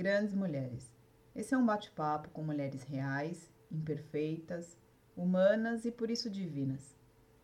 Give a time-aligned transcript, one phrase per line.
[0.00, 0.90] Grandes Mulheres.
[1.36, 4.78] Esse é um bate-papo com mulheres reais, imperfeitas,
[5.14, 6.96] humanas e por isso divinas.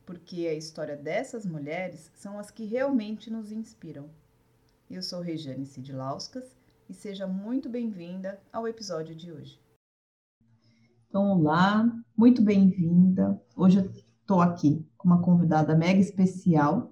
[0.07, 4.09] Porque a história dessas mulheres são as que realmente nos inspiram.
[4.89, 6.57] Eu sou Regiane Sidlauskas
[6.89, 9.61] e seja muito bem-vinda ao episódio de hoje.
[11.11, 11.87] Então, olá,
[12.17, 13.39] muito bem-vinda.
[13.55, 16.91] Hoje eu estou aqui com uma convidada mega especial.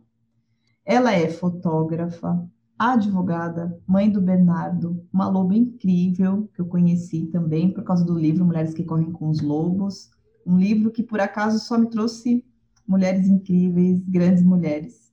[0.85, 2.47] Ela é fotógrafa,
[2.79, 8.45] advogada, mãe do Bernardo, uma loba incrível que eu conheci também por causa do livro
[8.45, 10.11] Mulheres que Correm com os Lobos,
[10.47, 12.45] um livro que por acaso só me trouxe
[12.87, 15.13] mulheres incríveis, grandes mulheres.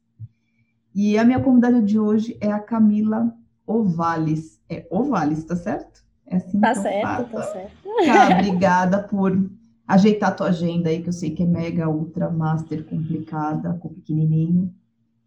[0.93, 3.33] E a minha convidada de hoje é a Camila
[3.65, 4.59] Ovales.
[4.69, 6.03] É Ovales, tá certo?
[6.25, 7.71] É assim tá certo, tá certo.
[8.05, 9.49] Tá, obrigada por
[9.87, 13.89] ajeitar a tua agenda aí, que eu sei que é mega, ultra, master, complicada, com
[13.89, 14.73] pequenininho.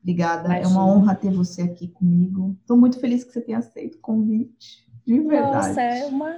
[0.05, 0.67] Obrigada, Imagina.
[0.67, 2.55] é uma honra ter você aqui comigo.
[2.61, 5.69] Estou muito feliz que você tenha aceito o convite, de verdade.
[5.69, 6.37] Nossa, é uma,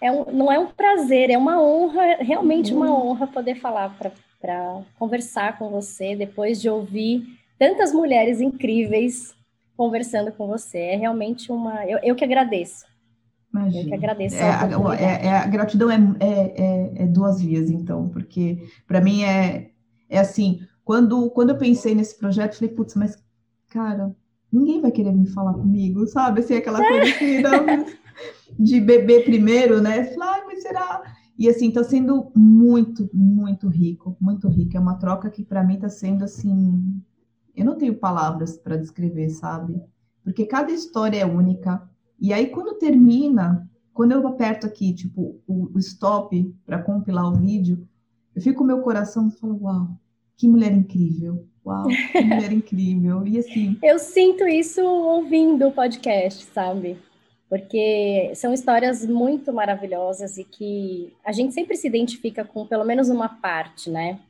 [0.00, 3.08] é um, não é um prazer, é uma honra, realmente uma uhum.
[3.08, 3.98] honra poder falar
[4.40, 7.26] para conversar com você, depois de ouvir
[7.58, 9.34] tantas mulheres incríveis
[9.76, 10.78] conversando com você.
[10.78, 11.84] É realmente uma.
[11.86, 12.86] Eu, eu que agradeço.
[13.52, 13.82] Imagina.
[13.82, 14.36] Eu que agradeço.
[14.36, 19.00] É, a, é, é, a gratidão é, é, é, é duas vias, então, porque para
[19.00, 19.70] mim é,
[20.08, 23.22] é assim quando, quando eu pensei nesse projeto, falei, putz, mas,
[23.68, 24.16] cara,
[24.50, 26.40] ninguém vai querer me falar comigo, sabe?
[26.40, 27.96] Assim, aquela coisa assim,
[28.58, 30.04] de beber primeiro, né?
[30.04, 31.02] Falei, mas será?
[31.38, 34.78] E assim, tá sendo muito, muito rico, muito rico.
[34.78, 37.02] É uma troca que para mim tá sendo assim,
[37.54, 39.78] eu não tenho palavras para descrever, sabe?
[40.24, 41.86] Porque cada história é única.
[42.18, 47.36] E aí quando termina, quando eu aperto aqui, tipo, o, o stop para compilar o
[47.36, 47.86] vídeo,
[48.34, 49.98] eu fico com o meu coração e falo, uau,
[50.38, 51.44] que mulher incrível.
[51.66, 53.26] Uau, que mulher incrível.
[53.26, 53.76] E assim.
[53.82, 56.96] Eu sinto isso ouvindo o podcast, sabe?
[57.48, 63.08] Porque são histórias muito maravilhosas e que a gente sempre se identifica com pelo menos
[63.08, 64.20] uma parte, né?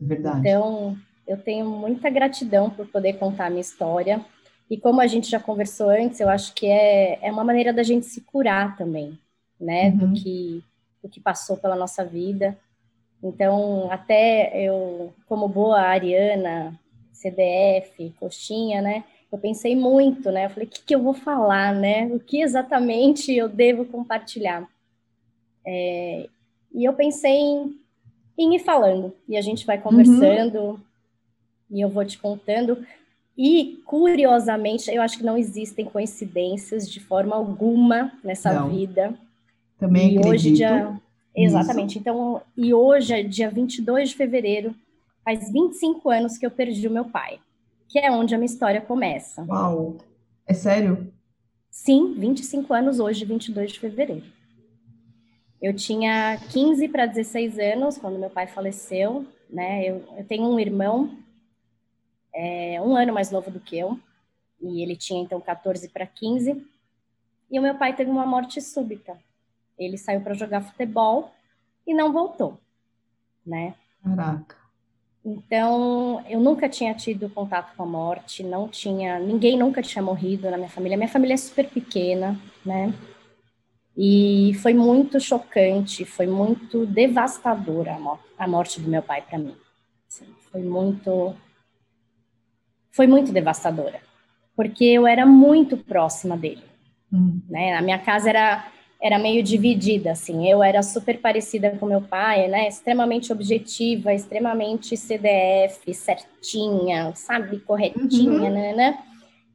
[0.00, 0.40] Verdade.
[0.40, 4.24] Então, eu tenho muita gratidão por poder contar a minha história.
[4.70, 7.82] E como a gente já conversou antes, eu acho que é, é uma maneira da
[7.82, 9.18] gente se curar também,
[9.60, 9.90] né?
[9.90, 9.96] Uhum.
[9.96, 10.64] Do, que,
[11.02, 12.56] do que passou pela nossa vida.
[13.22, 16.78] Então, até eu, como boa ariana,
[17.12, 19.04] CDF, coxinha, né?
[19.32, 20.46] Eu pensei muito, né?
[20.46, 22.06] Eu falei, o que, que eu vou falar, né?
[22.06, 24.68] O que exatamente eu devo compartilhar?
[25.66, 26.28] É,
[26.72, 27.80] e eu pensei em,
[28.38, 30.78] em ir falando, e a gente vai conversando, uhum.
[31.70, 32.86] e eu vou te contando.
[33.36, 38.70] E, curiosamente, eu acho que não existem coincidências de forma alguma nessa não.
[38.70, 39.14] vida.
[39.78, 40.34] Também e acredito.
[40.34, 41.00] hoje, dia
[41.36, 41.90] Exatamente.
[41.90, 41.98] Isso.
[41.98, 44.74] Então, e hoje é dia 22 de fevereiro,
[45.22, 47.38] faz 25 anos que eu perdi o meu pai,
[47.88, 49.44] que é onde a minha história começa.
[49.44, 49.98] Uau!
[50.46, 51.12] É sério?
[51.70, 54.24] Sim, 25 anos hoje, 22 de fevereiro.
[55.60, 59.84] Eu tinha 15 para 16 anos quando meu pai faleceu, né?
[59.84, 61.18] Eu, eu tenho um irmão,
[62.34, 63.98] é, um ano mais novo do que eu,
[64.60, 66.64] e ele tinha então 14 para 15,
[67.50, 69.18] e o meu pai teve uma morte súbita.
[69.78, 71.32] Ele saiu para jogar futebol
[71.86, 72.58] e não voltou,
[73.44, 73.74] né?
[74.02, 74.56] Caraca.
[75.24, 80.48] Então, eu nunca tinha tido contato com a morte, não tinha, ninguém nunca tinha morrido
[80.48, 80.96] na minha família.
[80.96, 82.94] Minha família é super pequena, né?
[83.96, 87.96] E foi muito chocante, foi muito devastadora
[88.38, 89.56] a morte do meu pai para mim.
[90.06, 91.34] Assim, foi muito
[92.92, 94.00] foi muito devastadora,
[94.54, 96.62] porque eu era muito próxima dele.
[97.12, 97.40] Hum.
[97.48, 97.74] Né?
[97.74, 98.70] A minha casa era
[99.00, 100.48] era meio dividida, assim.
[100.48, 102.68] Eu era super parecida com meu pai, né?
[102.68, 107.60] Extremamente objetiva, extremamente CDF, certinha, sabe?
[107.60, 108.54] Corretinha, uhum.
[108.54, 108.98] né, né?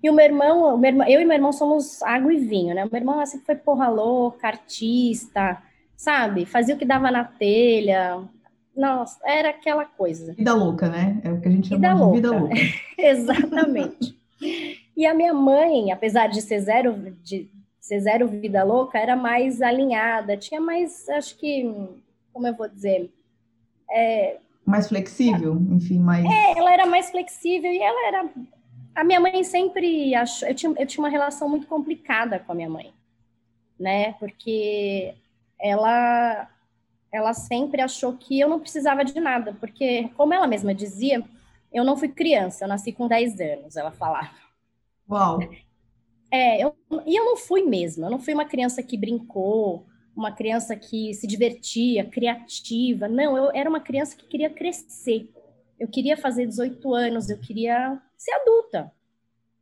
[0.04, 2.74] E o meu, irmão, o meu irmão, eu e meu irmão somos água e vinho,
[2.74, 2.86] né?
[2.86, 5.62] O meu irmão assim foi porra louca, artista,
[5.96, 6.46] sabe?
[6.46, 8.24] Fazia o que dava na telha.
[8.76, 10.34] Nossa, era aquela coisa.
[10.34, 11.20] Vida louca, né?
[11.24, 12.16] É o que a gente chama vida de louca.
[12.16, 12.56] vida louca.
[12.98, 14.18] Exatamente.
[14.98, 17.50] E a minha mãe, apesar de ser zero, de,
[17.82, 21.64] ser zero vida louca era mais alinhada, tinha mais, acho que,
[22.32, 23.12] como eu vou dizer,
[23.90, 26.24] é, mais flexível, enfim, mais.
[26.24, 28.30] É, ela era mais flexível e ela era.
[28.96, 30.48] A minha mãe sempre achou.
[30.48, 32.94] Eu tinha, eu tinha uma relação muito complicada com a minha mãe,
[33.80, 34.14] né?
[34.14, 35.14] Porque
[35.60, 36.48] ela,
[37.12, 41.24] ela sempre achou que eu não precisava de nada, porque, como ela mesma dizia,
[41.74, 44.32] eu não fui criança, eu nasci com 10 anos, ela falava.
[45.10, 45.40] Uau!
[46.32, 46.76] É, eu,
[47.06, 49.86] e eu não fui mesmo, eu não fui uma criança que brincou,
[50.16, 53.08] uma criança que se divertia, criativa.
[53.08, 55.30] Não, eu era uma criança que queria crescer.
[55.80, 58.92] Eu queria fazer 18 anos, eu queria ser adulta.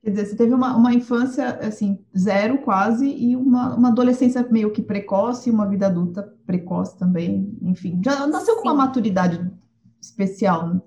[0.03, 4.71] Quer dizer, você teve uma, uma infância, assim, zero quase, e uma, uma adolescência meio
[4.71, 8.01] que precoce, uma vida adulta precoce também, enfim.
[8.03, 8.61] Já nasceu Sim.
[8.61, 9.51] com uma maturidade
[10.01, 10.81] especial, né?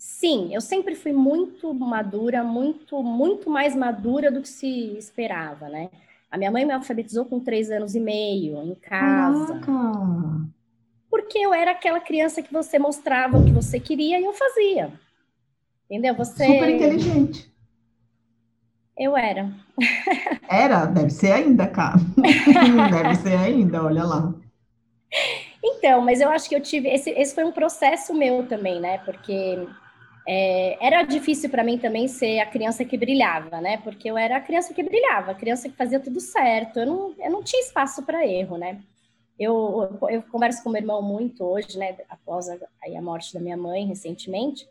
[0.00, 5.90] Sim, eu sempre fui muito madura, muito, muito mais madura do que se esperava, né?
[6.30, 9.60] A minha mãe me alfabetizou com três anos e meio, em casa.
[9.60, 10.46] Caraca.
[11.10, 14.90] Porque eu era aquela criança que você mostrava o que você queria e eu fazia.
[15.84, 16.14] Entendeu?
[16.14, 16.46] Você...
[16.46, 17.52] Super inteligente.
[18.96, 19.52] Eu era.
[20.48, 20.86] Era?
[20.86, 21.98] Deve ser ainda, cara.
[22.90, 24.32] Deve ser ainda, olha lá.
[25.62, 26.88] Então, mas eu acho que eu tive.
[26.88, 28.96] Esse, esse foi um processo meu também, né?
[28.98, 29.58] Porque
[30.26, 33.78] é, era difícil para mim também ser a criança que brilhava, né?
[33.78, 36.78] Porque eu era a criança que brilhava, a criança que fazia tudo certo.
[36.78, 38.80] Eu não, eu não tinha espaço para erro, né?
[39.38, 41.96] Eu, eu converso com meu irmão muito hoje, né?
[42.08, 42.56] Após a,
[42.96, 44.68] a morte da minha mãe recentemente.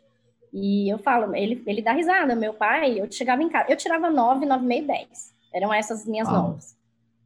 [0.52, 2.34] E eu falo, ele, ele dá risada.
[2.34, 5.32] Meu pai, eu chegava em casa, eu tirava 9, 9, meio, 10.
[5.52, 6.32] Eram essas minhas ah.
[6.32, 6.76] notas.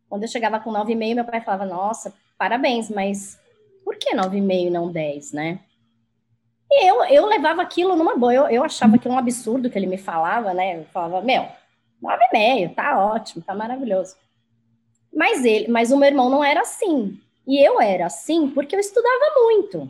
[0.08, 3.38] Quando eu chegava com 9,5, meu pai falava, nossa, parabéns, mas
[3.84, 5.60] por que 9,5 e não 10, né?
[6.76, 8.34] E eu, eu levava aquilo numa boa.
[8.34, 10.80] Eu, eu achava que um absurdo que ele me falava, né?
[10.80, 11.46] Eu falava, meu,
[12.02, 14.16] 9,5, tá ótimo, tá maravilhoso.
[15.14, 17.18] Mas ele, mas o meu irmão não era assim.
[17.46, 19.88] E eu era assim porque eu estudava muito,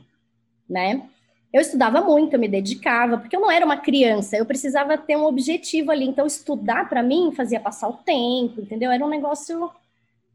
[0.69, 1.09] né?
[1.55, 5.17] eu estudava muito, eu me dedicava, porque eu não era uma criança, eu precisava ter
[5.17, 6.05] um objetivo ali.
[6.05, 8.91] Então, estudar para mim fazia passar o tempo, entendeu?
[8.91, 9.71] Era um negócio.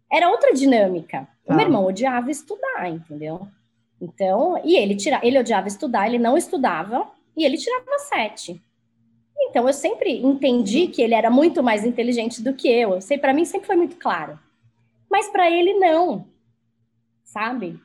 [0.10, 1.28] Era outra dinâmica.
[1.46, 1.64] O meu ah.
[1.64, 3.46] irmão odiava estudar, entendeu?
[4.02, 8.62] Então, e ele tira, ele odiava estudar, ele não estudava e ele tirava sete.
[9.38, 12.94] Então, eu sempre entendi que ele era muito mais inteligente do que eu.
[12.94, 14.40] Eu sei, para mim sempre foi muito claro.
[15.10, 16.28] Mas para ele não.
[17.24, 17.80] Sabe?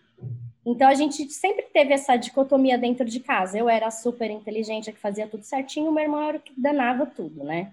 [0.67, 3.59] Então a gente sempre teve essa dicotomia dentro de casa.
[3.59, 6.59] Eu era super inteligente, a que fazia tudo certinho, o meu irmão era o que
[6.59, 7.73] danava tudo, né?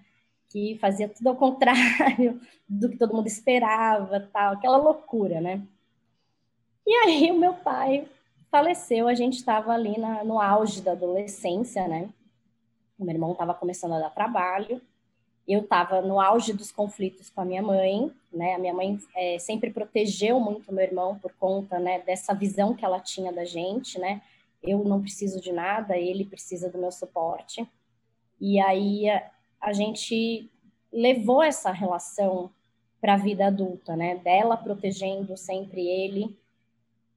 [0.50, 5.62] Que fazia tudo ao contrário do que todo mundo esperava, tal, aquela loucura, né?
[6.86, 8.06] E aí o meu pai
[8.52, 12.10] faleceu, a gente estava ali na, no auge da adolescência, né?
[13.00, 14.82] O meu irmão estava começando a dar trabalho
[15.48, 18.56] eu estava no auge dos conflitos com a minha mãe, né?
[18.56, 22.86] A minha mãe é, sempre protegeu muito meu irmão por conta, né, dessa visão que
[22.86, 24.22] ela tinha da gente, né?
[24.62, 27.68] Eu não preciso de nada, ele precisa do meu suporte.
[28.40, 30.50] E aí a, a gente
[30.92, 32.52] levou essa relação
[33.00, 34.16] para a vida adulta, né?
[34.18, 36.38] Dela protegendo sempre ele.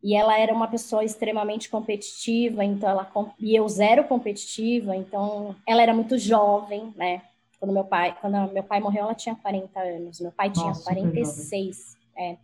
[0.05, 3.11] E ela era uma pessoa extremamente competitiva, então ela
[3.41, 7.23] e eu zero competitiva, então ela era muito jovem, né?
[7.59, 10.21] Quando meu pai, quando meu pai morreu, ela tinha 40 anos.
[10.21, 11.97] Meu pai tinha Nossa, 46.
[12.19, 12.37] É.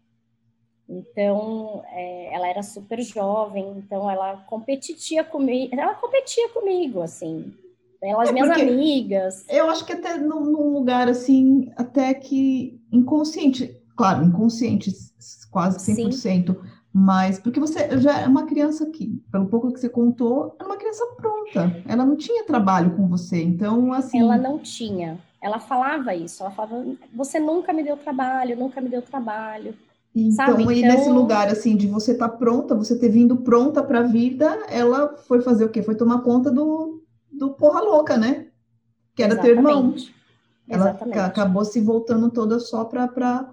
[0.89, 7.55] Então, é, ela era super jovem, então ela competia comigo, ela competia comigo, assim,
[8.01, 9.45] pelas é minhas amigas.
[9.51, 14.91] Eu acho que até num, num, lugar, assim, até que inconsciente, claro, inconsciente,
[15.51, 16.80] quase 100%, Sim.
[16.93, 20.77] Mas porque você já é uma criança que, pelo pouco que você contou, era uma
[20.77, 21.83] criança pronta.
[21.87, 23.41] Ela não tinha trabalho com você.
[23.41, 24.19] Então, assim.
[24.19, 25.19] Ela não tinha.
[25.41, 26.43] Ela falava isso.
[26.43, 26.85] Ela falava:
[27.15, 29.75] você nunca me deu trabalho, nunca me deu trabalho.
[30.15, 30.63] Então, Sabe?
[30.63, 30.73] então...
[30.73, 34.65] nesse lugar assim de você estar tá pronta, você ter vindo pronta para a vida,
[34.69, 35.83] ela foi fazer o quê?
[35.83, 38.49] Foi tomar conta do, do porra louca, né?
[39.15, 39.55] Que era Exatamente.
[39.55, 39.95] ter irmão.
[40.69, 41.19] Ela Exatamente.
[41.19, 43.53] acabou se voltando toda só para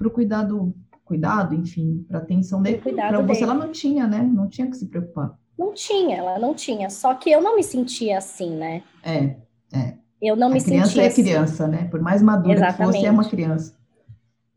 [0.00, 0.72] o cuidado
[1.06, 2.78] cuidado, enfim, para atenção dele.
[2.78, 4.22] Para você, ela não tinha, né?
[4.22, 5.38] Não tinha que se preocupar.
[5.56, 6.90] Não tinha, ela não tinha.
[6.90, 8.82] Só que eu não me sentia assim, né?
[9.02, 9.36] É,
[9.72, 9.94] é.
[10.20, 10.82] Eu não a me sentia.
[10.82, 11.22] Criança é assim.
[11.22, 11.88] criança, né?
[11.90, 12.76] Por mais madura Exatamente.
[12.76, 13.76] que fosse, é uma criança.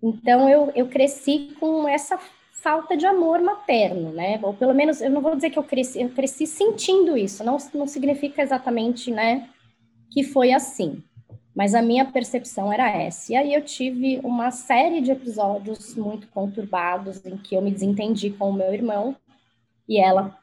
[0.02, 2.18] Então eu, eu cresci com essa
[2.52, 4.40] falta de amor materno, né?
[4.42, 7.44] Ou pelo menos eu não vou dizer que eu cresci, eu cresci sentindo isso.
[7.44, 9.48] Não, não significa exatamente, né,
[10.12, 11.04] que foi assim.
[11.56, 13.34] Mas a minha percepção era essa.
[13.34, 18.30] E aí eu tive uma série de episódios muito conturbados em que eu me desentendi
[18.30, 19.16] com o meu irmão
[19.88, 20.38] e ela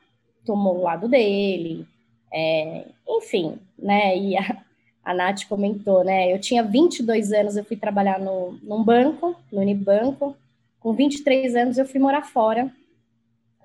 [0.44, 1.86] tomou o lado dele.
[2.32, 4.16] É, enfim, né?
[4.18, 4.62] E a,
[5.04, 6.32] a Nath comentou, né?
[6.32, 10.36] Eu tinha 22 anos, eu fui trabalhar no, num banco, no Unibanco.
[10.80, 12.70] Com 23 anos, eu fui morar fora,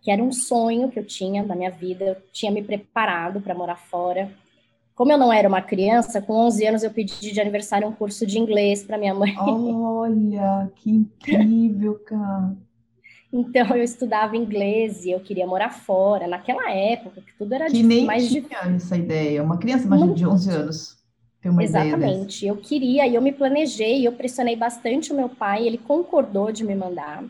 [0.01, 2.05] que era um sonho que eu tinha na minha vida.
[2.05, 4.31] Eu tinha me preparado para morar fora.
[5.01, 8.23] Como eu não era uma criança, com 11 anos eu pedi de aniversário um curso
[8.23, 9.33] de inglês para minha mãe.
[9.35, 12.55] Olha, que incrível, cara.
[13.33, 17.81] Então eu estudava inglês e eu queria morar fora, naquela época, que tudo era que
[17.81, 18.75] nem mais tinha difícil.
[18.75, 20.97] essa ideia, uma criança mais de 11 anos.
[21.59, 26.51] Exatamente, eu queria e eu me planejei, eu pressionei bastante o meu pai, ele concordou
[26.51, 27.23] de me mandar.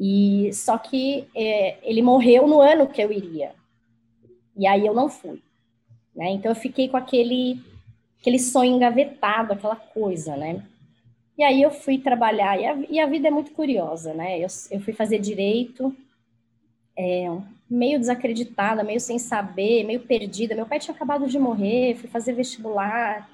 [0.00, 3.52] E só que é, ele morreu no ano que eu iria.
[4.56, 5.42] E aí eu não fui.
[6.14, 6.30] Né?
[6.30, 7.60] Então eu fiquei com aquele
[8.20, 10.62] aquele sonho engavetado, aquela coisa, né?
[11.38, 14.38] E aí eu fui trabalhar, e a, e a vida é muito curiosa, né?
[14.38, 15.96] Eu, eu fui fazer direito,
[16.94, 17.34] é,
[17.68, 20.54] meio desacreditada, meio sem saber, meio perdida.
[20.54, 23.30] Meu pai tinha acabado de morrer, fui fazer vestibular.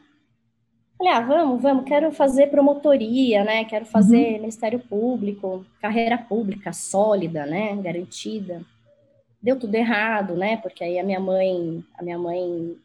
[0.97, 3.65] Falei, ah, vamos, vamos, quero fazer promotoria, né?
[3.65, 4.41] Quero fazer uhum.
[4.41, 7.75] Ministério Público, carreira pública sólida, né?
[7.83, 8.63] Garantida.
[9.47, 10.57] Deu tudo errado, né?
[10.57, 12.77] Porque aí a minha mãe, a minha mãe,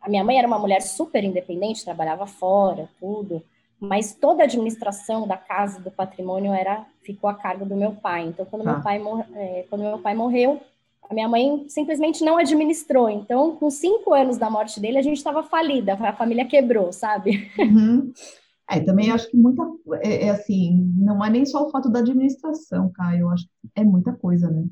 [0.00, 3.42] a minha mãe era uma mulher super independente, trabalhava fora, tudo
[3.82, 8.28] mas toda a administração da casa do patrimônio era ficou a cargo do meu pai.
[8.28, 8.74] Então, quando, ah.
[8.74, 10.60] meu, pai mor é, quando meu pai morreu,
[11.10, 13.10] a minha mãe simplesmente não administrou.
[13.10, 17.50] Então, com cinco anos da morte dele, a gente estava falida, a família quebrou, sabe?
[17.58, 18.12] Uhum.
[18.70, 19.62] É, também acho que muita,
[20.00, 23.68] é, é, assim, não é nem só o fato da administração, Caio, eu acho que
[23.74, 24.64] é muita coisa, né?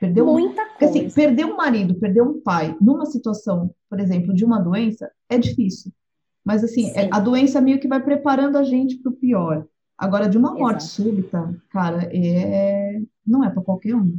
[0.00, 0.98] Perdeu muita assim, coisa.
[0.98, 5.38] Assim, perder um marido, perder um pai, numa situação, por exemplo, de uma doença, é
[5.38, 5.92] difícil.
[6.44, 9.66] Mas, assim, é, a doença meio que vai preparando a gente para o pior.
[9.98, 11.02] Agora, de uma morte Exato.
[11.02, 13.00] súbita, cara, é...
[13.26, 14.18] não é para qualquer um.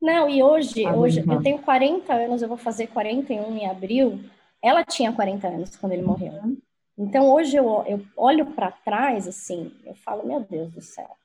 [0.00, 4.20] Não, e hoje, hoje eu tenho 40 anos, eu vou fazer 41 em abril.
[4.62, 6.32] Ela tinha 40 anos quando ele morreu.
[6.34, 6.58] Uhum.
[6.98, 11.16] Então, hoje eu, eu olho para trás, assim, eu falo, meu Deus do céu.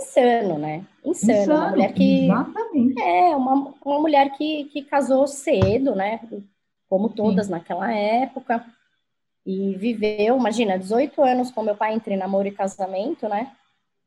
[0.00, 0.86] Insano, né?
[1.04, 1.38] Insano.
[1.38, 2.24] Insano uma mulher que.
[2.24, 3.02] Exatamente.
[3.02, 6.20] É, uma, uma mulher que, que casou cedo, né?
[6.88, 7.52] Como todas Sim.
[7.52, 8.64] naquela época
[9.44, 13.50] e viveu, imagina, 18 anos com meu pai entre namoro e casamento, né?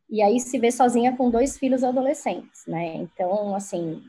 [0.10, 2.96] E aí se vê sozinha com dois filhos adolescentes, né?
[2.96, 4.04] Então, assim.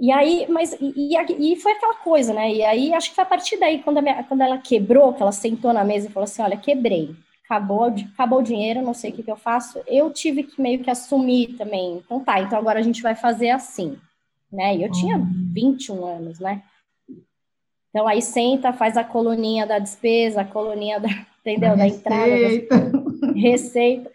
[0.00, 2.52] E aí, mas, e, e, e foi aquela coisa, né?
[2.52, 5.32] E aí, acho que foi a partir daí, quando, minha, quando ela quebrou, que ela
[5.32, 7.14] sentou na mesa e falou assim: Olha, quebrei,
[7.52, 9.80] acabou, acabou o dinheiro, não sei o que, que eu faço.
[9.86, 11.98] Eu tive que meio que assumir também.
[11.98, 13.98] Então, tá, então agora a gente vai fazer assim,
[14.50, 14.76] né?
[14.76, 15.18] E eu tinha
[15.52, 16.06] 21 uhum.
[16.06, 16.62] anos, né?
[17.90, 21.08] Então aí senta, faz a coluninha da despesa, a coluninha da,
[21.44, 21.76] entendeu?
[21.76, 24.10] Da entrada, da receita.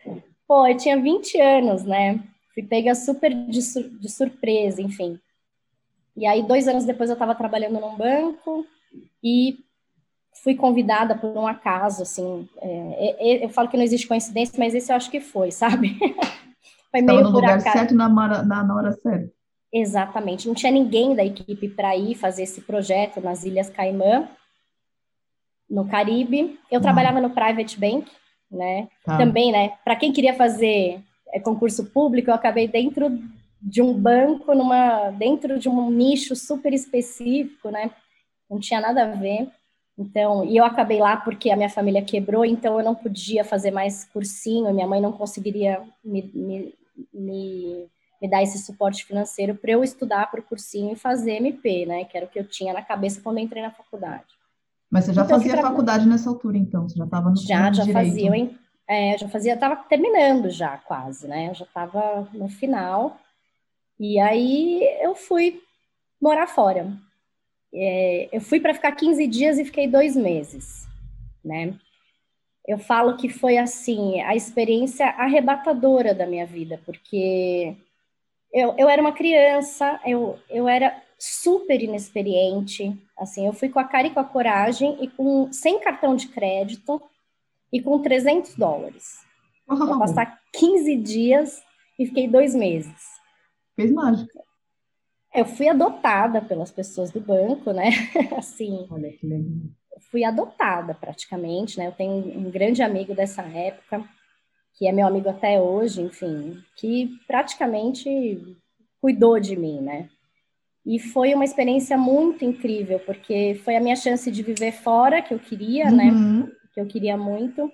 [0.47, 2.19] Pô, eu tinha 20 anos, né?
[2.53, 5.19] Fui pega super de, sur de surpresa, enfim.
[6.15, 8.65] E aí, dois anos depois, eu estava trabalhando num banco
[9.23, 9.59] e
[10.47, 12.47] fui convidada por um acaso, assim.
[12.61, 15.51] É, é, é, eu falo que não existe coincidência, mas esse eu acho que foi,
[15.51, 15.99] sabe?
[16.89, 17.77] foi meio no por lugar acaso.
[17.77, 19.29] certo na, na, na hora certa.
[19.73, 20.47] Exatamente.
[20.47, 24.29] Não tinha ninguém da equipe para ir fazer esse projeto nas Ilhas Caimã,
[25.69, 26.57] no Caribe.
[26.71, 28.09] Eu trabalhava no Private Bank,
[28.49, 28.87] né?
[29.05, 29.17] Ah.
[29.17, 29.73] Também, né?
[29.83, 31.01] Para quem queria fazer
[31.33, 33.11] é, concurso público, eu acabei dentro
[33.61, 37.91] de um banco, numa dentro de um nicho super específico, né?
[38.49, 39.51] Não tinha nada a ver.
[39.97, 43.71] Então, e eu acabei lá porque a minha família quebrou, então eu não podia fazer
[43.71, 46.75] mais cursinho, minha mãe não conseguiria me, me,
[47.11, 47.89] me
[48.21, 52.05] me dar esse suporte financeiro para eu estudar para o cursinho e fazer MP, né?
[52.05, 54.25] Que era o que eu tinha na cabeça quando eu entrei na faculdade.
[54.89, 56.87] Mas você já então, fazia faculdade nessa altura, então?
[56.87, 57.93] Você já estava no Já, já direito.
[57.93, 58.37] fazia.
[58.37, 58.55] Eu,
[58.87, 61.49] é, já fazia, estava terminando já quase, né?
[61.49, 63.17] Eu já estava no final.
[63.99, 65.61] E aí eu fui
[66.21, 66.91] morar fora.
[67.73, 70.87] É, eu fui para ficar 15 dias e fiquei dois meses,
[71.43, 71.73] né?
[72.67, 77.75] Eu falo que foi assim a experiência arrebatadora da minha vida, porque
[78.53, 83.83] eu, eu era uma criança, eu, eu era super inexperiente, assim, eu fui com a
[83.83, 87.01] cara e com a coragem e com sem cartão de crédito
[87.71, 89.25] e com 300 dólares.
[89.67, 89.85] Uhum.
[89.85, 91.63] Vou passar 15 dias
[91.99, 93.17] e fiquei dois meses.
[93.75, 94.46] Fez mágica.
[95.37, 97.91] Eu fui adotada pelas pessoas do banco, né?
[98.37, 98.87] assim.
[98.89, 99.69] Olha que legal.
[100.11, 101.87] Fui adotada praticamente, né?
[101.87, 104.03] Eu tenho um grande amigo dessa época
[104.77, 108.57] que é meu amigo até hoje, enfim, que praticamente
[109.01, 110.09] cuidou de mim, né?
[110.85, 115.33] E foi uma experiência muito incrível, porque foi a minha chance de viver fora, que
[115.33, 116.05] eu queria, né?
[116.05, 116.45] uhum.
[116.45, 116.51] né?
[116.73, 117.71] Que eu queria muito.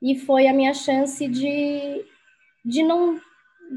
[0.00, 2.04] E foi a minha chance de,
[2.64, 3.20] de não.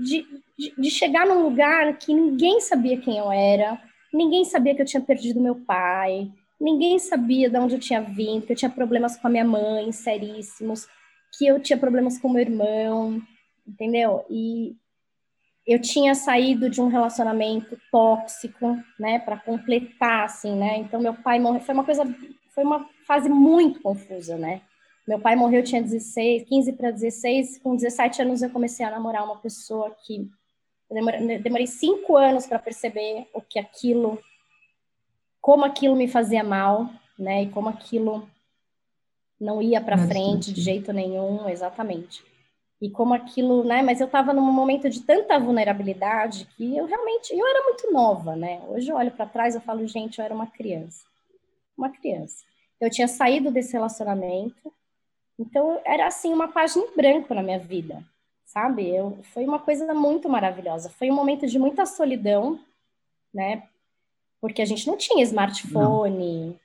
[0.04, 0.26] De,
[0.58, 3.80] de, de chegar num lugar que ninguém sabia quem eu era,
[4.14, 8.46] ninguém sabia que eu tinha perdido meu pai, ninguém sabia de onde eu tinha vindo,
[8.46, 10.88] que eu tinha problemas com a minha mãe, seríssimos
[11.38, 13.22] que eu tinha problemas com meu irmão,
[13.68, 14.26] entendeu?
[14.30, 14.76] E
[15.68, 20.78] eu tinha saído de um relacionamento tóxico, né, para completar assim, né?
[20.78, 22.04] Então meu pai morreu, foi uma coisa,
[22.54, 24.62] foi uma fase muito confusa, né?
[25.08, 28.92] Meu pai morreu, eu tinha 16, 15 para 16, com 17 anos eu comecei a
[28.92, 30.30] namorar uma pessoa que
[30.96, 34.18] demorei, demorei cinco anos para perceber o que aquilo,
[35.42, 37.44] como aquilo me fazia mal, né?
[37.44, 38.28] E como aquilo
[39.40, 42.24] não ia para frente de jeito nenhum, exatamente.
[42.82, 43.82] E como aquilo, né?
[43.82, 48.36] Mas eu estava num momento de tanta vulnerabilidade que eu realmente, eu era muito nova,
[48.36, 48.62] né?
[48.70, 51.06] Hoje eu olho para trás e falo, gente, eu era uma criança,
[51.78, 52.46] uma criança.
[52.80, 54.72] Eu tinha saído desse relacionamento,
[55.38, 58.04] então era assim uma página em branco na minha vida,
[58.46, 58.88] sabe?
[58.88, 60.90] Eu, foi uma coisa muito maravilhosa.
[60.90, 62.60] Foi um momento de muita solidão,
[63.34, 63.64] né?
[64.40, 66.56] Porque a gente não tinha smartphone, não.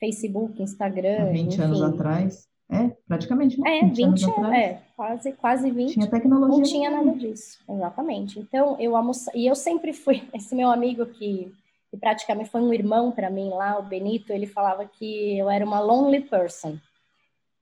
[0.00, 1.32] Facebook, Instagram.
[1.32, 1.62] 20 enfim.
[1.62, 2.48] anos atrás.
[2.70, 3.60] É, praticamente.
[3.60, 3.78] Né?
[3.78, 5.92] É, 20, 20 anos é, quase, quase 20.
[5.92, 6.56] Tinha tecnologia.
[6.56, 8.38] Não tinha nada disso, exatamente.
[8.38, 11.52] Então, eu almoçava, e eu sempre fui, esse meu amigo que,
[11.90, 15.64] que praticamente foi um irmão para mim lá, o Benito, ele falava que eu era
[15.64, 16.78] uma lonely person.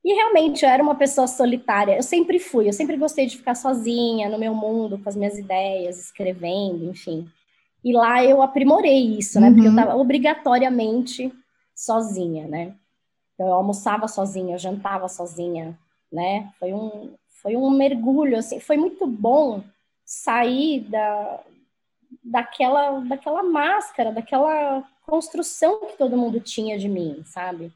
[0.05, 1.97] E realmente eu era uma pessoa solitária.
[1.97, 5.37] Eu sempre fui, eu sempre gostei de ficar sozinha no meu mundo, com as minhas
[5.37, 7.29] ideias, escrevendo, enfim.
[7.85, 9.49] E lá eu aprimorei isso, né?
[9.49, 9.55] Uhum.
[9.55, 10.01] Porque eu estava uhum.
[10.01, 11.33] obrigatoriamente
[11.75, 12.75] sozinha, né?
[13.35, 15.79] Então, eu almoçava sozinha, eu jantava sozinha,
[16.11, 16.51] né?
[16.59, 19.63] Foi um, foi um mergulho, assim, foi muito bom
[20.05, 21.41] sair da,
[22.25, 27.73] daquela, daquela máscara, daquela construção que todo mundo tinha de mim, sabe?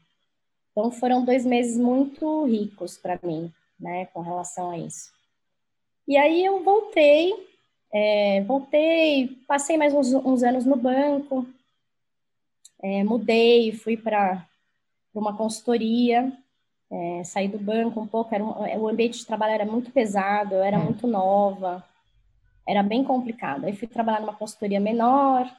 [0.73, 5.11] Então, foram dois meses muito ricos para mim, né, com relação a isso.
[6.07, 7.31] E aí eu voltei,
[7.93, 11.47] é, voltei, passei mais uns, uns anos no banco,
[12.81, 14.45] é, mudei, fui para
[15.13, 16.33] uma consultoria,
[16.91, 19.91] é, saí do banco um pouco, era um, é, o ambiente de trabalho era muito
[19.91, 20.79] pesado, eu era é.
[20.79, 21.83] muito nova,
[22.67, 23.65] era bem complicado.
[23.65, 25.49] Aí fui trabalhar numa consultoria menor,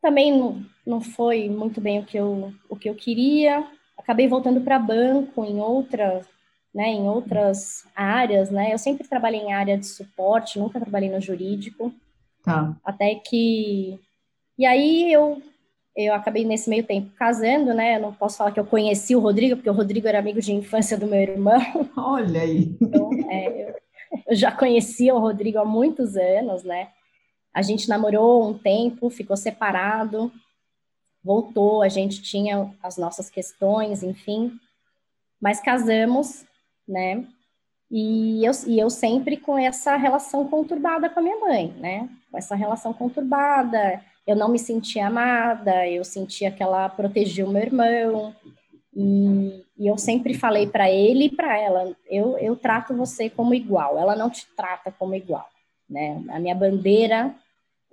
[0.00, 4.60] também não, não foi muito bem o que eu, o que eu queria, acabei voltando
[4.60, 6.26] para banco em outras,
[6.74, 11.20] né, em outras áreas, né, eu sempre trabalhei em área de suporte, nunca trabalhei no
[11.20, 11.92] jurídico,
[12.42, 12.76] tá.
[12.84, 13.98] até que,
[14.58, 15.42] e aí eu
[15.96, 17.96] eu acabei nesse meio tempo casando, né?
[17.96, 20.52] Eu não posso falar que eu conheci o Rodrigo, porque o Rodrigo era amigo de
[20.52, 21.58] infância do meu irmão.
[21.96, 22.76] Olha aí.
[22.80, 23.74] Então, é, eu,
[24.28, 26.88] eu, já conhecia o Rodrigo há muitos anos, né?
[27.54, 30.30] A gente namorou um tempo, ficou separado,
[31.26, 34.52] voltou, a gente tinha as nossas questões, enfim.
[35.40, 36.46] Mas casamos,
[36.88, 37.26] né?
[37.90, 42.08] E eu, e eu sempre com essa relação conturbada com a minha mãe, né?
[42.30, 47.50] Com essa relação conturbada, eu não me sentia amada, eu sentia que ela protegia o
[47.50, 48.34] meu irmão,
[48.94, 53.52] e, e eu sempre falei para ele e para ela, eu, eu trato você como
[53.52, 55.46] igual, ela não te trata como igual,
[55.88, 56.24] né?
[56.30, 57.34] A minha bandeira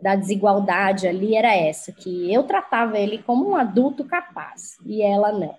[0.04, 5.32] da desigualdade ali era essa, que eu tratava ele como um adulto capaz, e ela
[5.32, 5.56] não.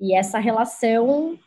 [0.00, 1.38] E essa relação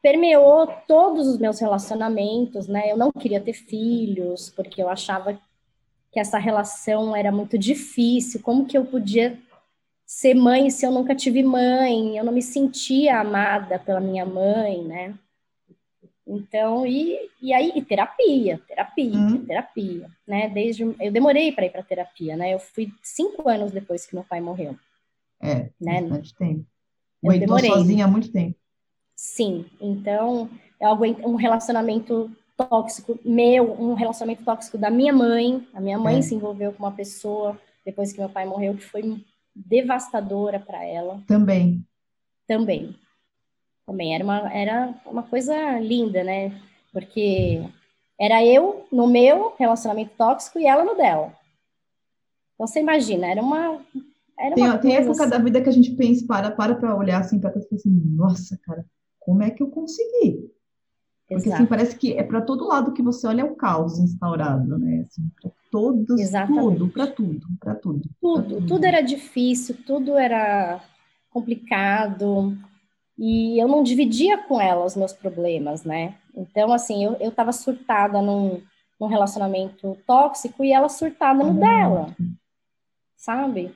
[0.00, 2.90] permeou todos os meus relacionamentos, né?
[2.90, 5.38] Eu não queria ter filhos, porque eu achava
[6.10, 9.38] que essa relação era muito difícil, como que eu podia
[10.06, 14.82] ser mãe se eu nunca tive mãe, eu não me sentia amada pela minha mãe,
[14.82, 15.14] né?
[16.26, 19.44] Então, e, e aí, e terapia, terapia, uhum.
[19.46, 20.48] terapia, né?
[20.48, 22.52] Desde, eu demorei para ir para terapia, né?
[22.52, 24.76] Eu fui cinco anos depois que meu pai morreu.
[25.40, 26.02] É, né?
[26.02, 26.66] bastante tempo.
[27.22, 27.70] Eu Oi, demorei.
[27.70, 28.56] sozinha há muito tempo.
[29.14, 35.66] Sim, então, é um relacionamento tóxico meu, um relacionamento tóxico da minha mãe.
[35.72, 36.22] A minha mãe é.
[36.22, 41.22] se envolveu com uma pessoa depois que meu pai morreu que foi devastadora para ela.
[41.26, 41.84] Também.
[42.46, 42.96] Também.
[43.86, 46.52] Também era uma era uma coisa linda, né?
[46.92, 47.62] Porque
[48.18, 51.32] era eu no meu relacionamento tóxico e ela no dela.
[52.54, 53.80] Então você imagina, era uma
[54.38, 55.30] era tem, uma tem época assim.
[55.30, 57.90] da vida que a gente pensa, para para para olhar assim para trás e assim,
[58.14, 58.84] nossa, cara,
[59.20, 60.50] como é que eu consegui?
[61.28, 64.78] Porque assim, parece que é para todo lado que você olha é o caos instaurado,
[64.78, 65.04] né?
[65.06, 66.78] Assim, para todos, Exatamente.
[66.78, 68.02] tudo, para tudo, para tudo.
[68.20, 70.80] Tudo, tudo, tudo era difícil, tudo era
[71.30, 72.56] complicado,
[73.18, 76.16] e eu não dividia com ela os meus problemas, né?
[76.34, 78.62] Então, assim, eu, eu tava surtada num,
[79.00, 81.58] num relacionamento tóxico e ela surtada no uhum.
[81.58, 82.16] dela,
[83.16, 83.74] sabe?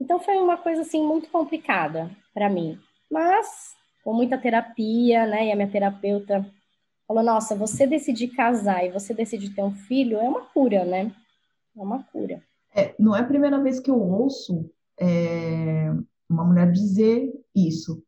[0.00, 2.78] Então foi uma coisa, assim, muito complicada para mim.
[3.10, 5.48] Mas, com muita terapia, né?
[5.48, 6.46] E a minha terapeuta
[7.06, 11.12] falou: nossa, você decidir casar e você decidir ter um filho é uma cura, né?
[11.76, 12.40] É uma cura.
[12.74, 15.92] É, não é a primeira vez que eu ouço é,
[16.28, 18.02] uma mulher dizer isso.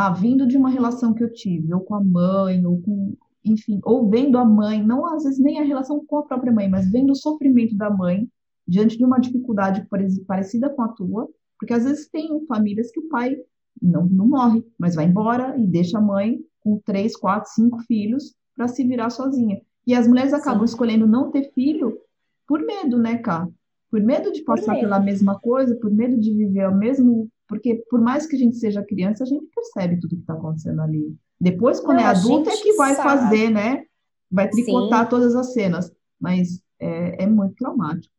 [0.00, 3.80] Ah, vindo de uma relação que eu tive, ou com a mãe, ou com, enfim,
[3.82, 6.88] ou vendo a mãe, não às vezes nem a relação com a própria mãe, mas
[6.88, 8.28] vendo o sofrimento da mãe
[8.64, 9.84] diante de uma dificuldade
[10.24, 13.38] parecida com a tua, porque às vezes tem famílias que o pai
[13.82, 18.36] não, não morre, mas vai embora e deixa a mãe com três, quatro, cinco filhos
[18.54, 19.60] para se virar sozinha.
[19.84, 20.74] E as mulheres acabam Sim.
[20.74, 21.98] escolhendo não ter filho
[22.46, 23.48] por medo, né, Cá?
[23.90, 27.28] Por medo de passar pela mesma coisa, por medo de viver o mesmo.
[27.48, 30.82] Porque, por mais que a gente seja criança, a gente percebe tudo que está acontecendo
[30.82, 31.16] ali.
[31.40, 33.08] Depois, quando não, é adulta, é que vai sabe.
[33.08, 33.84] fazer, né?
[34.30, 35.10] Vai tricotar Sim.
[35.10, 35.90] todas as cenas.
[36.20, 38.12] Mas é, é muito traumático.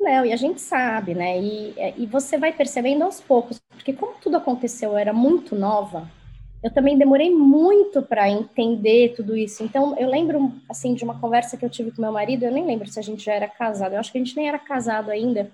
[0.00, 1.40] Não, e a gente sabe, né?
[1.40, 6.08] E, e você vai percebendo aos poucos, porque como tudo aconteceu, eu era muito nova,
[6.62, 9.62] eu também demorei muito para entender tudo isso.
[9.62, 12.66] Então, eu lembro, assim, de uma conversa que eu tive com meu marido, eu nem
[12.66, 15.10] lembro se a gente já era casado, eu acho que a gente nem era casado
[15.10, 15.50] ainda,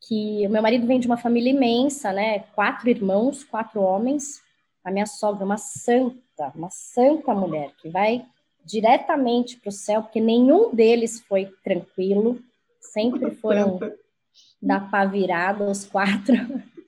[0.00, 2.40] que o meu marido vem de uma família imensa, né?
[2.54, 4.42] Quatro irmãos, quatro homens.
[4.84, 8.24] A minha sogra, uma santa, uma santa mulher, que vai
[8.64, 12.40] diretamente para o céu, porque nenhum deles foi tranquilo,
[12.80, 13.78] sempre foram
[14.60, 16.34] da pá virada, os quatro,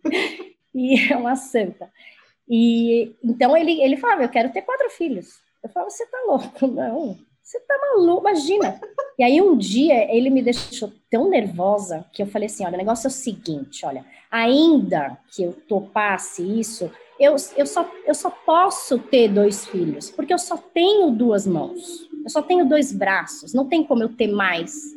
[0.74, 1.90] e é uma santa.
[2.48, 5.40] E então ele, ele falava: Eu quero ter quatro filhos.
[5.62, 6.66] Eu falava: Você tá louco?
[6.66, 8.78] Não, você tá maluco, imagina.
[9.18, 12.78] E aí um dia ele me deixou tão nervosa que eu falei assim: Olha, o
[12.78, 18.28] negócio é o seguinte: olha, ainda que eu topasse isso, eu, eu, só, eu só
[18.28, 23.54] posso ter dois filhos, porque eu só tenho duas mãos, eu só tenho dois braços,
[23.54, 24.94] não tem como eu ter mais.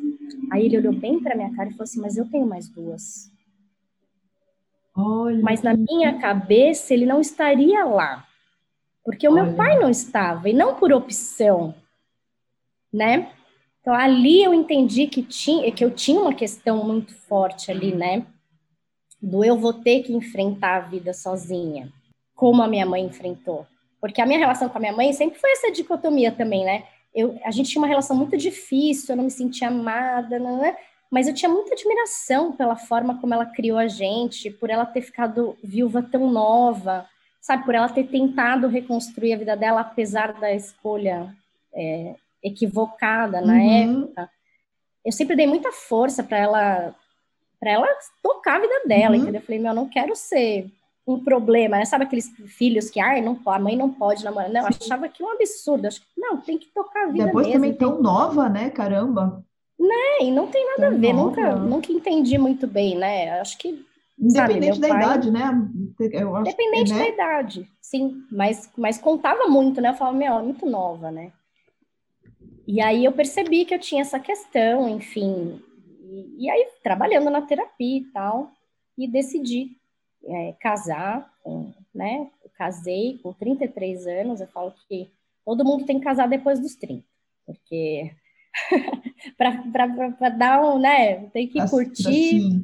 [0.52, 3.32] Aí ele olhou bem para minha cara e falou assim: Mas eu tenho mais duas.
[4.94, 5.42] Olha.
[5.42, 8.26] Mas na minha cabeça ele não estaria lá,
[9.02, 9.44] porque o Olha.
[9.44, 11.74] meu pai não estava, e não por opção,
[12.92, 13.32] né?
[13.80, 18.26] Então ali eu entendi que, tinha, que eu tinha uma questão muito forte ali, né?
[19.20, 21.92] Do eu vou ter que enfrentar a vida sozinha
[22.34, 23.66] como a minha mãe enfrentou.
[24.00, 26.84] Porque a minha relação com a minha mãe sempre foi essa dicotomia também, né?
[27.14, 30.76] Eu, a gente tinha uma relação muito difícil, eu não me sentia amada, né?
[31.12, 35.02] mas eu tinha muita admiração pela forma como ela criou a gente, por ela ter
[35.02, 37.06] ficado viúva tão nova,
[37.38, 37.66] sabe?
[37.66, 41.36] Por ela ter tentado reconstruir a vida dela, apesar da escolha
[41.74, 44.02] é, equivocada na uhum.
[44.02, 44.30] época.
[45.04, 46.94] Eu sempre dei muita força para ela
[47.58, 47.86] para ela
[48.20, 49.22] tocar a vida dela, uhum.
[49.22, 49.40] entendeu?
[49.40, 50.68] Eu falei, meu, eu não quero ser
[51.06, 51.84] um problema, né?
[51.84, 54.50] Sabe aqueles filhos que, ai, não, a mãe não pode namorar.
[54.50, 55.86] Não, eu achava que um absurdo.
[55.86, 57.60] Acho que, não, tem que tocar a vida Depois mesmo.
[57.60, 58.68] também tão nova, né?
[58.70, 59.44] Caramba.
[59.78, 60.26] Né?
[60.26, 61.12] E não tem nada tão a ver.
[61.12, 63.40] Nunca, nunca entendi muito bem, né?
[63.40, 63.84] Acho que
[64.18, 65.68] Independente sabe, da pai, idade, né?
[66.00, 66.98] Independente que, né?
[66.98, 68.22] da idade, sim.
[68.30, 69.90] Mas, mas contava muito, né?
[69.90, 71.32] Eu falava, meu, é muito nova, né?
[72.66, 75.60] E aí eu percebi que eu tinha essa questão, enfim.
[76.10, 78.52] E, e aí, trabalhando na terapia e tal,
[78.96, 79.76] e decidi
[80.24, 82.30] é, casar, com, né?
[82.44, 85.10] Eu casei com 33 anos, eu falo que
[85.44, 87.04] todo mundo tem que casar depois dos 30,
[87.44, 88.14] porque
[89.36, 91.26] para dar um, né?
[91.30, 92.62] Tem que curtir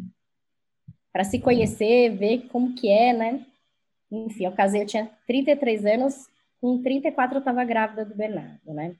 [1.13, 3.45] para se conhecer, ver como que é, né?
[4.11, 6.29] Enfim, eu casei, eu tinha 33 anos,
[6.61, 8.95] com 34 eu estava grávida do Bernardo, né?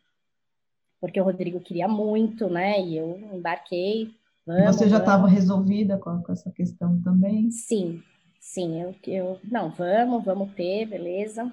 [1.01, 2.81] Porque o Rodrigo queria muito, né?
[2.81, 4.11] E eu embarquei.
[4.47, 7.51] Vamos, Você já estava resolvida com, com essa questão também?
[7.51, 8.03] Sim,
[8.49, 11.53] Sim, eu, eu não, vamos, vamos ter, beleza.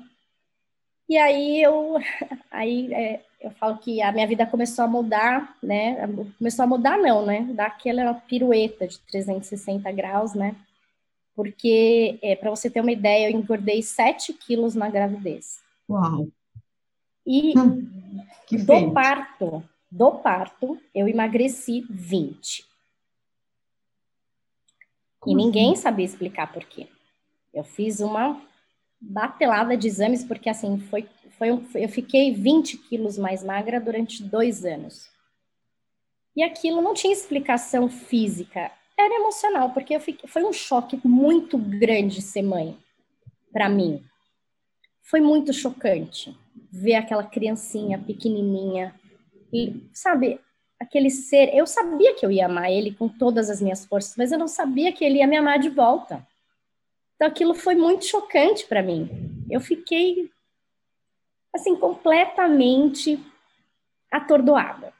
[1.09, 1.97] E aí eu,
[2.49, 5.97] aí é, eu falo que a minha vida começou a mudar, né?
[6.37, 7.41] Começou a mudar não, né?
[7.53, 10.55] Dar aquela pirueta de 360 graus, né?
[11.35, 15.59] Porque, é, para você ter uma ideia, eu engordei 7 quilos na gravidez.
[15.89, 16.29] Uau!
[17.25, 17.95] E hum,
[18.51, 22.65] do parto, do parto, eu emagreci 20.
[25.19, 25.81] Como e ninguém assim?
[25.81, 26.87] sabia explicar por quê.
[27.53, 28.39] Eu fiz uma
[29.01, 31.07] batelada de exames, porque assim, foi,
[31.37, 35.09] foi um, eu fiquei 20 quilos mais magra durante dois anos.
[36.35, 41.57] E aquilo não tinha explicação física, era emocional, porque eu fiquei, foi um choque muito
[41.57, 42.77] grande ser mãe,
[43.51, 44.03] para mim.
[45.01, 46.37] Foi muito chocante
[46.71, 48.93] ver aquela criancinha pequenininha
[49.51, 50.39] e, sabe,
[50.79, 51.53] aquele ser.
[51.53, 54.47] Eu sabia que eu ia amar ele com todas as minhas forças, mas eu não
[54.47, 56.25] sabia que ele ia me amar de volta.
[57.15, 59.45] Então aquilo foi muito chocante para mim.
[59.49, 60.29] Eu fiquei
[61.53, 63.19] assim completamente
[64.11, 64.93] atordoada.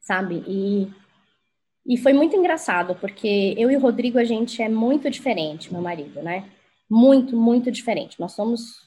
[0.00, 0.44] Sabe?
[0.46, 0.92] E
[1.88, 5.80] e foi muito engraçado, porque eu e o Rodrigo a gente é muito diferente, meu
[5.80, 6.50] marido, né?
[6.90, 8.18] Muito, muito diferente.
[8.18, 8.85] Nós somos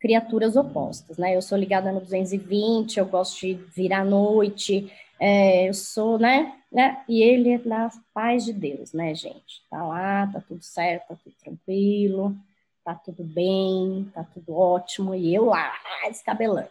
[0.00, 1.34] criaturas opostas, né?
[1.34, 6.54] Eu sou ligada no 220, eu gosto de vir à noite, é, eu sou, né,
[6.70, 7.02] né?
[7.08, 9.62] E ele é na paz de Deus, né, gente?
[9.68, 12.36] Tá lá, tá tudo certo, tá tudo tranquilo,
[12.84, 15.72] tá tudo bem, tá tudo ótimo, e eu lá,
[16.08, 16.70] descabelando.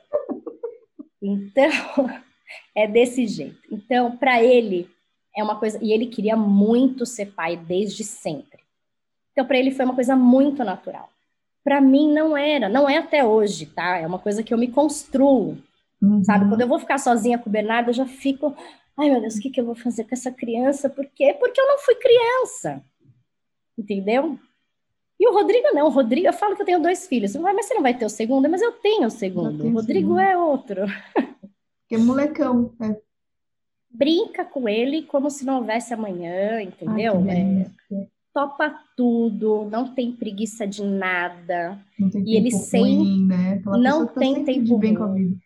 [1.21, 1.69] Então,
[2.73, 3.61] é desse jeito.
[3.71, 4.89] Então, para ele,
[5.35, 5.77] é uma coisa.
[5.81, 8.59] E ele queria muito ser pai desde sempre.
[9.31, 11.09] Então, para ele foi uma coisa muito natural
[11.67, 13.97] para mim não era, não é até hoje, tá?
[13.97, 15.57] É uma coisa que eu me construo,
[16.01, 16.23] uhum.
[16.23, 16.47] sabe?
[16.47, 18.55] Quando eu vou ficar sozinha com o Bernardo, eu já fico,
[18.95, 20.89] ai meu Deus, o que, que eu vou fazer com essa criança?
[20.89, 21.35] Por quê?
[21.37, 22.81] Porque eu não fui criança,
[23.77, 24.39] entendeu?
[25.19, 27.73] E o Rodrigo não, o Rodrigo, eu falo que eu tenho dois filhos, mas você
[27.73, 28.47] não vai ter o segundo?
[28.47, 30.19] Mas eu tenho o segundo, o Rodrigo segundo.
[30.21, 30.85] é outro.
[31.89, 32.95] Que é molecão, é.
[33.89, 37.15] Brinca com ele como se não houvesse amanhã, entendeu?
[37.29, 41.79] Ai, é, topa tudo, não tem preguiça de nada.
[41.97, 43.55] Não tem E ele ruim, né?
[43.59, 45.39] Aquela não pessoa que tá tem sempre tempo bem ruim.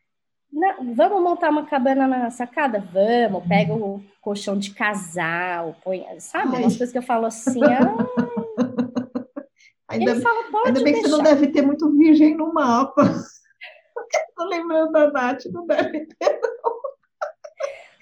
[0.52, 2.84] Não, vamos montar uma cabana na sacada?
[2.92, 6.58] Vamos, pega o colchão de casal, põe, sabe?
[6.58, 6.64] Ai.
[6.64, 7.96] Umas coisas que eu falo assim, ah,
[9.88, 11.36] Ainda, ele fala, pode ainda bem que você não deixar.
[11.36, 13.04] deve ter muito virgem no mapa.
[14.36, 16.41] Tô lembrando da Nath, não deve ter.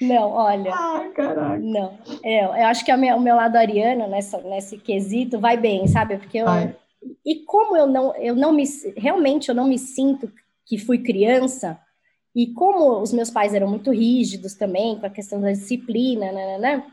[0.01, 1.59] Não, olha, Ai, caraca.
[1.59, 1.97] não.
[2.23, 5.57] É, eu acho que é o meu, o meu lado ariano nessa, nesse quesito vai
[5.57, 6.17] bem, sabe?
[6.17, 6.47] Porque eu.
[7.25, 8.63] E como eu não, eu não me,
[8.95, 10.31] realmente eu não me sinto
[10.65, 11.79] que fui criança,
[12.35, 16.45] e como os meus pais eram muito rígidos também, com a questão da disciplina, né,
[16.45, 16.83] né, né,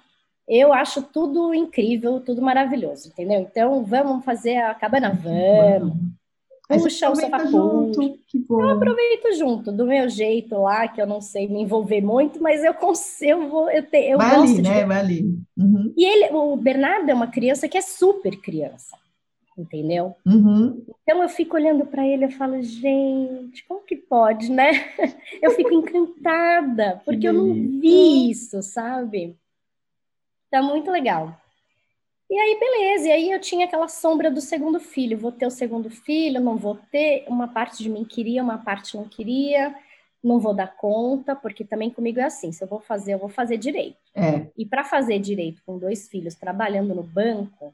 [0.49, 3.41] eu acho tudo incrível, tudo maravilhoso, entendeu?
[3.41, 5.11] Então, vamos fazer a cabana?
[5.11, 5.95] Vamos.
[5.97, 6.26] Você
[6.69, 8.69] Puxa o sofá, junto, bom.
[8.71, 12.75] Aproveito junto, do meu jeito lá, que eu não sei me envolver muito, mas eu
[12.75, 14.85] consigo, eu vou, eu, te, eu Vai gosto de né?
[14.85, 15.39] Vai ali.
[15.57, 18.97] Uhum, E ele, o Bernardo é uma criança que é super criança,
[19.57, 20.17] entendeu?
[20.27, 20.85] uhum.
[21.03, 24.73] Então eu fico olhando para ele e falo, gente, como que pode, né?
[25.41, 29.37] Eu fico encantada, porque eu não vi isso, sabe?
[30.51, 31.41] Tá muito legal.
[32.29, 35.51] E aí, beleza, e aí eu tinha aquela sombra do segundo filho, vou ter o
[35.51, 39.73] segundo filho, não vou ter, uma parte de mim queria, uma parte não queria,
[40.23, 43.29] não vou dar conta, porque também comigo é assim, se eu vou fazer, eu vou
[43.29, 43.99] fazer direito.
[44.13, 47.73] É, E para fazer direito com dois filhos trabalhando no banco,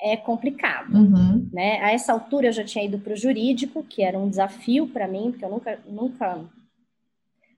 [0.00, 1.48] é complicado uhum.
[1.52, 1.80] né?
[1.80, 5.08] A essa altura eu já tinha ido para o jurídico, que era um desafio para
[5.08, 6.44] mim, porque eu nunca, nunca,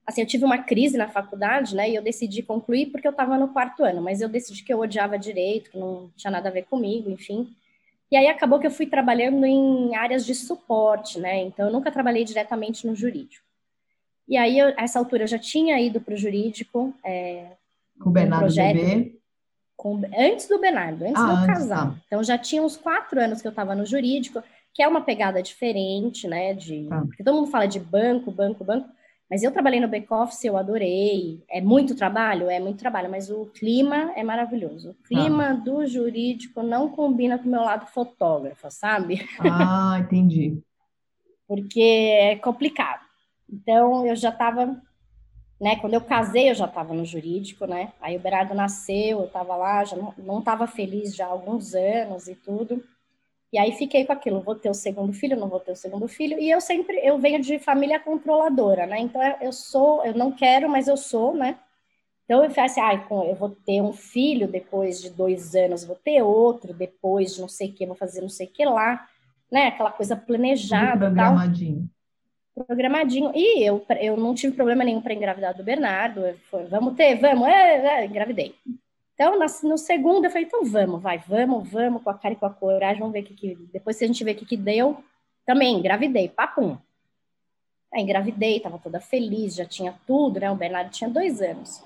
[0.07, 1.91] assim, eu tive uma crise na faculdade, né?
[1.91, 4.79] E eu decidi concluir porque eu estava no quarto ano, mas eu decidi que eu
[4.81, 7.49] odiava direito, que não tinha nada a ver comigo, enfim.
[8.11, 11.43] E aí acabou que eu fui trabalhando em áreas de suporte, né?
[11.43, 13.45] Então eu nunca trabalhei diretamente no jurídico.
[14.29, 17.47] E aí, eu, a essa altura, eu já tinha ido para o jurídico, é,
[18.01, 18.75] Com o Bernardo projeto.
[18.77, 19.13] bebê.
[19.77, 21.87] com- antes do Bernardo, antes Ah, do casal.
[21.91, 21.97] tá.
[22.07, 24.43] Então já tinha uns quatro anos que eu estava no jurídico,
[24.73, 26.55] que é uma pegada diferente, né?
[26.55, 27.03] De, Tá.
[27.03, 28.89] Porque todo mundo fala de banco, banco, banco.
[29.29, 31.43] Mas eu trabalhei no back-office, eu adorei.
[31.49, 32.49] É muito trabalho?
[32.49, 34.91] É muito trabalho, mas o clima é maravilhoso.
[34.91, 39.29] O clima do jurídico não combina com o meu lado fotógrafo, sabe?
[39.41, 40.63] Ah, entendi.
[41.49, 43.05] Porque é complicado.
[43.51, 44.81] Então eu já estava
[45.61, 45.77] né?
[45.77, 47.93] Quando eu casei, eu já estava no jurídico, né?
[48.01, 52.29] Aí o Berardo nasceu, eu estava lá, já não estava feliz já há alguns anos
[52.29, 52.83] e tudo.
[53.53, 56.09] E aí fiquei com aquilo, vou ter o segundo filho, não vou ter o segundo
[56.09, 56.39] filho.
[56.39, 58.99] E eu sempre, eu venho de família controladora, né?
[58.99, 61.59] Então eu sou, eu não quero, mas eu sou, né?
[62.25, 65.95] Então eu falei assim, ah, eu vou ter um filho depois de dois anos, vou
[65.97, 69.09] ter outro depois de não sei o que, vou fazer não sei o que lá,
[69.51, 69.69] né?
[69.69, 71.89] Aquela coisa planejada, tal programadinho.
[72.55, 73.33] programadinho.
[73.35, 76.23] E eu, eu não tive problema nenhum para engravidar do Bernardo.
[76.51, 78.55] Foi, vamos ter, vamos, é, é, engravidei.
[79.17, 82.45] Então, no segundo, eu falei, então vamos, vai, vamos, vamos, com a cara e com
[82.45, 84.59] a coragem, vamos ver o que, que depois se a gente ver o que, que
[84.59, 85.03] deu,
[85.47, 86.77] também engravidei, papum.
[87.95, 90.51] Aí engravidei, tava toda feliz, já tinha tudo, né?
[90.51, 91.83] O Bernardo tinha dois anos.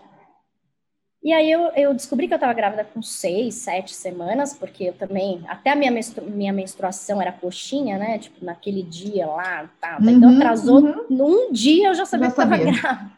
[1.22, 4.94] E aí eu, eu descobri que eu estava grávida com seis, sete semanas, porque eu
[4.94, 8.18] também, até a minha, menstru, minha menstruação era coxinha, né?
[8.18, 9.98] Tipo, naquele dia lá, tá.
[10.00, 11.06] Uhum, então atrasou, uhum.
[11.08, 13.12] num dia eu já sabia já que estava grávida.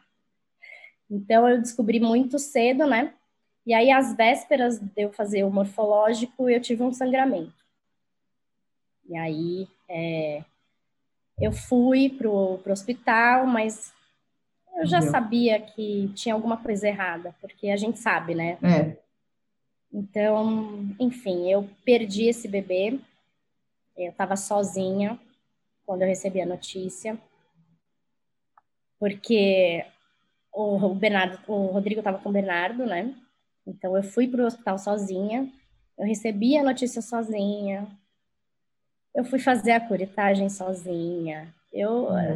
[1.10, 3.14] Então eu descobri muito cedo, né?
[3.64, 7.54] E aí, às vésperas de eu fazer o morfológico, eu tive um sangramento.
[9.08, 10.44] E aí, é,
[11.40, 13.92] eu fui pro, pro hospital, mas
[14.76, 18.58] eu já sabia que tinha alguma coisa errada, porque a gente sabe, né?
[18.62, 18.96] É.
[19.92, 22.98] Então, enfim, eu perdi esse bebê.
[23.96, 25.18] Eu estava sozinha
[25.84, 27.18] quando eu recebi a notícia,
[28.98, 29.84] porque
[30.50, 33.14] o Bernardo, o Rodrigo estava com o Bernardo, né?
[33.66, 35.50] Então eu fui para o hospital sozinha,
[35.98, 37.86] eu recebi a notícia sozinha,
[39.14, 41.54] eu fui fazer a curetagem sozinha.
[41.72, 42.34] Eu é,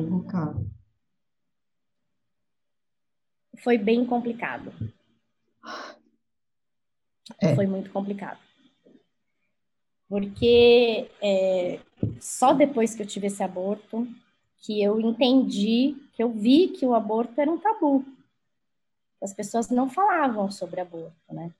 [3.58, 4.72] foi bem complicado.
[7.40, 7.54] É.
[7.54, 8.38] Foi muito complicado.
[10.08, 11.80] Porque é,
[12.20, 14.06] só depois que eu tive esse aborto
[14.58, 18.04] que eu entendi, que eu vi que o aborto era um tabu.
[19.26, 21.50] As pessoas não falavam sobre aborto, né?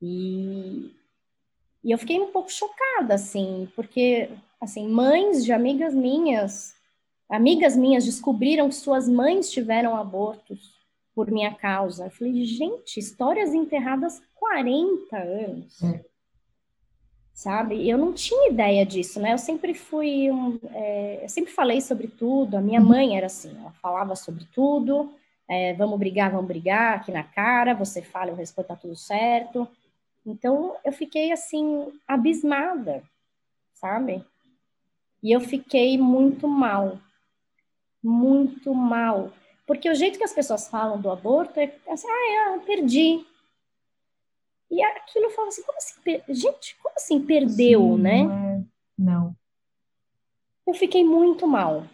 [0.00, 0.94] E,
[1.84, 6.74] e eu fiquei um pouco chocada, assim, porque, assim, mães de amigas minhas,
[7.28, 10.72] amigas minhas descobriram que suas mães tiveram abortos
[11.14, 12.06] por minha causa.
[12.06, 15.82] Eu falei, gente, histórias enterradas 40 anos.
[15.82, 16.02] É.
[17.34, 17.86] Sabe?
[17.86, 19.34] Eu não tinha ideia disso, né?
[19.34, 22.56] Eu sempre fui, um, é, eu sempre falei sobre tudo.
[22.56, 25.12] A minha mãe era assim, ela falava sobre tudo.
[25.48, 27.74] É, vamos brigar, vamos brigar aqui na cara.
[27.74, 29.66] Você fala, eu respondo, tá tudo certo.
[30.24, 33.02] Então eu fiquei assim abismada,
[33.72, 34.24] sabe?
[35.22, 36.98] E eu fiquei muito mal,
[38.02, 39.32] muito mal,
[39.66, 43.24] porque o jeito que as pessoas falam do aborto é assim, ah, eu perdi.
[44.70, 46.22] E aquilo eu falo assim, como assim, per...
[46.28, 48.22] gente, como assim perdeu, Sim, né?
[48.22, 48.64] Não, é...
[48.98, 49.36] não.
[50.66, 51.84] Eu fiquei muito mal,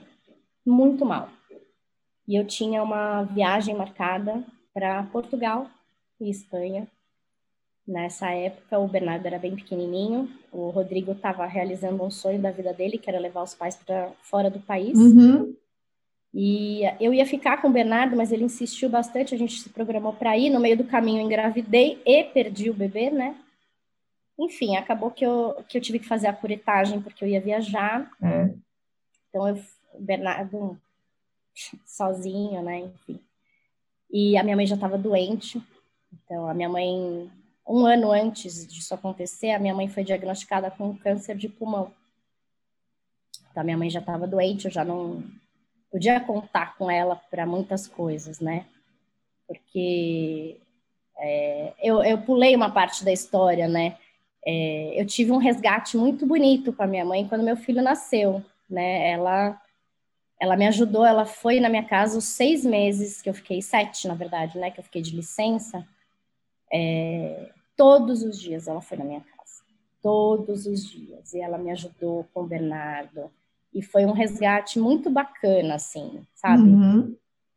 [0.67, 1.31] muito mal.
[2.27, 5.69] E eu tinha uma viagem marcada para Portugal
[6.21, 6.89] e Espanha
[7.87, 12.73] Nessa época, o Bernardo era bem pequenininho, o Rodrigo estava realizando um sonho da vida
[12.73, 14.99] dele, que era levar os pais para fora do país.
[14.99, 15.55] Uhum.
[16.33, 20.15] E eu ia ficar com o Bernardo, mas ele insistiu bastante, a gente se programou
[20.15, 20.49] para ir.
[20.49, 23.37] No meio do caminho, engravidei e perdi o bebê, né?
[24.39, 28.11] Enfim, acabou que eu, que eu tive que fazer a curetagem porque eu ia viajar.
[28.23, 28.51] É.
[29.29, 29.61] Então, eu,
[29.93, 30.81] o Bernardo
[31.85, 32.81] sozinho, né?
[32.81, 33.21] Enfim.
[34.11, 35.63] E a minha mãe já estava doente.
[36.13, 37.31] Então, a minha mãe
[37.67, 41.91] um ano antes disso acontecer, a minha mãe foi diagnosticada com câncer de pulmão.
[43.51, 45.23] Então, a minha mãe já estava doente, eu já não
[45.91, 48.67] podia contar com ela para muitas coisas, né?
[49.47, 50.61] Porque
[51.17, 53.97] é, eu, eu pulei uma parte da história, né?
[54.45, 58.45] É, eu tive um resgate muito bonito com a minha mãe quando meu filho nasceu,
[58.69, 59.11] né?
[59.11, 59.59] Ela,
[60.41, 64.09] ela me ajudou, ela foi na minha casa os seis meses que eu fiquei, sete,
[64.09, 64.71] na verdade, né?
[64.71, 65.87] Que eu fiquei de licença.
[66.73, 69.63] É, todos os dias ela foi na minha casa,
[70.03, 73.31] todos os dias, e ela me ajudou com o Bernardo,
[73.73, 76.63] e foi um resgate muito bacana, assim, sabe?
[76.63, 77.17] Uhum.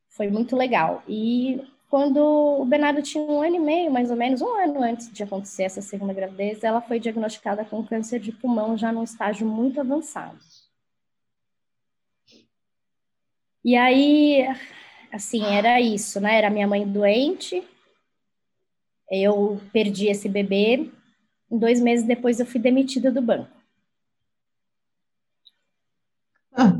[0.10, 1.04] Foi muito legal.
[1.08, 5.12] E quando o Bernardo tinha um ano e meio, mais ou menos, um ano antes
[5.12, 9.48] de acontecer essa segunda gravidez, ela foi diagnosticada com câncer de pulmão já num estágio
[9.48, 10.38] muito avançado.
[13.68, 14.48] E aí,
[15.12, 16.38] assim, era isso, né?
[16.38, 17.62] Era minha mãe doente,
[19.12, 20.90] eu perdi esse bebê.
[21.52, 23.52] Dois meses depois eu fui demitida do banco.
[26.54, 26.80] Ah.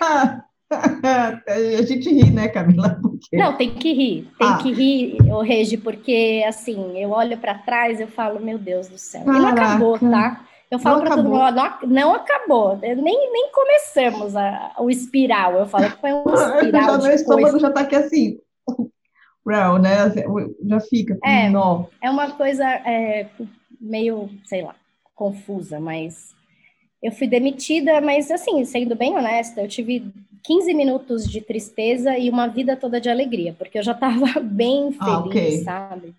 [0.00, 0.44] Ah.
[1.46, 2.98] A gente ri, né, Camila?
[3.02, 3.36] Porque...
[3.36, 4.56] Não, tem que rir, tem ah.
[4.56, 8.96] que rir, o Regi, porque assim, eu olho para trás e falo, meu Deus do
[8.96, 9.26] céu.
[9.26, 9.62] Caraca.
[9.62, 10.48] Acabou, tá?
[10.74, 15.52] Eu falo para todo mundo, não, não acabou, nem, nem começamos a, o espiral.
[15.52, 16.84] Eu falo que foi um espiral.
[16.84, 18.38] Já, meu estômago já tá aqui assim
[19.46, 20.12] brown, né?
[20.66, 21.84] Já fica com é, nó.
[22.02, 23.28] É uma coisa é,
[23.80, 24.74] meio, sei lá,
[25.14, 26.34] confusa, mas
[27.00, 30.10] eu fui demitida, mas assim, sendo bem honesta, eu tive
[30.42, 34.90] 15 minutos de tristeza e uma vida toda de alegria, porque eu já estava bem
[34.90, 35.58] feliz, ah, okay.
[35.58, 36.14] sabe?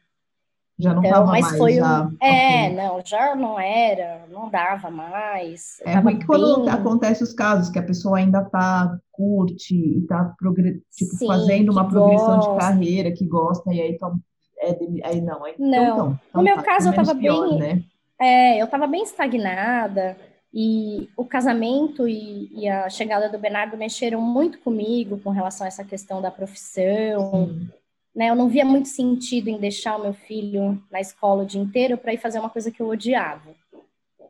[0.78, 2.02] Já não então, mas mais, foi já...
[2.02, 2.18] um...
[2.22, 2.76] É, okay.
[2.76, 5.82] não, já não era, não dava mais.
[5.86, 6.28] É ruim bem...
[6.28, 10.82] quando acontece os casos que a pessoa ainda tá, curte e tá progr...
[10.92, 12.52] tipo, Sim, fazendo uma progressão gosta.
[12.52, 14.20] de carreira, que gosta, e aí, toma...
[14.60, 15.46] é aí não.
[15.46, 17.60] Aí, não, então, então, no então meu tá, caso eu tava pior, bem...
[17.60, 17.84] Né?
[18.20, 20.18] É, eu tava bem estagnada,
[20.54, 25.68] e o casamento e, e, a chegada do Bernardo mexeram muito comigo com relação a
[25.68, 27.70] essa questão da profissão, Sim
[28.16, 28.30] né?
[28.30, 31.98] Eu não via muito sentido em deixar o meu filho na escola o dia inteiro
[31.98, 33.54] para ir fazer uma coisa que eu odiava,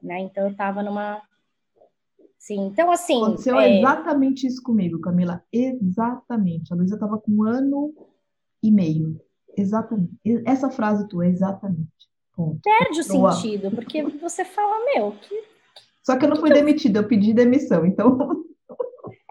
[0.02, 0.20] né?
[0.20, 1.22] Então eu estava numa
[2.46, 3.24] Sim, então assim.
[3.24, 3.80] Aconteceu é...
[3.80, 5.44] exatamente isso comigo, Camila.
[5.52, 6.72] Exatamente.
[6.72, 7.92] A Luísa estava com um ano
[8.62, 9.20] e meio.
[9.58, 10.12] Exatamente.
[10.46, 11.90] Essa frase tua, exatamente.
[12.36, 12.60] Ponto.
[12.62, 15.44] Perde o sentido, porque você fala, meu, que.
[16.04, 18.16] Só que eu não fui demitida, eu pedi demissão, então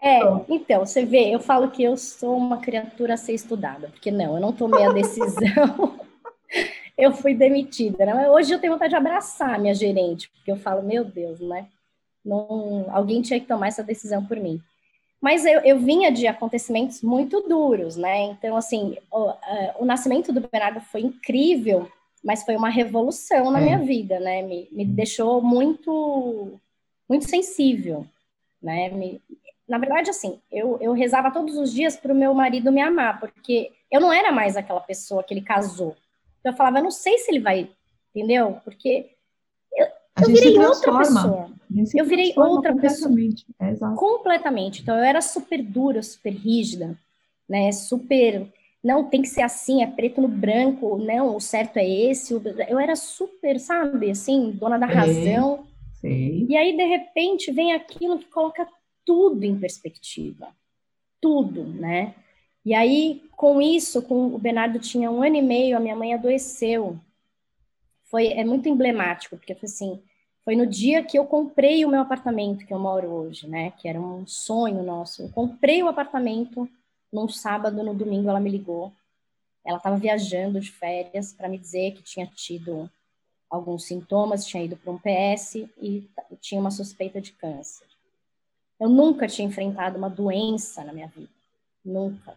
[0.01, 4.11] é, então, você vê, eu falo que eu sou uma criatura a ser estudada, porque
[4.11, 5.99] não, eu não tomei a decisão,
[6.97, 8.29] eu fui demitida, né?
[8.29, 11.67] Hoje eu tenho vontade de abraçar minha gerente, porque eu falo, meu Deus, né?
[12.23, 14.61] Não, alguém tinha que tomar essa decisão por mim.
[15.21, 18.23] Mas eu, eu vinha de acontecimentos muito duros, né?
[18.25, 19.35] Então, assim, o, uh,
[19.79, 21.89] o nascimento do Bernardo foi incrível,
[22.23, 23.63] mas foi uma revolução na é.
[23.63, 24.41] minha vida, né?
[24.41, 26.59] Me, me deixou muito,
[27.09, 28.05] muito sensível,
[28.61, 28.89] né?
[28.89, 29.21] Me,
[29.67, 33.19] na verdade, assim, eu, eu rezava todos os dias para o meu marido me amar,
[33.19, 35.95] porque eu não era mais aquela pessoa que ele casou.
[36.39, 37.69] Então eu falava, eu não sei se ele vai,
[38.13, 38.57] entendeu?
[38.63, 39.09] Porque
[39.73, 39.87] eu,
[40.21, 41.49] eu virei outra pessoa.
[41.95, 43.11] Eu virei outra pessoa.
[43.59, 44.81] É, completamente.
[44.81, 46.97] Então eu era super dura, super rígida,
[47.49, 47.71] né?
[47.71, 48.47] Super.
[48.83, 52.33] Não, tem que ser assim, é preto no branco, não, o certo é esse.
[52.69, 55.65] Eu era super, sabe, assim, dona da razão.
[56.47, 58.67] E aí, de repente, vem aquilo que coloca
[59.05, 60.55] tudo em perspectiva.
[61.21, 62.15] Tudo, né?
[62.65, 66.13] E aí, com isso, com o Bernardo tinha um ano e meio, a minha mãe
[66.13, 66.99] adoeceu.
[68.05, 70.01] Foi, é muito emblemático, porque foi assim,
[70.43, 73.71] foi no dia que eu comprei o meu apartamento que eu moro hoje, né?
[73.71, 75.23] Que era um sonho nosso.
[75.23, 76.69] Eu comprei o apartamento
[77.11, 78.91] num sábado, no domingo ela me ligou.
[79.65, 82.89] ela estava viajando de férias para me dizer que tinha tido
[83.49, 86.07] alguns sintomas, tinha ido para um PS e
[86.39, 87.87] tinha uma suspeita de câncer.
[88.79, 91.29] Eu nunca tinha enfrentado uma doença na minha vida,
[91.83, 92.35] nunca.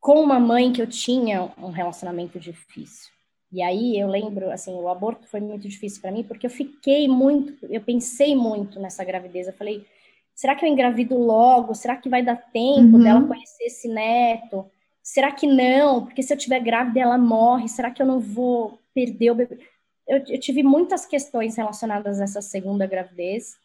[0.00, 3.12] Com uma mãe que eu tinha um relacionamento difícil.
[3.50, 7.08] E aí eu lembro, assim, o aborto foi muito difícil para mim porque eu fiquei
[7.08, 9.46] muito, eu pensei muito nessa gravidez.
[9.46, 9.86] Eu falei,
[10.34, 11.74] será que eu engravido logo?
[11.74, 13.02] Será que vai dar tempo uhum.
[13.02, 14.70] dela conhecer esse neto?
[15.02, 16.04] Será que não?
[16.04, 17.68] Porque se eu tiver grávida ela morre.
[17.68, 19.58] Será que eu não vou perder o bebê?
[20.06, 23.56] Eu, eu tive muitas questões relacionadas a essa segunda gravidez.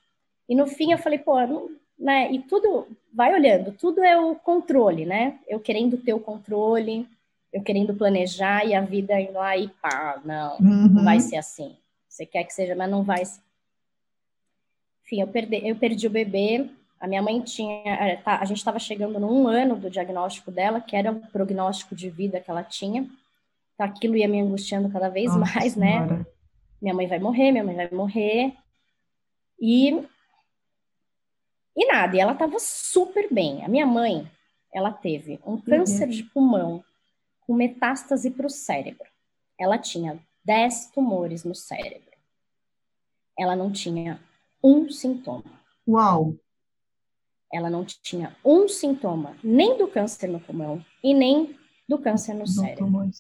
[0.48, 2.32] E no fim eu falei, pô, não, né?
[2.32, 5.39] E tudo, vai olhando, tudo é o controle, né?
[5.48, 7.08] Eu querendo ter o controle,
[7.52, 10.88] eu querendo planejar e a vida indo lá e pá, não, uhum.
[10.89, 11.76] não vai ser assim.
[12.10, 13.41] Você quer que seja, mas não vai ser.
[15.06, 16.70] Enfim, eu perdi, eu perdi o bebê.
[17.00, 17.84] A minha mãe tinha.
[17.86, 21.96] É, tá, a gente estava chegando num ano do diagnóstico dela, que era o prognóstico
[21.96, 23.02] de vida que ela tinha.
[23.74, 25.94] Então, aquilo ia me angustiando cada vez Nossa mais, né?
[25.94, 26.18] senhora.
[26.18, 26.26] né?
[26.82, 28.54] Minha mãe vai morrer, minha mãe vai morrer.
[29.60, 30.04] E.
[31.76, 33.63] E nada, e ela estava super bem.
[33.63, 34.30] A minha mãe,
[34.71, 36.11] ela teve um câncer uhum.
[36.11, 36.84] de pulmão
[37.41, 39.07] com metástase para o cérebro.
[39.59, 42.11] Ela tinha 10 tumores no cérebro.
[43.38, 44.19] Ela não tinha
[44.63, 45.59] um sintoma.
[45.88, 46.36] Uau!
[47.51, 51.57] Ela não tinha um sintoma, nem do câncer no pulmão e nem
[51.88, 53.11] do câncer no cérebro.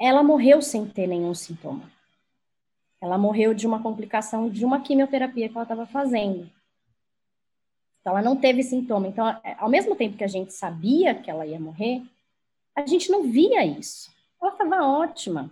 [0.00, 1.91] Ela morreu sem ter nenhum sintoma.
[3.02, 6.48] Ela morreu de uma complicação de uma quimioterapia que ela estava fazendo.
[8.00, 9.08] Então, ela não teve sintoma.
[9.08, 12.00] Então, é, ao mesmo tempo que a gente sabia que ela ia morrer,
[12.76, 14.08] a gente não via isso.
[14.40, 15.50] Ela estava ótima.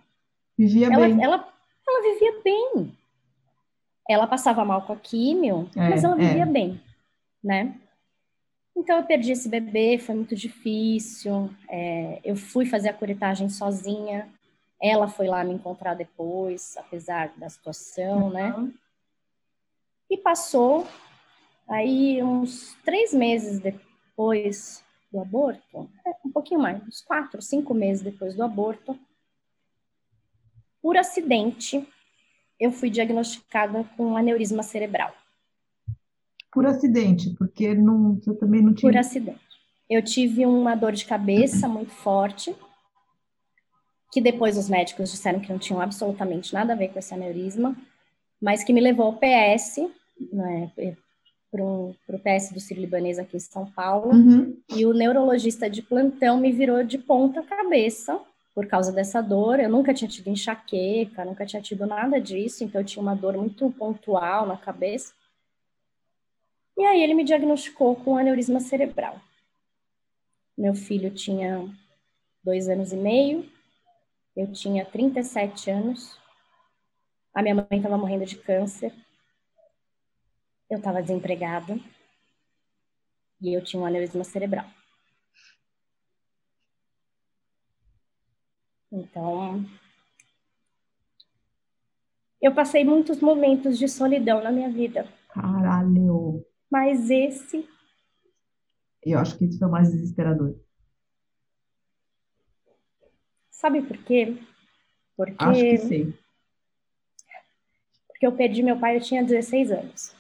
[0.56, 1.22] Vivia ela, bem.
[1.22, 1.52] Ela,
[1.88, 2.96] ela vivia bem.
[4.08, 6.46] Ela passava mal com a químio, é, mas ela vivia é.
[6.46, 6.80] bem,
[7.42, 7.74] né?
[8.76, 11.50] Então eu perdi esse bebê, foi muito difícil.
[11.68, 14.28] É, eu fui fazer a curetagem sozinha.
[14.82, 18.30] Ela foi lá me encontrar depois, apesar da situação, uhum.
[18.30, 18.72] né?
[20.08, 20.86] E passou.
[21.68, 28.02] Aí, uns três meses depois do aborto, é, um pouquinho mais, uns quatro, cinco meses
[28.02, 28.98] depois do aborto,
[30.82, 31.86] por acidente,
[32.58, 35.12] eu fui diagnosticada com aneurisma cerebral.
[36.52, 38.90] Por acidente, porque não, você também não tinha.
[38.90, 39.40] Por acidente.
[39.88, 42.54] Eu tive uma dor de cabeça muito forte,
[44.10, 47.76] que depois os médicos disseram que não tinham absolutamente nada a ver com esse aneurisma,
[48.40, 49.78] mas que me levou ao PS,
[50.32, 50.70] né,
[51.50, 54.56] para o PS do Sírio-Libanês aqui em São Paulo, uhum.
[54.74, 58.20] e o neurologista de plantão me virou de ponta cabeça
[58.54, 59.60] por causa dessa dor.
[59.60, 63.36] Eu nunca tinha tido enxaqueca, nunca tinha tido nada disso, então eu tinha uma dor
[63.36, 65.12] muito pontual na cabeça.
[66.76, 69.20] E aí ele me diagnosticou com aneurisma cerebral.
[70.56, 71.68] Meu filho tinha
[72.42, 73.46] dois anos e meio,
[74.40, 76.18] eu tinha 37 anos,
[77.34, 78.90] a minha mãe estava morrendo de câncer,
[80.70, 81.78] eu estava desempregada
[83.38, 84.64] e eu tinha um aneurisma cerebral.
[88.90, 89.62] Então,
[92.40, 95.06] eu passei muitos momentos de solidão na minha vida.
[95.28, 96.42] Caralho!
[96.70, 97.68] Mas esse.
[99.02, 100.58] Eu acho que esse foi o mais desesperador.
[103.60, 104.36] Sabe por quê?
[105.16, 105.44] Porque.
[105.44, 106.14] Acho que sei.
[108.08, 110.14] Porque eu perdi meu pai, eu tinha 16 anos.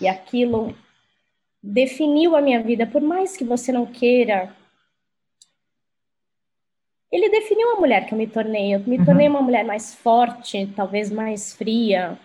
[0.00, 0.76] E aquilo
[1.60, 4.54] definiu a minha vida, por mais que você não queira
[7.10, 8.74] ele definiu a mulher que eu me tornei.
[8.74, 9.04] Eu me uhum.
[9.04, 12.18] tornei uma mulher mais forte, talvez mais fria,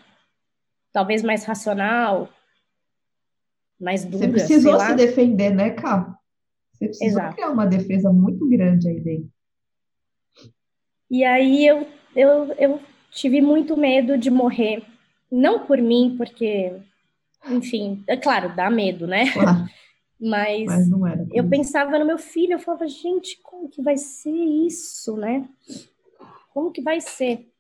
[0.92, 2.30] talvez mais racional,
[3.80, 4.26] mais dura.
[4.26, 6.20] Você precisou se defender, né, Cá?
[6.84, 7.36] Você precisou Exato.
[7.36, 9.30] criar uma defesa muito grande aí dentro.
[11.10, 12.82] E aí eu, eu, eu
[13.12, 14.84] tive muito medo de morrer.
[15.32, 16.74] Não por mim, porque,
[17.50, 19.32] enfim, é claro, dá medo, né?
[19.32, 19.66] Claro.
[20.20, 25.18] Mas, Mas eu pensava no meu filho, eu falava, gente, como que vai ser isso,
[25.18, 25.50] né?
[26.54, 27.52] Como que vai ser?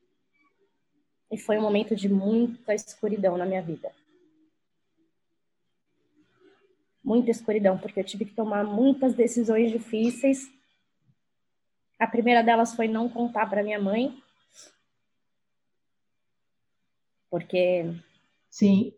[1.29, 3.91] E foi um momento de muita escuridão na minha vida.
[7.03, 10.49] Muita escuridão, porque eu tive que tomar muitas decisões difíceis.
[11.99, 14.17] A primeira delas foi não contar para minha mãe.
[17.29, 17.93] Porque.
[18.49, 18.93] Sim,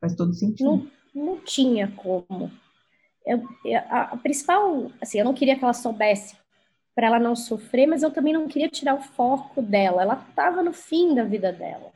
[0.00, 0.64] faz todo sentido.
[0.64, 2.50] Não, não tinha como
[3.24, 3.42] eu,
[3.88, 6.36] a, a, principal, assim, eu não queria que ela soubesse
[6.94, 10.02] para ela não sofrer, mas eu também não queria tirar o foco dela.
[10.02, 11.92] Ela estava no fim da vida dela.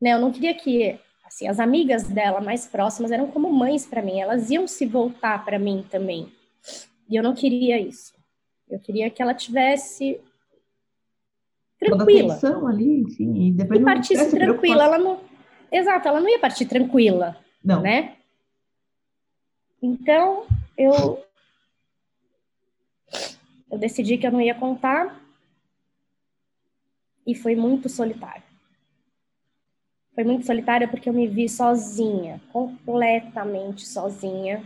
[0.00, 0.12] Né?
[0.12, 0.98] Eu não queria que,
[1.28, 4.18] assim, as amigas dela mais próximas eram como mães para mim.
[4.20, 6.32] Elas iam se voltar para mim também.
[7.08, 8.14] E eu não queria isso.
[8.68, 10.20] Eu queria que ela tivesse
[11.78, 12.36] tranquila.
[12.36, 14.84] Toda ali, enfim, e depois e partisse tranquila.
[14.84, 15.20] Ela não,
[15.70, 17.80] exato, ela não ia partir tranquila, não.
[17.82, 18.16] né?
[19.80, 21.22] Então, eu
[23.70, 25.22] eu decidi que eu não ia contar
[27.26, 28.47] e foi muito solitário.
[30.18, 34.64] Foi muito solitária porque eu me vi sozinha, completamente sozinha.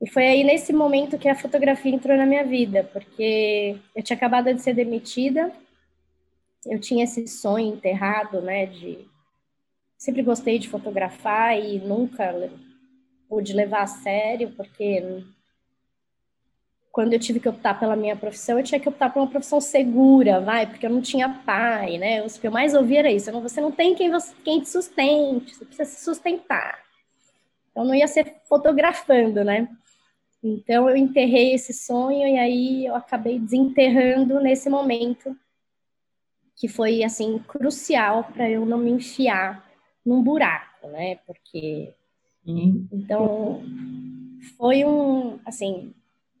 [0.00, 4.16] E foi aí nesse momento que a fotografia entrou na minha vida, porque eu tinha
[4.16, 5.52] acabado de ser demitida,
[6.64, 9.06] eu tinha esse sonho enterrado, né, de
[9.98, 12.50] sempre gostei de fotografar e nunca
[13.28, 15.22] pude levar a sério, porque
[16.92, 19.60] quando eu tive que optar pela minha profissão, eu tinha que optar por uma profissão
[19.60, 22.22] segura, vai, porque eu não tinha pai, né?
[22.22, 25.54] O que eu mais ouvia era isso: você não tem quem, você, quem te sustente,
[25.54, 26.78] você precisa se sustentar.
[27.70, 29.68] Então não ia ser fotografando, né?
[30.42, 35.36] Então eu enterrei esse sonho e aí eu acabei desenterrando nesse momento
[36.56, 39.64] que foi assim crucial para eu não me enfiar
[40.04, 41.16] num buraco, né?
[41.26, 41.94] Porque
[42.44, 43.62] então
[44.56, 45.92] foi um assim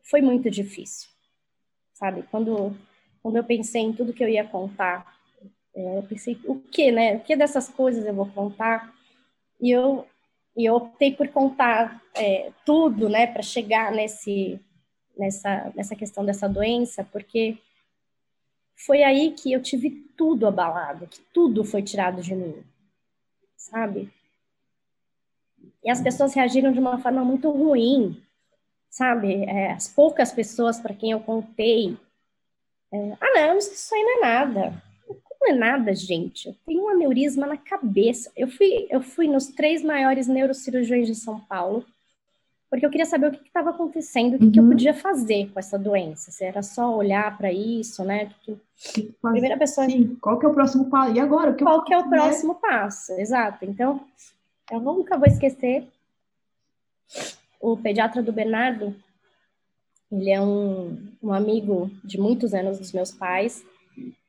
[0.08, 1.08] foi muito difícil,
[1.92, 2.24] sabe?
[2.30, 2.76] Quando,
[3.22, 5.18] quando eu pensei em tudo que eu ia contar,
[5.74, 7.16] é, eu pensei, o que, né?
[7.16, 8.94] O que dessas coisas eu vou contar?
[9.60, 10.06] E eu,
[10.56, 14.58] e eu optei por contar é, tudo, né, para chegar nesse,
[15.16, 17.58] nessa, nessa questão dessa doença, porque
[18.74, 22.62] foi aí que eu tive tudo abalado, que tudo foi tirado de mim,
[23.56, 24.10] sabe?
[25.84, 28.22] E as pessoas reagiram de uma forma muito ruim,
[28.98, 29.44] sabe?
[29.44, 31.96] É, as poucas pessoas para quem eu contei.
[32.92, 34.82] É, ah, não, isso aí não é nada.
[35.40, 36.48] Não é nada, gente.
[36.48, 38.32] Eu tenho um aneurisma na cabeça.
[38.36, 41.86] Eu fui, eu fui nos três maiores neurocirurgiões de São Paulo,
[42.68, 44.50] porque eu queria saber o que estava acontecendo, o que, uhum.
[44.50, 44.70] que, eu uhum.
[44.70, 46.32] podia fazer com essa doença.
[46.32, 48.32] Se era só olhar para isso, né?
[48.42, 49.14] Que, que...
[49.22, 49.88] Primeira pessoa.
[49.88, 50.16] Sim.
[50.20, 51.14] Qual que é o próximo passo?
[51.14, 51.54] E agora?
[51.54, 52.08] Que Qual que é o né?
[52.08, 53.12] próximo passo?
[53.12, 53.64] Exato.
[53.64, 54.00] Então,
[54.72, 55.86] eu nunca vou esquecer
[57.60, 58.94] o pediatra do Bernardo,
[60.10, 63.64] ele é um, um amigo de muitos anos dos meus pais,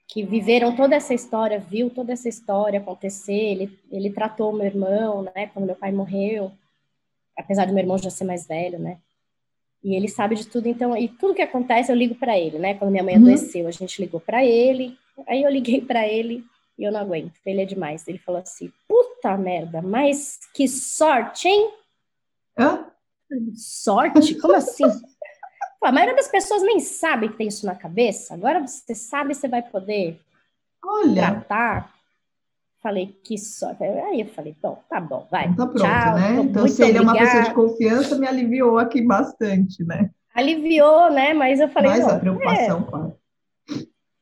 [0.07, 3.31] que viveram toda essa história, viu toda essa história acontecer.
[3.31, 6.51] Ele, ele tratou meu irmão, né, quando meu pai morreu,
[7.37, 8.97] apesar do meu irmão já ser mais velho, né?
[9.81, 12.73] E ele sabe de tudo, então, e tudo que acontece eu ligo para ele, né?
[12.73, 13.21] Quando minha mãe uhum.
[13.21, 16.43] adoeceu, a gente ligou para ele, aí eu liguei para ele
[16.77, 18.05] e eu não aguento, ele é demais.
[18.07, 21.71] Ele falou assim: puta merda, mas que sorte, hein?
[22.57, 22.88] Hã?
[23.55, 24.35] Sorte?
[24.35, 24.83] Como assim?
[25.79, 28.33] Pô, a maioria das pessoas nem sabe que tem isso na cabeça.
[28.33, 30.19] Agora você sabe, você vai poder
[30.83, 31.27] Olha.
[31.27, 31.93] tratar.
[32.81, 33.83] Falei, que sorte.
[33.83, 35.47] Aí eu falei, bom, tá bom, vai.
[35.47, 36.41] Então tá pronto, Tchau, né?
[36.41, 40.09] Então, se ele é uma pessoa de confiança, me aliviou aqui bastante, né?
[40.33, 41.33] Aliviou, né?
[41.33, 41.91] Mas eu falei.
[41.91, 42.89] Mais a preocupação, é.
[42.89, 43.15] claro.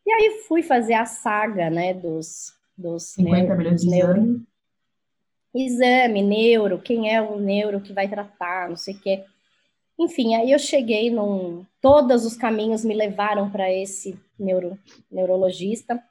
[0.06, 4.42] E aí fui fazer a saga, né, dos, dos 50 milhões de neuro
[5.66, 9.24] exame, neuro, quem é o neuro que vai tratar, não sei o quê.
[10.00, 11.66] Enfim, aí eu cheguei num.
[11.82, 14.78] Todos os caminhos me levaram para esse neuro,
[15.12, 16.02] neurologista,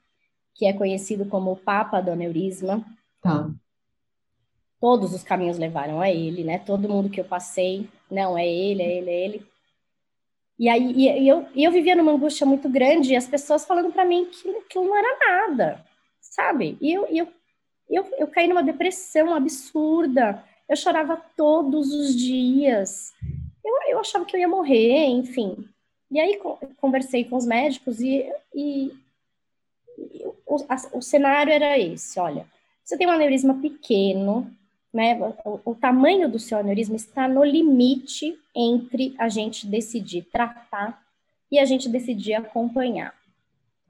[0.55, 2.85] que é conhecido como o Papa do Aneurisma.
[3.23, 3.49] Tá.
[4.81, 6.59] Todos os caminhos levaram a ele, né?
[6.59, 9.47] Todo mundo que eu passei, não, é ele, é ele, é ele.
[10.59, 13.93] E aí e eu, e eu vivia numa angústia muito grande, e as pessoas falando
[13.93, 15.85] para mim que aquilo não era nada,
[16.21, 16.79] sabe?
[16.81, 17.29] E eu, e eu
[17.89, 20.43] eu, eu caí numa depressão absurda.
[20.69, 23.13] Eu chorava todos os dias.
[23.65, 25.69] Eu, eu achava que eu ia morrer, enfim.
[26.11, 26.41] E aí
[26.77, 28.25] conversei com os médicos e,
[28.55, 28.93] e,
[29.99, 32.47] e o, a, o, cenário era esse: olha,
[32.85, 34.51] você tem um aneurisma pequeno,
[34.93, 35.19] né?
[35.45, 41.03] O, o, tamanho do seu aneurisma está no limite entre a gente decidir tratar
[41.51, 43.15] e a gente decidir acompanhar.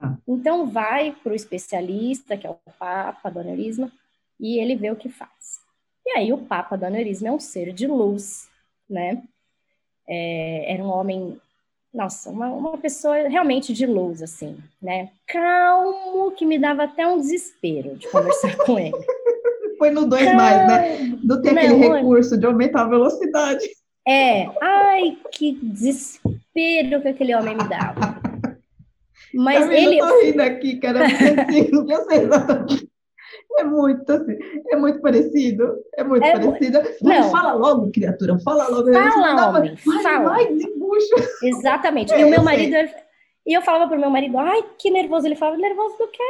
[0.00, 0.16] Ah.
[0.26, 3.90] Então, vai para o especialista, que é o Papa do aneurisma,
[4.38, 5.60] e ele vê o que faz.
[6.04, 8.48] E aí, o Papa do aneurisma é um ser de luz,
[8.88, 9.22] né?
[10.08, 11.40] É, era um homem,
[11.92, 15.10] nossa, uma, uma pessoa realmente de luz, assim, né?
[15.26, 18.96] Calmo, que me dava até um desespero de conversar com ele.
[19.78, 21.18] Foi no 2 mais, né?
[21.22, 23.68] Não tem aquele Não, recurso de aumentar a velocidade.
[24.06, 28.25] É, ai, que desespero que aquele homem me dava.
[29.34, 29.98] Mas ele.
[29.98, 32.88] Eu tô rindo aqui, cara, porque assim, eu sei exatamente.
[33.58, 34.38] É muito assim,
[34.70, 36.78] é muito parecido, é muito é parecido.
[37.02, 37.30] Mas não.
[37.30, 38.92] fala logo, criatura, fala logo.
[38.92, 40.28] Fala, homem, vai, fala.
[40.30, 41.16] Vai, desembucha.
[41.42, 42.12] Exatamente.
[42.16, 42.76] É, e o meu marido,
[43.46, 45.26] e eu falava pro meu marido, ai, que nervoso.
[45.26, 46.22] Ele falava, nervoso do quê?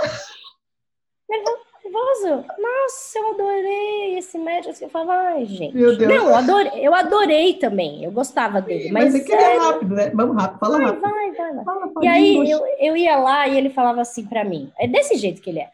[1.28, 1.71] nervoso.
[1.84, 2.44] Nervoso.
[2.58, 4.74] Nossa, eu adorei esse médico.
[4.80, 5.74] Eu falava, ai, gente.
[5.74, 6.12] Meu Deus.
[6.12, 8.04] Não, eu adorei, eu adorei também.
[8.04, 8.84] Eu gostava dele.
[8.84, 10.10] Sim, mas, mas é, é rápido, né?
[10.14, 11.00] Vamos rápido, fala vai, rápido.
[11.02, 11.64] Vai, vai, vai.
[11.64, 14.72] Fala, e aí eu, eu ia lá e ele falava assim para mim.
[14.78, 15.70] É desse jeito que ele é.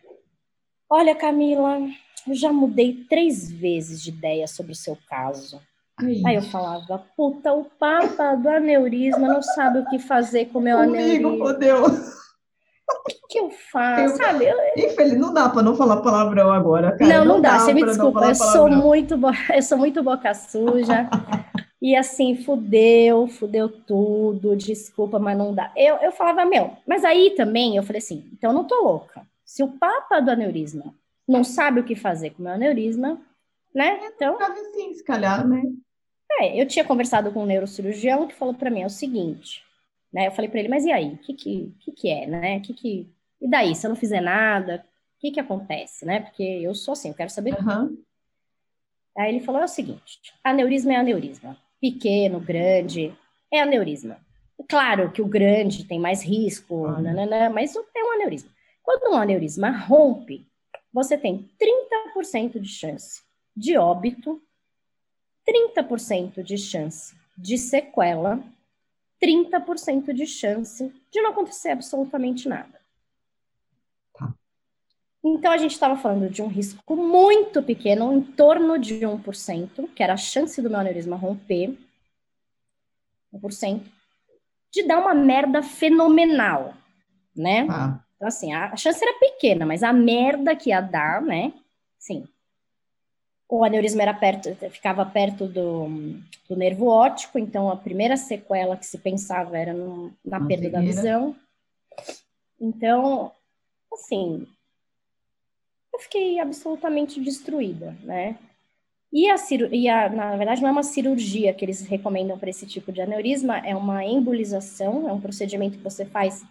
[0.90, 1.78] Olha, Camila,
[2.26, 5.60] eu já mudei três vezes de ideia sobre o seu caso.
[6.00, 6.22] Ai.
[6.24, 10.62] Aí eu falava, puta, o papa do aneurisma não sabe o que fazer com o
[10.62, 10.94] meu Comigo,
[11.28, 11.44] aneurisma.
[11.44, 12.17] Oh Deus!
[13.04, 14.14] O que, que eu faço?
[14.14, 14.44] Eu, Sabe?
[14.46, 14.56] Eu...
[14.76, 17.18] Infeliz, não dá para não falar palavrão agora, cara.
[17.18, 19.14] Não, não, não dá, dá, você me desculpa, eu sou muito,
[19.54, 21.08] eu sou muito boca suja.
[21.80, 25.72] e assim, fudeu, fudeu tudo, desculpa, mas não dá.
[25.76, 29.22] Eu, eu falava, meu, mas aí também eu falei assim, então eu não tô louca.
[29.44, 30.94] Se o papa do aneurisma
[31.26, 33.20] não sabe o que fazer com o meu aneurisma,
[33.74, 34.00] né?
[34.04, 34.38] Então.
[34.38, 35.62] Sabe sim, se calhar, né?
[36.40, 39.64] É, eu tinha conversado com um neurocirurgião que falou para mim é o seguinte,
[40.12, 40.26] né?
[40.26, 41.14] Eu falei para ele, mas e aí?
[41.14, 42.60] O que que, que que é, né?
[42.60, 43.10] Que que...
[43.40, 44.84] E daí, se eu não fizer nada,
[45.16, 46.20] o que que acontece, né?
[46.20, 47.96] Porque eu sou assim, eu quero saber uhum.
[49.16, 51.56] Aí ele falou é o seguinte, aneurisma é aneurisma.
[51.80, 53.12] Pequeno, grande,
[53.52, 54.18] é aneurisma.
[54.68, 57.00] Claro que o grande tem mais risco, uhum.
[57.00, 58.50] nananã, mas é um aneurisma.
[58.82, 60.46] Quando um aneurisma rompe,
[60.92, 63.22] você tem 30% de chance
[63.56, 64.40] de óbito
[65.48, 68.42] 30% de chance de sequela,
[69.20, 72.80] 30% de chance de não acontecer absolutamente nada.
[74.14, 74.32] Tá.
[75.24, 80.02] Então, a gente estava falando de um risco muito pequeno, em torno de 1%, que
[80.02, 81.76] era a chance do meu aneurisma romper,
[83.34, 83.82] 1%,
[84.70, 86.74] de dar uma merda fenomenal,
[87.34, 87.66] né?
[87.70, 88.00] Ah.
[88.16, 91.52] Então, assim, a chance era pequena, mas a merda que ia dar, né?
[91.98, 92.26] Sim,
[93.48, 95.88] o aneurisma era perto, ficava perto do,
[96.48, 100.80] do nervo óptico, então a primeira sequela que se pensava era no, na perda da
[100.80, 101.34] visão.
[102.60, 103.32] Então,
[103.92, 104.46] assim,
[105.94, 108.38] eu fiquei absolutamente destruída, né?
[109.10, 112.92] E a, cirurgia, na verdade, não é uma cirurgia que eles recomendam para esse tipo
[112.92, 116.44] de aneurisma, é uma embolização, é um procedimento que você faz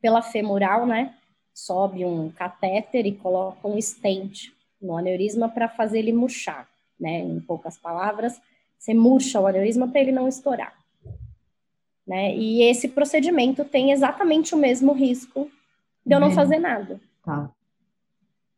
[0.00, 1.16] pela femoral, né?
[1.52, 6.68] Sobe um catéter e coloca um stent no aneurisma para fazer ele murchar,
[6.98, 7.20] né?
[7.20, 8.40] Em poucas palavras,
[8.78, 10.74] você murcha o aneurisma para ele não estourar.
[12.06, 12.36] Né?
[12.36, 15.50] E esse procedimento tem exatamente o mesmo risco
[16.04, 17.00] de eu não fazer nada.
[17.24, 17.50] Tá.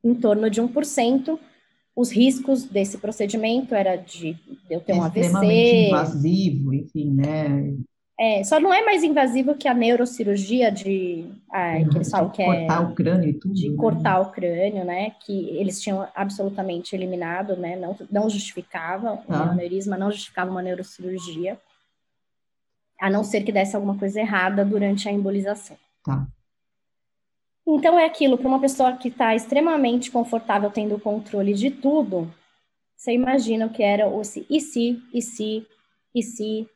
[0.05, 1.39] Em torno de 1%.
[1.97, 4.37] Os riscos desse procedimento era de
[4.71, 5.21] eu ter um AVC.
[5.21, 7.75] Extremamente invasivo, enfim, né?
[8.21, 12.43] É, só não é mais invasivo que a neurocirurgia de ah, que eles falam que
[12.43, 13.55] é cortar o crânio e tudo.
[13.55, 13.77] De né?
[13.77, 15.11] cortar o crânio, né?
[15.25, 17.77] Que eles tinham absolutamente eliminado, né?
[17.77, 19.47] Não, não justificava ah.
[19.47, 21.61] o aneurisma, não justificava uma neurocirurgia,
[23.01, 25.77] a não ser que desse alguma coisa errada durante a embolização.
[26.05, 26.27] Tá.
[27.65, 32.29] Então é aquilo para uma pessoa que está extremamente confortável tendo o controle de tudo.
[32.97, 35.65] Você imagina o que era o se, e se, e se,
[36.13, 36.69] e se,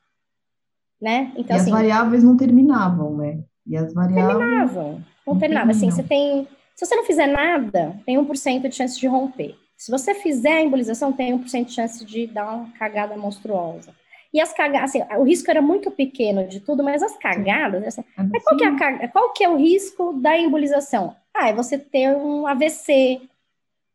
[1.02, 1.32] né?
[1.36, 3.40] Então, e assim, as variáveis não terminavam, né?
[3.66, 4.38] E as variáveis...
[4.38, 5.70] Terminavam, não, terminavam.
[5.70, 6.46] Assim, você tem...
[6.76, 9.56] Se você não fizer nada, tem 1% de chance de romper.
[9.76, 13.92] Se você fizer a embolização, tem 1% de chance de dar uma cagada monstruosa.
[14.32, 18.04] E as cagadas, assim, o risco era muito pequeno de tudo, mas as cagadas, assim,
[18.16, 21.14] mas qual, que é a, qual que é o risco da embolização?
[21.34, 23.20] Ah, é você ter um AVC,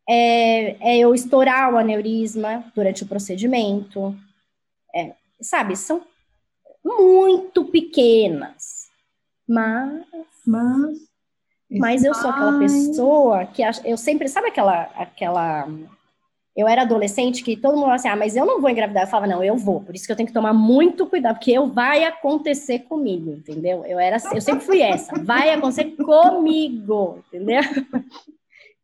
[0.07, 4.15] é, é eu estourar o aneurisma durante o procedimento,
[4.93, 6.03] é, sabe, são
[6.83, 8.87] muito pequenas.
[9.47, 10.05] Mas.
[10.45, 10.97] Mas.
[11.69, 14.27] Mas eu sou aquela pessoa que eu sempre.
[14.27, 14.83] Sabe aquela.
[14.95, 15.67] aquela
[16.57, 19.03] eu era adolescente que todo mundo falava assim, ah, mas eu não vou engravidar.
[19.03, 19.79] Eu falava, não, eu vou.
[19.81, 23.85] Por isso que eu tenho que tomar muito cuidado, porque eu vai acontecer comigo, entendeu?
[23.85, 25.13] Eu era, eu sempre fui essa.
[25.23, 27.61] Vai acontecer comigo, entendeu?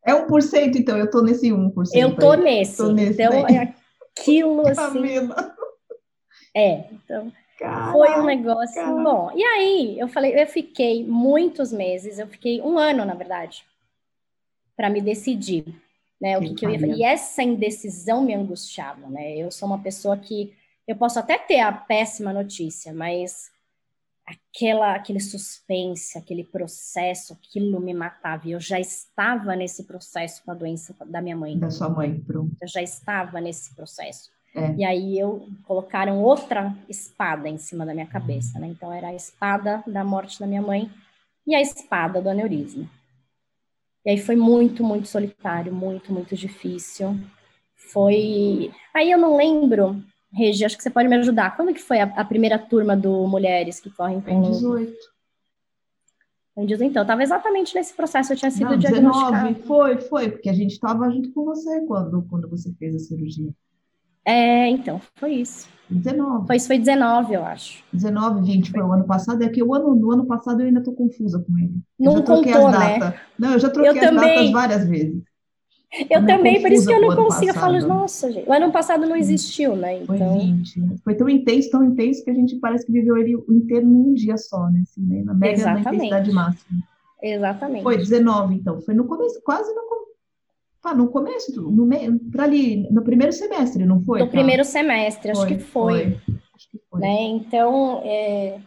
[0.06, 1.72] É 1%, então, eu tô nesse 1%.
[1.96, 2.78] Eu tô nesse.
[2.78, 3.74] Tô nesse então, é
[4.20, 4.76] aquilo assim.
[4.76, 5.56] Camila.
[6.56, 7.32] É, então.
[7.58, 9.32] Caraca, foi um negócio bom.
[9.36, 13.64] E aí, eu falei, eu fiquei muitos meses, eu fiquei um ano, na verdade,
[14.76, 15.66] para me decidir,
[16.20, 16.93] né, o que, que eu ia fazer.
[16.93, 19.38] E essa indecisão me angustiava, né?
[19.38, 20.54] Eu sou uma pessoa que
[20.88, 23.51] eu posso até ter a péssima notícia, mas
[24.26, 28.47] aquela aquele suspense, aquele processo, aquilo me matava.
[28.47, 31.58] E eu já estava nesse processo com a doença da minha mãe.
[31.58, 32.56] Da sua mãe, pronto.
[32.62, 34.32] Eu já estava nesse processo.
[34.56, 34.76] É.
[34.76, 38.68] E aí eu colocaram outra espada em cima da minha cabeça, né?
[38.68, 40.91] Então era a espada da morte da minha mãe
[41.45, 42.88] e a espada do aneurisma.
[44.06, 47.18] E aí foi muito, muito solitário, muito, muito difícil.
[47.76, 48.72] Foi.
[48.93, 51.56] Aí eu não lembro, Regi, acho que você pode me ajudar.
[51.56, 54.30] Quando que foi a, a primeira turma do Mulheres que correm com.
[54.30, 55.14] Em 18.
[56.56, 59.47] Então, estava exatamente nesse processo, eu tinha sido Não, diagnosticada.
[59.49, 62.99] 19, foi, foi, porque a gente estava junto com você quando, quando você fez a
[62.99, 63.51] cirurgia.
[64.26, 65.67] É, então, foi isso.
[65.89, 66.47] 19.
[66.47, 67.84] Foi isso, foi 19, eu acho.
[67.91, 70.67] 19, 20 foi, foi o ano passado, é que o ano, no ano passado eu
[70.67, 71.74] ainda estou confusa com ele.
[71.99, 73.13] Eu não contou, né?
[73.38, 74.36] Não, eu já troquei eu as também.
[74.36, 75.21] datas várias vezes.
[76.09, 77.51] Eu também, por isso que eu não consigo.
[77.51, 80.01] Eu falo, nossa, gente, o ano passado não existiu, né?
[80.01, 80.17] Então...
[80.17, 80.82] Foi 20.
[81.03, 84.36] Foi tão intenso, tão intenso que a gente parece que viveu ele inteiro num dia
[84.38, 84.82] só, né?
[84.82, 85.21] Assim, né?
[85.24, 86.80] Na mega na intensidade máxima.
[87.21, 87.84] Exatamente.
[87.84, 88.82] Foi 19, então.
[88.82, 89.82] Foi no começo, quase no,
[90.84, 94.19] ah, no começo, no meio, para ali, no primeiro semestre, não foi?
[94.19, 94.31] No tá?
[94.31, 96.17] primeiro semestre, acho que foi.
[96.17, 96.36] foi.
[96.55, 96.99] Acho que foi.
[96.99, 97.21] Né?
[97.21, 98.59] Então, é...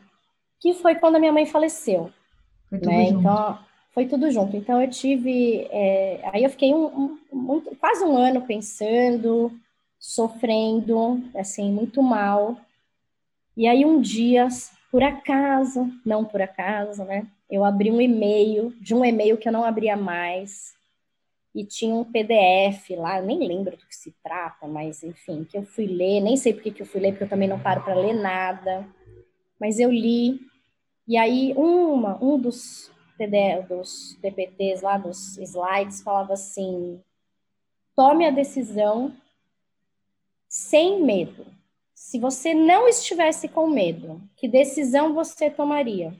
[0.60, 2.10] que foi quando a minha mãe faleceu.
[2.70, 3.06] Foi tudo né?
[3.06, 3.20] junto.
[3.20, 3.58] Então,
[3.96, 4.54] foi tudo junto.
[4.54, 9.50] Então eu tive, é, aí eu fiquei um, um, quase um ano pensando,
[9.98, 12.58] sofrendo, assim, muito mal.
[13.56, 14.48] E aí um dia,
[14.90, 17.26] por acaso, não por acaso, né?
[17.50, 20.75] Eu abri um e-mail, de um e-mail que eu não abria mais,
[21.56, 25.56] e tinha um PDF lá, eu nem lembro do que se trata, mas enfim, que
[25.56, 27.82] eu fui ler, nem sei por que eu fui ler, porque eu também não paro
[27.82, 28.86] para ler nada,
[29.58, 30.38] mas eu li,
[31.08, 32.92] e aí uma, um dos
[33.66, 37.00] dos PPTs lá, dos slides, falava assim:
[37.94, 39.16] tome a decisão
[40.46, 41.46] sem medo.
[41.94, 46.14] Se você não estivesse com medo, que decisão você tomaria?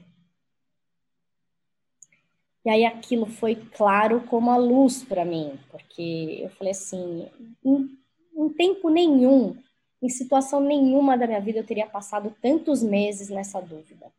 [2.65, 7.27] E aí aquilo foi claro como a luz para mim, porque eu falei assim,
[7.63, 7.89] em,
[8.35, 9.55] em tempo nenhum,
[10.01, 14.11] em situação nenhuma da minha vida eu teria passado tantos meses nessa dúvida.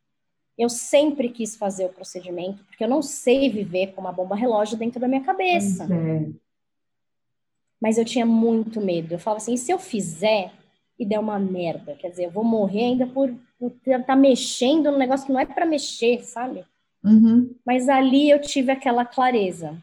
[0.56, 4.76] Eu sempre quis fazer o procedimento, porque eu não sei viver com uma bomba relógio
[4.76, 5.84] dentro da minha cabeça.
[5.84, 6.32] É.
[7.80, 9.14] Mas eu tinha muito medo.
[9.14, 10.52] Eu falava assim, e se eu fizer
[10.98, 11.94] e der uma merda?
[11.94, 15.46] Quer dizer, eu vou morrer ainda por estar tá mexendo no negócio que não é
[15.46, 16.64] para mexer, sabe?
[17.08, 17.54] Uhum.
[17.64, 19.76] Mas ali eu tive aquela clareza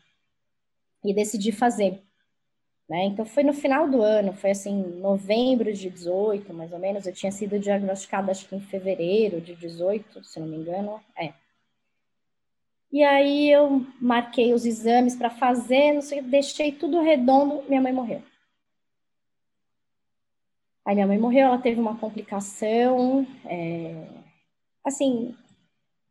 [1.03, 2.01] e decidi fazer.
[2.87, 3.05] Né?
[3.05, 7.07] Então foi no final do ano, foi assim, novembro de 18, mais ou menos.
[7.07, 11.01] Eu tinha sido diagnosticada, acho que em fevereiro de 18, se não me engano.
[11.17, 11.33] É.
[12.91, 17.91] E aí eu marquei os exames para fazer, não sei, deixei tudo redondo, minha mãe
[17.91, 18.21] morreu.
[20.85, 23.25] Aí minha mãe morreu, ela teve uma complicação.
[23.45, 24.07] É...
[24.83, 25.35] Assim,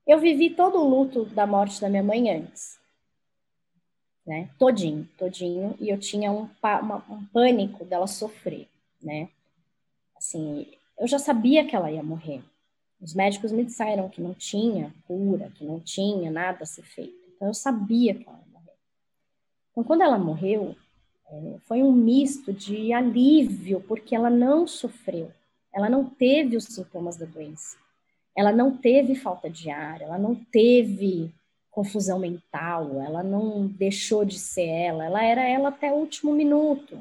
[0.07, 2.79] eu vivi todo o luto da morte da minha mãe antes
[4.27, 4.49] né?
[4.59, 5.77] Todinho, todinho.
[5.79, 8.69] E eu tinha um, uma, um pânico dela sofrer,
[9.03, 9.29] né?
[10.17, 10.67] Assim,
[10.99, 12.43] eu já sabia que ela ia morrer.
[13.01, 17.15] Os médicos me disseram que não tinha cura, que não tinha nada a ser feito.
[17.37, 18.77] Então eu sabia que ela ia morrer.
[19.71, 20.75] Então quando ela morreu,
[21.27, 25.31] é, foi um misto de alívio, porque ela não sofreu.
[25.73, 27.77] Ela não teve os sintomas da doença.
[28.37, 31.32] Ela não teve falta de ar, ela não teve
[31.70, 36.99] confusão mental, ela não deixou de ser ela, ela era ela até o último minuto,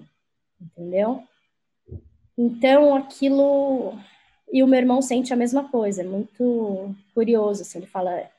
[0.60, 1.24] entendeu?
[2.36, 3.94] Então aquilo
[4.52, 8.30] e o meu irmão sente a mesma coisa, é muito curioso, assim, ele fala,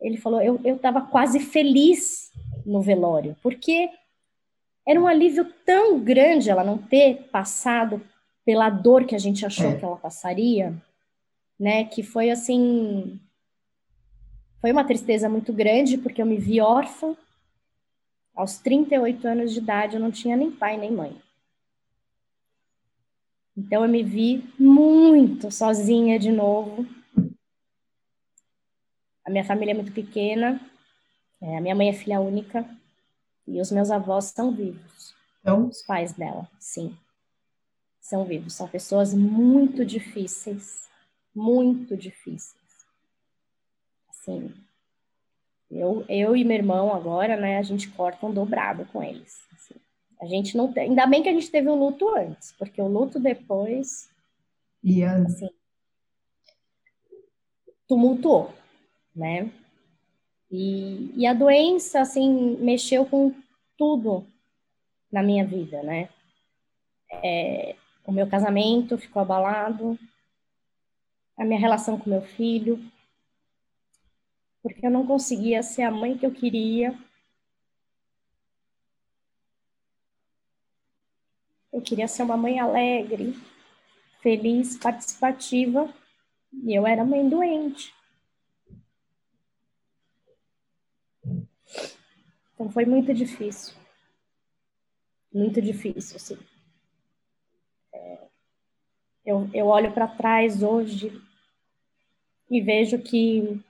[0.00, 2.30] ele falou, eu eu estava quase feliz
[2.64, 3.90] no velório, porque
[4.86, 8.00] era um alívio tão grande ela não ter passado
[8.44, 9.76] pela dor que a gente achou é.
[9.76, 10.74] que ela passaria,
[11.62, 11.84] né?
[11.84, 13.20] Que foi assim
[14.60, 17.16] foi uma tristeza muito grande, porque eu me vi órfã.
[18.34, 21.20] Aos 38 anos de idade, eu não tinha nem pai nem mãe.
[23.56, 26.86] Então, eu me vi muito sozinha de novo.
[29.24, 30.60] A minha família é muito pequena.
[31.40, 32.64] É, a minha mãe é filha única.
[33.46, 35.14] E os meus avós são vivos.
[35.40, 35.66] Então?
[35.66, 36.96] Os pais dela, sim.
[38.00, 38.54] São vivos.
[38.54, 40.91] São pessoas muito difíceis.
[41.34, 42.62] Muito difíceis
[44.24, 44.54] Sim.
[45.70, 49.40] Eu, eu e meu irmão agora, né, a gente corta um dobrado com eles.
[49.52, 49.74] Assim.
[50.20, 52.80] A gente não tem, ainda bem que a gente teve o um luto antes, porque
[52.80, 54.08] o luto depois,
[54.84, 55.24] yeah.
[55.24, 55.50] assim,
[57.88, 58.52] tumultuou,
[59.16, 59.50] né?
[60.50, 63.34] E, e a doença, assim, mexeu com
[63.76, 64.26] tudo
[65.10, 66.10] na minha vida, né?
[67.24, 67.74] É,
[68.06, 69.98] o meu casamento ficou abalado,
[71.38, 72.78] a minha relação com meu filho,
[74.62, 76.96] porque eu não conseguia ser a mãe que eu queria.
[81.72, 83.34] Eu queria ser uma mãe alegre,
[84.20, 85.92] feliz, participativa,
[86.52, 87.92] e eu era mãe doente.
[92.54, 93.74] Então foi muito difícil.
[95.32, 96.51] Muito difícil, assim.
[99.24, 101.12] Eu, eu olho para trás hoje
[102.50, 103.60] e vejo que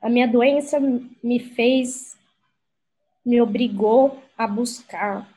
[0.00, 2.18] a minha doença me fez,
[3.24, 5.32] me obrigou a buscar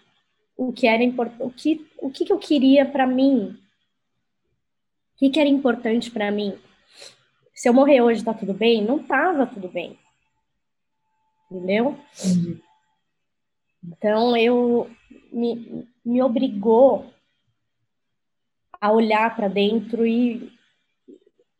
[0.58, 3.58] o que era importante, o que, o que, que eu queria para mim,
[5.14, 6.58] o que, que era importante para mim.
[7.54, 8.84] Se eu morrer hoje, tá tudo bem?
[8.84, 9.98] Não tava tudo bem.
[11.52, 11.98] Entendeu?
[13.84, 14.90] Então, eu
[15.32, 17.14] me, me obrigou
[18.80, 20.52] a olhar para dentro e,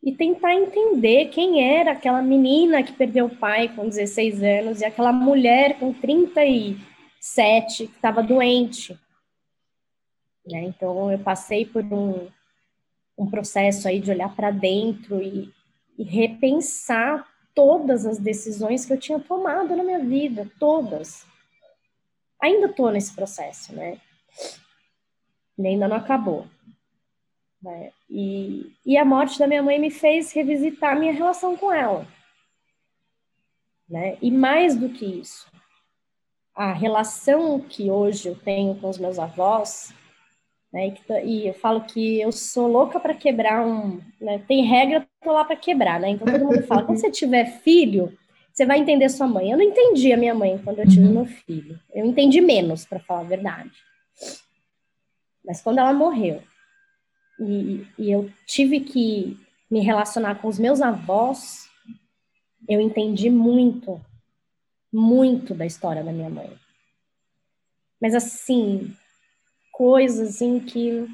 [0.02, 4.84] e tentar entender quem era aquela menina que perdeu o pai com 16 anos e
[4.84, 6.86] aquela mulher com 37
[7.86, 8.98] que estava doente.
[10.46, 10.62] Né?
[10.64, 12.28] Então, eu passei por um,
[13.18, 15.52] um processo aí de olhar para dentro e,
[15.98, 21.26] e repensar todas as decisões que eu tinha tomado na minha vida, todas.
[22.40, 24.00] Ainda estou nesse processo, né?
[25.58, 26.46] E ainda não acabou.
[27.62, 27.92] Né?
[28.08, 32.06] E, e a morte da minha mãe me fez revisitar minha relação com ela.
[33.88, 34.16] Né?
[34.22, 35.50] E mais do que isso,
[36.54, 39.92] a relação que hoje eu tenho com os meus avós,
[40.72, 40.88] né?
[40.88, 44.00] E, que, e eu falo que eu sou louca para quebrar um.
[44.20, 44.38] Né?
[44.46, 46.10] Tem regra, tô lá para quebrar, né?
[46.10, 48.16] Então todo mundo fala: quando você tiver filho,
[48.52, 49.50] você vai entender sua mãe.
[49.50, 51.14] Eu não entendi a minha mãe quando eu tive uhum.
[51.14, 51.78] meu filho.
[51.92, 53.72] Eu entendi menos, para falar a verdade.
[55.44, 56.42] Mas quando ela morreu,
[57.40, 59.38] e, e eu tive que
[59.70, 61.68] me relacionar com os meus avós,
[62.68, 64.00] eu entendi muito,
[64.92, 66.52] muito da história da minha mãe.
[68.00, 68.94] Mas assim,
[69.72, 71.08] coisas em que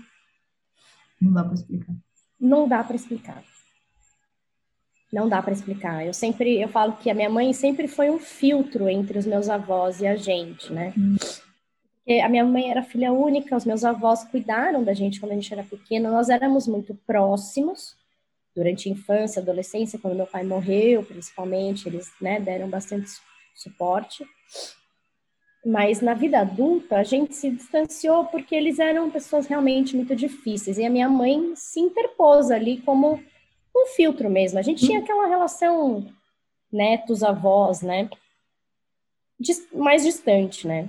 [1.20, 1.94] não dá para explicar.
[2.38, 3.44] Não dá para explicar.
[5.12, 6.06] Não dá para explicar.
[6.06, 9.48] Eu sempre, eu falo que a minha mãe sempre foi um filtro entre os meus
[9.48, 10.92] avós e a gente, né?
[10.96, 11.16] Hum.
[12.22, 15.52] A minha mãe era filha única, os meus avós cuidaram da gente quando a gente
[15.52, 17.96] era pequena, nós éramos muito próximos
[18.54, 23.10] durante a infância, adolescência, quando meu pai morreu, principalmente, eles né, deram bastante
[23.54, 24.24] suporte.
[25.64, 30.78] Mas na vida adulta, a gente se distanciou porque eles eram pessoas realmente muito difíceis.
[30.78, 33.22] E a minha mãe se interpôs ali como
[33.76, 34.58] um filtro mesmo.
[34.58, 36.06] A gente tinha aquela relação
[36.72, 38.08] netos-avós, né?
[39.74, 40.88] mais distante, né?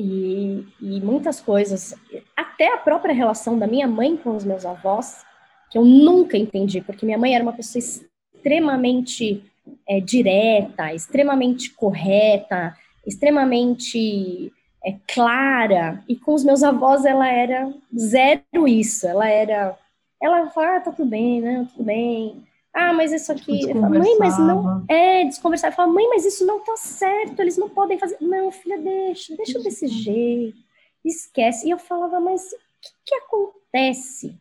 [0.00, 1.94] E, e muitas coisas,
[2.36, 5.24] até a própria relação da minha mãe com os meus avós,
[5.70, 9.44] que eu nunca entendi, porque minha mãe era uma pessoa extremamente
[9.88, 12.74] é, direta, extremamente correta,
[13.06, 14.52] extremamente
[14.84, 19.78] é, clara, e com os meus avós ela era zero isso, ela era,
[20.20, 22.42] ela falava, ah, tá tudo bem, né, tudo bem,
[22.72, 23.68] ah, mas isso aqui.
[23.68, 24.84] Eu falo, mãe, mas não.
[24.88, 25.68] É, desconversar.
[25.68, 28.16] Eu falo, mãe, mas isso não tá certo, eles não podem fazer.
[28.20, 30.56] Não, filha, deixa, deixa desse jeito.
[31.04, 31.66] Esquece.
[31.66, 34.36] E eu falava, mas o que, que acontece?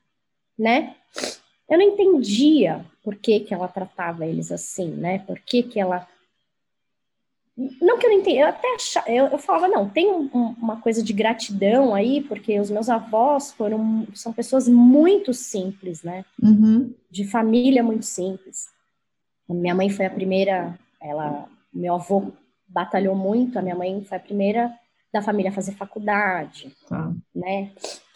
[0.57, 0.95] Né?
[1.67, 5.19] Eu não entendia por que, que ela tratava eles assim, né?
[5.19, 6.07] Por que, que ela
[7.81, 10.79] não que eu não entendi, eu até achava, eu, eu falava, não, tem um, uma
[10.79, 16.23] coisa de gratidão aí, porque os meus avós foram, são pessoas muito simples, né?
[16.41, 16.93] Uhum.
[17.11, 18.69] De família muito simples.
[19.47, 22.31] Minha mãe foi a primeira, ela, meu avô
[22.65, 24.73] batalhou muito, a minha mãe foi a primeira
[25.11, 27.11] da família a fazer faculdade, tá.
[27.35, 27.71] né?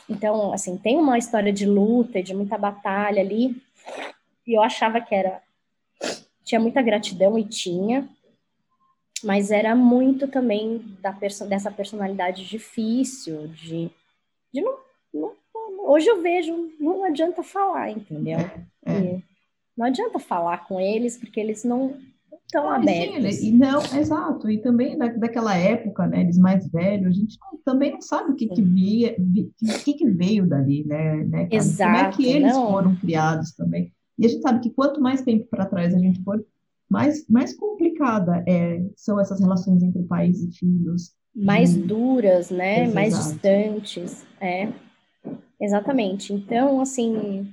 [0.07, 3.61] Então, assim, tem uma história de luta e de muita batalha ali,
[4.47, 5.41] e eu achava que era,
[6.45, 8.07] tinha muita gratidão e tinha,
[9.23, 13.89] mas era muito também da perso dessa personalidade difícil, de,
[14.53, 14.77] de não,
[15.13, 15.33] não,
[15.85, 18.39] Hoje eu vejo, não adianta falar, entendeu?
[18.85, 19.21] É, é.
[19.75, 21.97] Não adianta falar com eles, porque eles não
[22.45, 23.35] estão ah, abertos.
[23.35, 27.37] Sim, e não, exato, e também da, daquela época, né, eles mais velhos, a gente
[27.41, 29.15] não, também não sabe o que que, via,
[29.83, 32.71] que que veio dali, né, né Exato, Como é que eles não.
[32.71, 33.91] foram criados também.
[34.17, 36.43] E a gente sabe que quanto mais tempo para trás a gente for,
[36.89, 41.13] mais, mais complicada é, são essas relações entre pais e filhos.
[41.35, 42.87] Mais duras, né?
[42.93, 44.25] mais distantes.
[44.39, 44.71] É.
[45.59, 46.33] Exatamente.
[46.33, 47.51] Então, assim.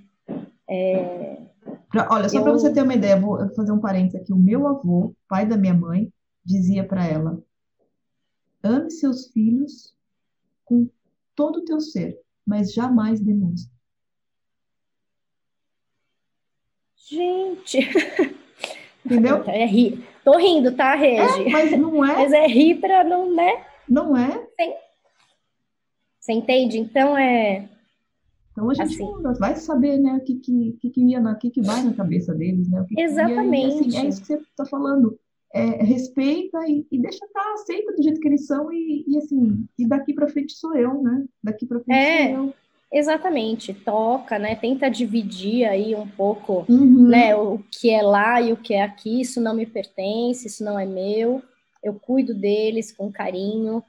[0.68, 1.40] É...
[1.90, 2.42] Pra, olha, só eu...
[2.42, 4.32] para você ter uma ideia, vou fazer um parênteses aqui.
[4.32, 6.12] O meu avô, pai da minha mãe,
[6.44, 7.42] dizia para ela:
[8.62, 9.94] ame seus filhos
[10.64, 10.88] com
[11.34, 13.70] todo o teu ser, mas jamais demonstre.
[16.96, 17.80] Gente,
[19.04, 19.42] Entendeu?
[19.46, 20.04] É rir.
[20.24, 21.42] Tô rindo, tá, Regi?
[21.46, 22.14] É, mas não é.
[22.16, 23.64] Mas é rir para não, né?
[23.88, 24.30] Não é?
[24.60, 24.72] Sim.
[26.20, 26.78] Você entende?
[26.78, 27.68] Então é.
[28.52, 29.22] Então a gente assim.
[29.38, 32.34] vai saber, né, o que que, que, que, ia na, que, que vai na cabeça
[32.34, 32.84] deles, né?
[32.88, 33.84] Que Exatamente.
[33.84, 35.18] Que ia, assim, é isso que você está falando.
[35.52, 39.18] É, respeita e, e deixa estar, tá, aceita do jeito que eles são e, e
[39.18, 41.24] assim, e daqui para frente sou eu, né?
[41.42, 42.28] Daqui para frente é.
[42.28, 42.54] sou eu.
[42.92, 44.56] Exatamente, toca, né?
[44.56, 47.08] Tenta dividir aí um pouco, uhum.
[47.08, 47.36] né?
[47.36, 49.20] O que é lá e o que é aqui.
[49.20, 51.40] Isso não me pertence, isso não é meu.
[51.82, 53.82] Eu cuido deles com carinho,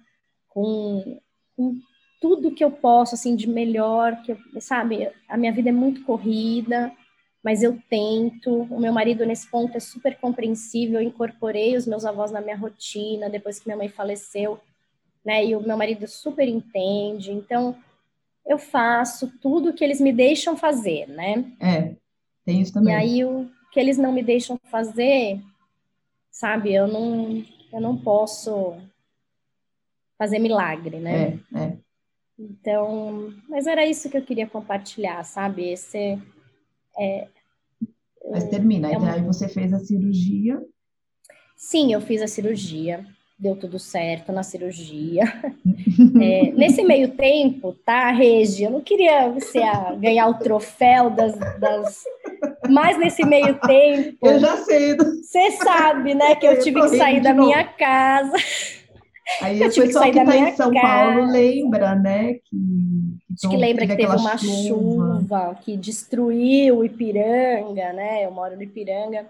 [0.47, 1.19] com,
[1.57, 1.75] com
[2.21, 5.11] tudo que eu posso, assim, de melhor, que eu, sabe?
[5.27, 6.91] A minha vida é muito corrida,
[7.43, 8.67] mas eu tento.
[8.69, 11.01] O meu marido, nesse ponto, é super compreensível.
[11.01, 14.59] Eu incorporei os meus avós na minha rotina depois que minha mãe faleceu,
[15.25, 15.43] né?
[15.43, 17.31] E o meu marido super entende.
[17.31, 17.75] Então,
[18.51, 21.51] eu faço tudo que eles me deixam fazer, né?
[21.59, 21.95] É,
[22.45, 22.93] tem isso também.
[22.93, 25.41] E aí, o que eles não me deixam fazer,
[26.29, 26.73] sabe?
[26.73, 28.75] Eu não, eu não posso
[30.17, 31.39] fazer milagre, né?
[31.55, 31.77] É, é.
[32.37, 35.69] Então, mas era isso que eu queria compartilhar, sabe?
[35.69, 36.21] Esse.
[36.97, 37.27] É,
[38.29, 39.13] mas termina, é uma...
[39.13, 40.61] aí você fez a cirurgia.
[41.55, 43.05] Sim, eu fiz a cirurgia,
[43.41, 45.23] deu tudo certo na cirurgia.
[46.21, 48.63] É, nesse meio tempo, tá, Regi?
[48.63, 49.59] Eu não queria você
[49.99, 52.03] ganhar o troféu das, das.
[52.69, 54.17] Mas nesse meio tempo.
[54.27, 54.95] Eu já sei.
[54.95, 58.33] Você sabe, né, que eu, eu tive que sair da minha casa.
[59.41, 60.87] Aí o pessoal que, que está em São casa.
[60.87, 62.33] Paulo lembra, né?
[62.33, 65.19] Que, que Acho que lembra que teve uma chuva.
[65.19, 65.57] chuva.
[65.61, 68.25] que destruiu o Ipiranga, né?
[68.25, 69.25] Eu moro no Ipiranga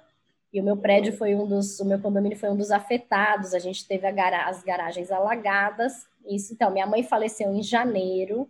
[0.54, 3.54] e o meu prédio foi um dos, o meu condomínio foi um dos afetados.
[3.54, 6.08] A gente teve a as garagens alagadas.
[6.28, 8.50] Isso, então, minha mãe faleceu em janeiro.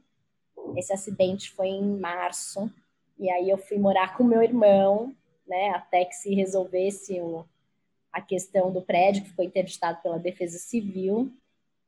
[0.75, 2.71] Esse acidente foi em março.
[3.19, 5.15] E aí eu fui morar com meu irmão,
[5.47, 5.69] né?
[5.75, 7.45] Até que se resolvesse o,
[8.11, 11.31] a questão do prédio que ficou interditado pela Defesa Civil.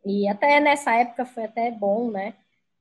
[0.06, 2.36] E até nessa época foi até bom, né?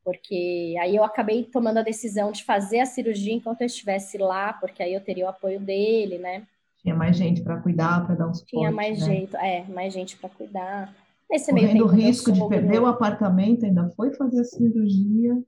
[0.05, 4.53] Porque aí eu acabei tomando a decisão de fazer a cirurgia enquanto eu estivesse lá,
[4.53, 6.47] porque aí eu teria o apoio dele, né?
[6.83, 8.51] Tinha mais gente para cuidar, para dar suporte.
[8.51, 9.07] Tinha mais né?
[9.07, 10.95] jeito, é, mais gente para cuidar.
[11.31, 15.43] Nesse Correndo meio tempo, o risco de perder o apartamento, ainda foi fazer a cirurgia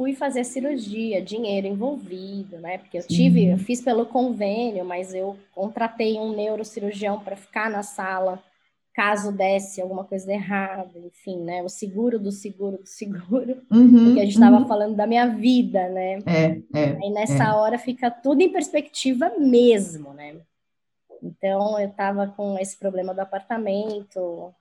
[0.00, 2.78] fui fazer cirurgia, dinheiro envolvido, né?
[2.78, 7.82] Porque eu tive, eu fiz pelo convênio, mas eu contratei um neurocirurgião para ficar na
[7.82, 8.42] sala
[8.94, 11.62] caso desse alguma coisa errada, enfim, né?
[11.62, 14.66] O seguro do seguro do seguro, uhum, porque a gente estava uhum.
[14.66, 16.18] falando da minha vida, né?
[16.24, 16.98] É, é.
[17.02, 17.52] Aí nessa é.
[17.52, 20.36] hora fica tudo em perspectiva mesmo, né?
[21.22, 24.52] Então eu estava com esse problema do apartamento,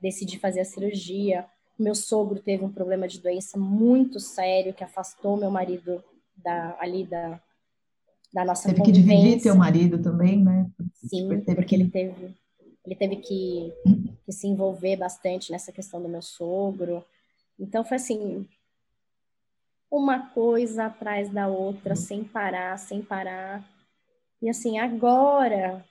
[0.00, 1.46] decidi fazer a cirurgia
[1.78, 6.02] meu sogro teve um problema de doença muito sério que afastou meu marido
[6.36, 7.40] da, ali da,
[8.32, 9.04] da nossa teve convivência.
[9.04, 10.70] Teve que dividir teu marido também, né?
[10.94, 11.74] Sim, porque que...
[11.74, 12.34] ele teve
[12.84, 13.72] ele teve que,
[14.24, 17.04] que se envolver bastante nessa questão do meu sogro.
[17.58, 18.46] Então foi assim,
[19.90, 21.96] uma coisa atrás da outra, uhum.
[21.96, 23.68] sem parar, sem parar.
[24.40, 25.84] E assim, agora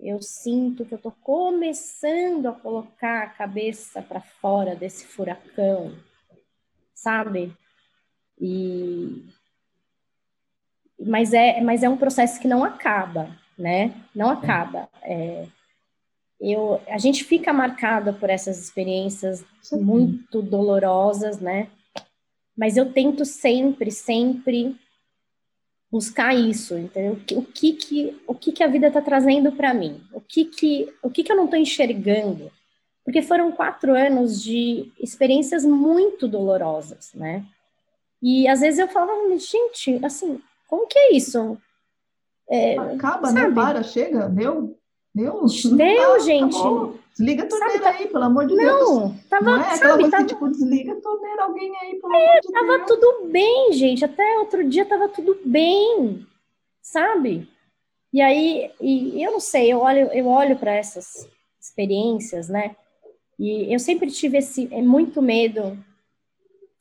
[0.00, 5.94] eu sinto que eu estou começando a colocar a cabeça para fora desse furacão,
[6.94, 7.52] sabe?
[8.40, 9.24] E
[11.00, 13.94] mas é mas é um processo que não acaba, né?
[14.14, 14.88] Não acaba.
[15.02, 15.46] É,
[16.40, 19.80] eu a gente fica marcada por essas experiências Sim.
[19.80, 21.68] muito dolorosas, né?
[22.56, 24.76] Mas eu tento sempre, sempre
[25.90, 27.18] buscar isso, entendeu?
[27.32, 30.02] O que que, o que, que a vida está trazendo para mim?
[30.12, 32.50] O que que, o que que eu não estou enxergando?
[33.04, 37.44] Porque foram quatro anos de experiências muito dolorosas, né?
[38.22, 41.56] E às vezes eu falava, gente, assim, como que é isso?
[42.50, 43.40] É, Acaba, né?
[43.40, 43.54] sabe?
[43.54, 43.54] né?
[43.54, 44.76] Para, chega, deu.
[45.14, 46.56] Deu, deu gente.
[47.18, 49.24] Desliga a torneira sabe, aí, pelo amor de não, Deus.
[49.28, 50.22] Tava, não é sabe, aquela tava...
[50.22, 52.86] que, tipo, desliga a torneira, alguém aí, pelo é, amor de tava Deus.
[52.86, 54.04] tudo bem, gente.
[54.04, 56.24] Até outro dia tava tudo bem,
[56.80, 57.48] sabe?
[58.12, 61.28] E aí, e, eu não sei, eu olho, eu olho para essas
[61.60, 62.76] experiências, né?
[63.36, 65.76] E eu sempre tive esse é, muito medo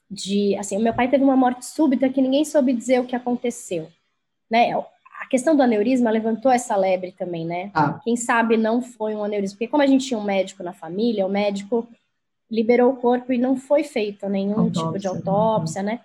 [0.09, 3.15] de, assim, o meu pai teve uma morte súbita que ninguém soube dizer o que
[3.15, 3.87] aconteceu,
[4.47, 4.69] né?
[5.27, 7.69] A questão do aneurisma levantou essa lebre também, né?
[7.73, 7.99] Ah.
[8.01, 11.25] Quem sabe não foi um aneurisma, porque como a gente tinha um médico na família,
[11.25, 11.85] o médico
[12.49, 15.99] liberou o corpo e não foi feito nenhum autópsia, tipo de autópsia, né?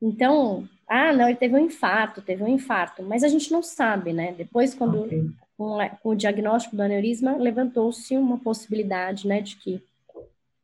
[0.00, 4.12] Então, ah, não, ele teve um infarto, teve um infarto, mas a gente não sabe,
[4.12, 4.34] né?
[4.36, 5.24] Depois, quando okay.
[5.56, 9.82] com, com, o diagnóstico do aneurisma, levantou-se uma possibilidade, né, de que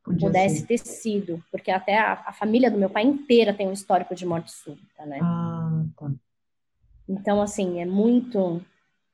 [0.03, 0.67] Podia pudesse ser.
[0.67, 4.25] ter sido, porque até a, a, família do meu pai inteira tem um histórico de
[4.25, 5.17] morte súbita, né?
[5.19, 6.11] Ah, tá.
[7.07, 8.61] Então, assim, é muito.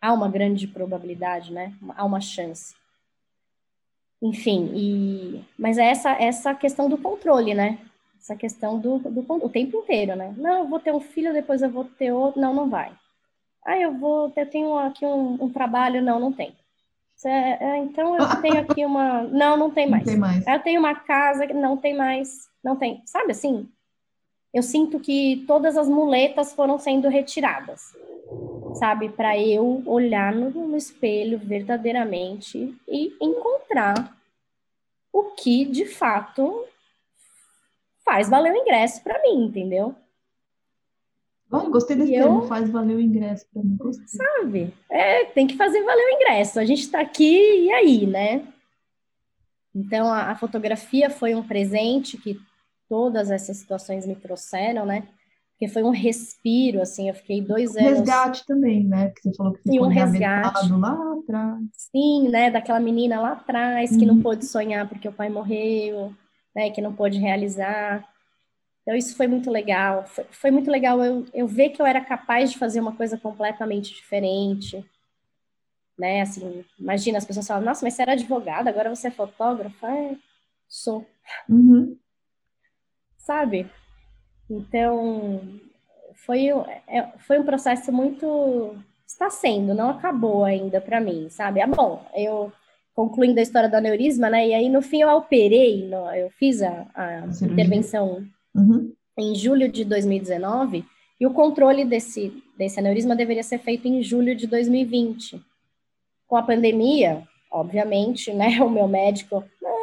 [0.02, 1.74] Há uma grande probabilidade, né?
[1.96, 2.76] Há uma chance.
[4.22, 5.44] Enfim, e...
[5.58, 7.78] mas é essa, essa questão do controle, né?
[8.18, 10.34] Essa questão do, do o tempo inteiro, né?
[10.38, 12.39] Não, eu vou ter um filho, depois eu vou ter outro.
[12.39, 12.91] Não, não vai.
[13.66, 16.02] Ah, eu vou, eu tenho aqui um, um trabalho.
[16.02, 16.56] Não, não tem.
[17.26, 19.24] É, então eu tenho aqui uma.
[19.24, 20.06] Não, não tem mais.
[20.06, 20.48] Não tem mais.
[20.48, 21.46] Eu tenho uma casa.
[21.48, 22.48] Não tem mais.
[22.64, 23.02] Não tem.
[23.06, 23.70] Sabe assim?
[24.54, 27.95] Eu sinto que todas as muletas foram sendo retiradas,
[28.76, 29.10] sabe?
[29.10, 34.16] Para eu olhar no, no espelho verdadeiramente e encontrar
[35.12, 36.66] o que de fato
[38.06, 39.95] faz valer o ingresso para mim, entendeu?
[41.51, 43.76] Olha, gostei desse eu, termo, faz valer o ingresso para mim.
[43.78, 44.08] Gostei.
[44.08, 44.74] Sabe?
[44.89, 46.60] É, tem que fazer valer o ingresso.
[46.60, 48.47] A gente está aqui e aí, né?
[49.74, 52.39] Então, a, a, fotografia foi um presente que
[52.94, 55.08] todas essas situações me trouxeram, né?
[55.54, 57.89] Porque foi um respiro, assim, eu fiquei dois anos...
[57.89, 59.10] Resgate também, né?
[59.10, 60.72] Que você falou que ficou um resgate.
[60.74, 61.60] lá atrás.
[61.72, 62.52] Sim, né?
[62.52, 64.14] Daquela menina lá atrás que uhum.
[64.14, 66.14] não pôde sonhar porque o pai morreu,
[66.56, 66.70] né?
[66.70, 68.08] Que não pôde realizar.
[68.84, 70.06] Então, isso foi muito legal.
[70.06, 73.18] Foi, foi muito legal eu, eu ver que eu era capaz de fazer uma coisa
[73.18, 74.86] completamente diferente.
[75.98, 76.22] Né?
[76.22, 79.89] Assim, imagina, as pessoas falam, nossa, mas você era advogada, agora você é fotógrafa?
[79.89, 80.16] É,
[80.68, 81.04] sou.
[81.50, 81.98] Uhum.
[83.24, 83.67] Sabe?
[84.49, 85.41] Então,
[86.26, 86.47] foi,
[86.88, 88.76] é, foi um processo muito...
[89.05, 91.61] Está sendo, não acabou ainda para mim, sabe?
[91.61, 92.51] Ah, bom, eu
[92.95, 94.47] concluindo a história do aneurisma, né?
[94.47, 98.93] E aí, no fim, eu operei, eu fiz a, a intervenção Uhum.
[99.17, 100.86] em julho de 2019,
[101.19, 105.41] e o controle desse, desse aneurisma deveria ser feito em julho de 2020.
[106.28, 109.82] Com a pandemia, obviamente, né, o meu médico, ah,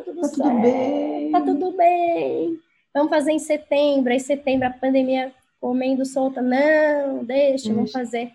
[0.00, 1.30] tá tudo tá certo, tudo bem.
[1.30, 2.58] tá tudo bem,
[2.94, 7.72] vamos fazer em setembro, aí setembro a pandemia comendo solta, não, deixa, Ixi.
[7.72, 8.30] vamos fazer.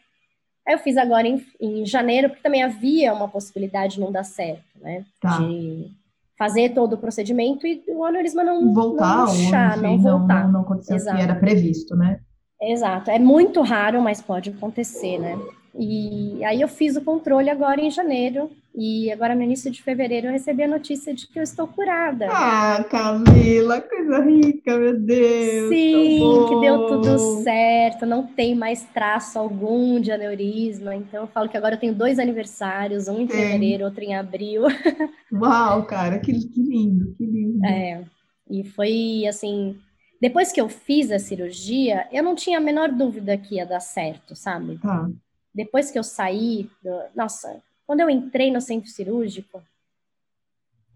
[0.68, 4.24] Aí eu fiz agora em, em, janeiro, porque também havia uma possibilidade de não dar
[4.24, 5.38] certo, né, tá.
[5.38, 5.92] de
[6.38, 10.46] fazer todo o procedimento e o aneurisma não voltar, não murchar, não, voltar.
[10.46, 12.20] Não, não aconteceu o que era previsto, né?
[12.62, 13.12] Exato.
[13.12, 15.38] É muito raro, mas pode acontecer, né?
[15.78, 20.28] E aí eu fiz o controle agora em janeiro e agora no início de fevereiro
[20.28, 22.28] eu recebi a notícia de que eu estou curada.
[22.30, 25.70] Ah, Camila, coisa rica, meu Deus.
[25.70, 26.20] Sim,
[26.50, 30.96] que deu tudo certo, não tem mais traço algum de aneurisma.
[30.96, 34.64] Então eu falo que agora eu tenho dois aniversários, um em fevereiro, outro em abril.
[35.32, 37.66] Uau, cara, que, que lindo, que lindo.
[37.66, 38.04] É.
[38.50, 39.78] E foi assim,
[40.22, 43.80] depois que eu fiz a cirurgia, eu não tinha a menor dúvida que ia dar
[43.80, 44.78] certo, sabe?
[44.80, 45.10] Tá
[45.56, 49.62] depois que eu saí, do, nossa, quando eu entrei no centro cirúrgico,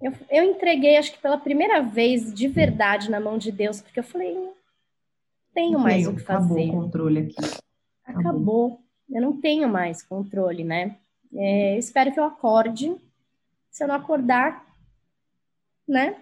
[0.02, 4.00] eu, eu entreguei, acho que pela primeira vez, de verdade, na mão de Deus, porque
[4.00, 4.54] eu falei, não
[5.54, 6.46] tenho não mais tenho, o que fazer.
[6.46, 7.36] Acabou o controle aqui.
[8.06, 8.22] Acabou.
[8.22, 8.84] acabou.
[9.10, 10.98] Eu não tenho mais controle, né?
[11.34, 12.96] É, espero que eu acorde.
[13.70, 14.66] Se eu não acordar,
[15.88, 16.16] né?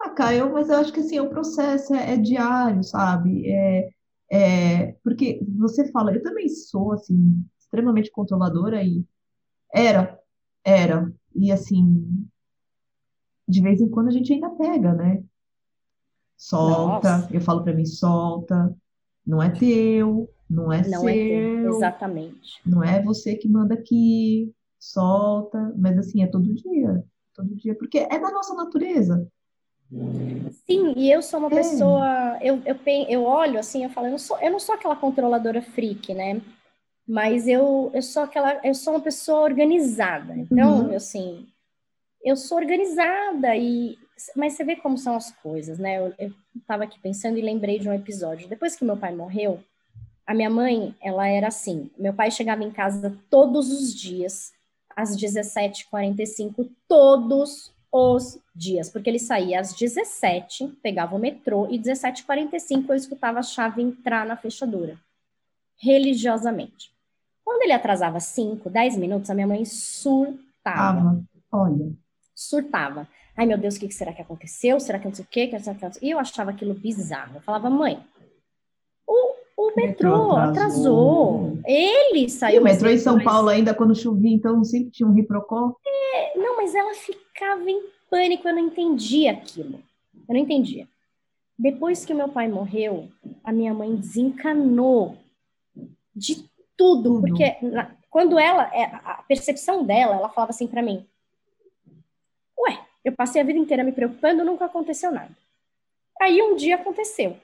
[0.00, 3.50] Ah, Caio, mas eu acho que assim, o processo é, é diário, sabe?
[3.50, 3.90] É,
[4.30, 9.04] é, porque você fala, eu também sou assim, extremamente controladora e
[9.72, 10.18] era,
[10.64, 11.12] era.
[11.34, 12.26] E assim,
[13.46, 15.22] de vez em quando a gente ainda pega, né?
[16.36, 17.34] Solta, Nossa.
[17.34, 18.74] eu falo para mim, solta,
[19.26, 21.08] não é teu, não é não seu.
[21.08, 22.60] É teu, exatamente.
[22.64, 27.04] Não é você que manda aqui, solta, mas assim, é todo dia,
[27.34, 29.26] todo dia, porque é da nossa natureza.
[30.66, 31.56] Sim, e eu sou uma é.
[31.56, 32.76] pessoa, eu, eu,
[33.08, 36.40] eu olho assim, eu falo, eu não sou, eu não sou aquela controladora freak, né?
[37.08, 40.36] Mas eu, eu sou aquela, eu sou uma pessoa organizada.
[40.36, 40.94] Então, uhum.
[40.94, 41.48] assim,
[42.22, 43.98] eu sou organizada e
[44.34, 45.98] mas você vê como são as coisas, né?
[45.98, 46.32] Eu, eu
[46.66, 48.48] tava aqui pensando e lembrei de um episódio.
[48.48, 49.60] Depois que meu pai morreu,
[50.26, 54.52] a minha mãe, ela era assim, meu pai chegava em casa todos os dias
[54.94, 62.88] às 17h45, todos os dias, porque ele saía às 17, pegava o metrô e 17h45
[62.88, 64.98] eu escutava a chave entrar na fechadura,
[65.76, 66.97] religiosamente.
[67.48, 71.18] Quando ele atrasava 5, 10 minutos, a minha mãe surtava.
[71.50, 71.92] olha.
[72.34, 73.08] Surtava.
[73.34, 74.78] Ai, meu Deus, o que será que aconteceu?
[74.78, 75.50] Será que não sei o quê?
[76.02, 77.36] E eu achava aquilo bizarro.
[77.36, 78.04] Eu falava, mãe,
[79.06, 80.50] o, o metrô, atrasou.
[80.50, 81.58] atrasou.
[81.64, 82.56] Ele saiu.
[82.56, 85.74] E o metrô em São Paulo ainda, quando chovia, então sempre tinha um riprocó?
[85.86, 89.80] É, não, mas ela ficava em pânico, eu não entendia aquilo.
[90.28, 90.86] Eu não entendia.
[91.58, 93.08] Depois que meu pai morreu,
[93.42, 95.16] a minha mãe desencanou
[96.14, 96.46] de
[96.78, 101.04] tudo, porque na, quando ela, é, a percepção dela, ela falava assim para mim:
[102.56, 105.36] Ué, eu passei a vida inteira me preocupando, nunca aconteceu nada.
[106.20, 107.36] Aí um dia aconteceu.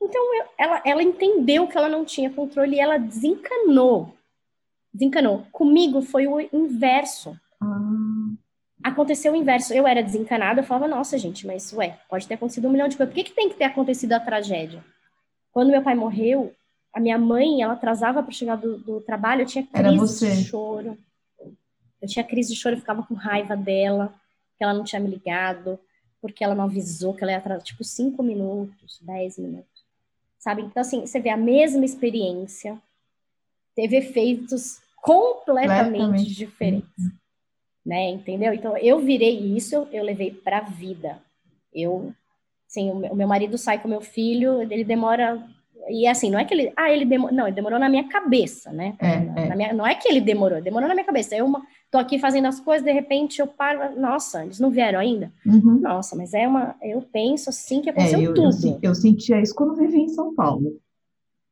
[0.00, 4.14] Então eu, ela, ela entendeu que ela não tinha controle e ela desencanou.
[4.92, 5.46] Desencanou.
[5.50, 7.38] Comigo foi o inverso.
[7.60, 8.30] Ah.
[8.82, 9.72] Aconteceu o inverso.
[9.72, 12.96] Eu era desencanada, eu falava, nossa, gente, mas ué, pode ter acontecido um milhão de
[12.96, 13.12] coisas.
[13.12, 14.84] Por que, que tem que ter acontecido a tragédia?
[15.50, 16.52] Quando meu pai morreu,
[16.94, 20.96] a minha mãe, ela atrasava para chegar do, do, trabalho, eu tinha crise de choro.
[22.00, 24.14] Eu tinha crise de choro, eu ficava com raiva dela,
[24.56, 25.78] que ela não tinha me ligado.
[26.20, 29.84] porque ela não avisou que ela ia atrasar, tipo, cinco minutos, dez minutos,
[30.38, 30.62] sabe?
[30.62, 32.80] Então, assim, você vê a mesma experiência,
[33.74, 37.04] teve efeitos completamente diferentes,
[37.84, 38.08] né?
[38.10, 38.54] Entendeu?
[38.54, 41.20] Então, eu virei isso, eu levei pra vida.
[41.72, 42.14] Eu,
[42.68, 45.46] assim, o meu marido sai com meu filho, ele demora
[45.88, 46.72] e assim, não é que ele.
[46.76, 47.34] Ah, ele demorou.
[47.36, 48.94] Não, ele demorou na minha cabeça, né?
[48.98, 49.48] É, na, é.
[49.48, 51.34] Na minha, não é que ele demorou, demorou na minha cabeça.
[51.36, 51.50] Eu
[51.90, 53.98] tô aqui fazendo as coisas, de repente eu paro.
[54.00, 55.32] Nossa, eles não vieram ainda?
[55.46, 55.80] Uhum.
[55.80, 56.74] Nossa, mas é uma.
[56.82, 58.66] Eu penso assim que aconteceu É, eu, tudo.
[58.66, 60.78] eu, eu sentia isso quando eu vivia em São Paulo.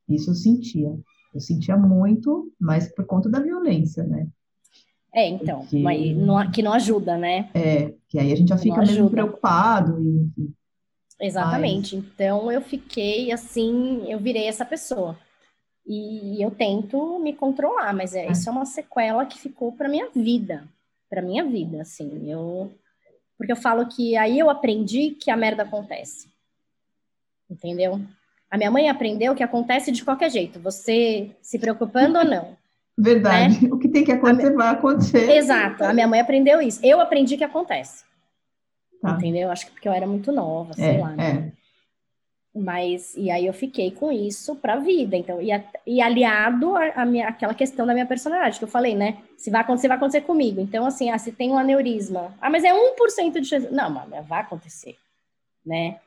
[0.09, 0.93] Isso eu sentia.
[1.35, 4.27] Eu sentia muito, mas por conta da violência, né?
[5.15, 7.51] É, então, Porque- mas não- que não ajuda, né?
[7.55, 10.01] É, que aí a gente já fica mesmo preocupado.
[10.03, 10.55] E, enfim.
[11.23, 11.97] Exatamente.
[11.97, 15.16] Então eu fiquei assim, eu virei essa pessoa.
[15.86, 18.32] E eu tento me controlar, mas é, É.
[18.32, 20.65] isso é uma sequela que ficou para minha vida,
[21.09, 22.31] para minha vida, assim.
[22.31, 22.70] Eu
[23.39, 26.28] porque eu falo que aí eu aprendi que a merda acontece.
[27.51, 28.01] Entendeu?
[28.51, 32.57] A minha mãe aprendeu que acontece de qualquer jeito, você se preocupando ou não.
[32.97, 33.66] Verdade.
[33.73, 35.27] O que tem que acontecer, vai acontecer.
[35.27, 35.36] Né?
[35.39, 35.82] Exato.
[35.85, 36.78] A minha mãe aprendeu isso.
[36.85, 38.05] Eu aprendi que acontece.
[39.03, 39.11] Tá.
[39.12, 39.51] Entendeu?
[39.51, 41.11] Acho que porque eu era muito nova, sei É, lá.
[41.11, 41.53] né?
[41.59, 41.62] é.
[42.55, 45.16] Mas, e aí eu fiquei com isso pra vida.
[45.16, 48.69] Então, e, a- e aliado a, a minha, aquela questão da minha personalidade, que eu
[48.69, 49.19] falei, né?
[49.39, 50.61] Se vai acontecer, vai acontecer comigo.
[50.61, 52.35] Então, assim, ah, se tem um aneurisma.
[52.41, 53.73] Ah, mas é 1% de chance.
[53.73, 54.97] Não, mas vai acontecer,
[55.65, 55.99] né?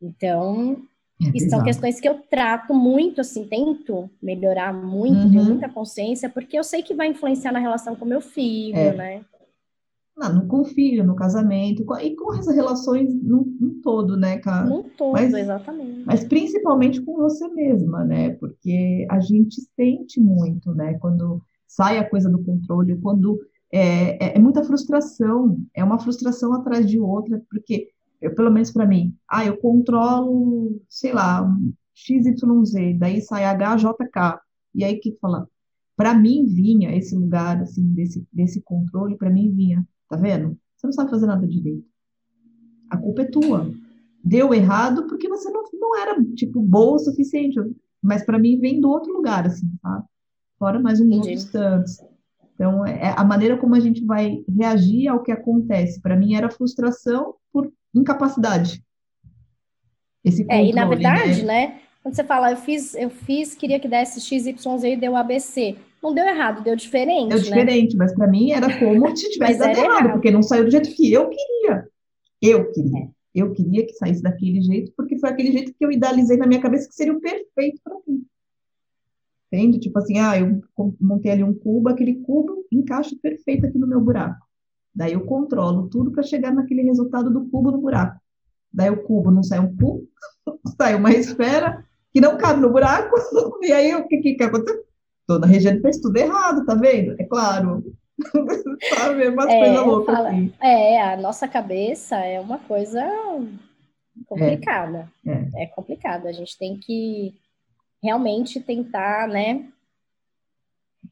[0.00, 0.82] Então,
[1.34, 5.48] É são questões que eu trato muito, assim, tento melhorar muito, tenho Uhum.
[5.50, 8.92] muita consciência, porque eu sei que vai influenciar na relação com meu filho, É.
[8.92, 9.24] né?
[10.22, 13.44] Ah, no confio, no casamento, com- e com as relações no,
[13.82, 14.68] todo, né, cara?
[14.68, 16.02] No todo, mas- exatamente.
[16.06, 18.30] Mas principalmente com você mesma, né?
[18.36, 20.94] Porque a gente sente muito, né?
[20.94, 23.40] Quando sai a coisa do controle, quando
[23.72, 27.88] é, é, é muita frustração, é uma frustração atrás de outra, porque,
[28.20, 31.50] eu, pelo menos para mim, ah, eu controlo, sei lá,
[31.94, 34.40] XYZ, daí sai HJK,
[34.74, 35.48] e aí o que fala?
[35.96, 39.86] Para mim vinha esse lugar, assim, desse, desse controle, para mim vinha,
[40.16, 40.56] tá vendo?
[40.76, 41.84] Você não sabe fazer nada direito.
[42.90, 43.72] A culpa é tua
[44.22, 47.58] deu errado porque você não, não era, tipo, boa o suficiente.
[48.00, 50.04] Mas para mim vem do outro lugar, assim, tá?
[50.58, 51.98] Fora mais um outros tantos.
[52.54, 56.00] Então, é a maneira como a gente vai reagir ao que acontece.
[56.00, 58.84] Para mim era frustração por incapacidade.
[60.24, 61.66] Esse É, e na controle, verdade, né?
[61.66, 61.80] né?
[62.02, 65.76] Quando você fala, eu fiz, eu fiz, queria que desse XYZ e deu ABC.
[66.02, 67.44] Não deu errado, deu diferente, Deu né?
[67.44, 70.12] diferente, mas para mim era como se tivesse dado errado, errado.
[70.12, 71.88] porque não saiu do jeito que eu queria.
[72.40, 72.98] Eu queria.
[72.98, 73.08] É.
[73.34, 76.60] Eu queria que saísse daquele jeito, porque foi aquele jeito que eu idealizei na minha
[76.60, 78.24] cabeça que seria o perfeito para mim.
[79.50, 79.78] Entende?
[79.78, 80.60] Tipo assim, ah, eu
[81.00, 84.44] montei ali um cubo, aquele cubo encaixa perfeito aqui no meu buraco.
[84.94, 88.20] Daí eu controlo tudo para chegar naquele resultado do cubo no buraco.
[88.72, 90.08] Daí o cubo não sai um cubo,
[90.76, 93.14] sai uma esfera que não cabe no buraco.
[93.62, 94.82] E aí o que que, que aconteceu?
[95.26, 97.14] Toda a região fez tudo errado, tá vendo?
[97.20, 97.82] É claro.
[98.94, 99.28] Sabe?
[99.28, 100.52] Umas É, coisas loucas fala- assim.
[100.60, 103.00] É, a nossa cabeça é uma coisa
[104.26, 105.10] complicada.
[105.26, 105.64] É.
[105.64, 106.26] É complicado.
[106.26, 107.34] A gente tem que
[108.02, 109.68] realmente tentar, né?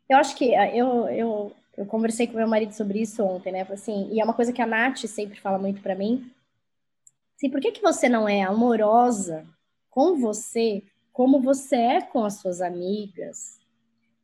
[0.09, 3.67] Eu acho que ah, eu, eu, eu conversei com meu marido sobre isso ontem, né?
[3.71, 6.31] Assim, e é uma coisa que a Nath sempre fala muito pra mim.
[7.37, 9.47] Assim, por que, que você não é amorosa
[9.89, 10.83] com você
[11.13, 13.60] como você é com as suas amigas,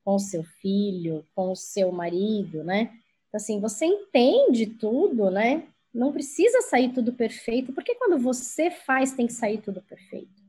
[0.06, 2.92] com o seu filho, com o seu marido, né?
[3.26, 5.64] Então, assim, você entende tudo, né?
[5.92, 10.46] Não precisa sair tudo perfeito, porque quando você faz, tem que sair tudo perfeito.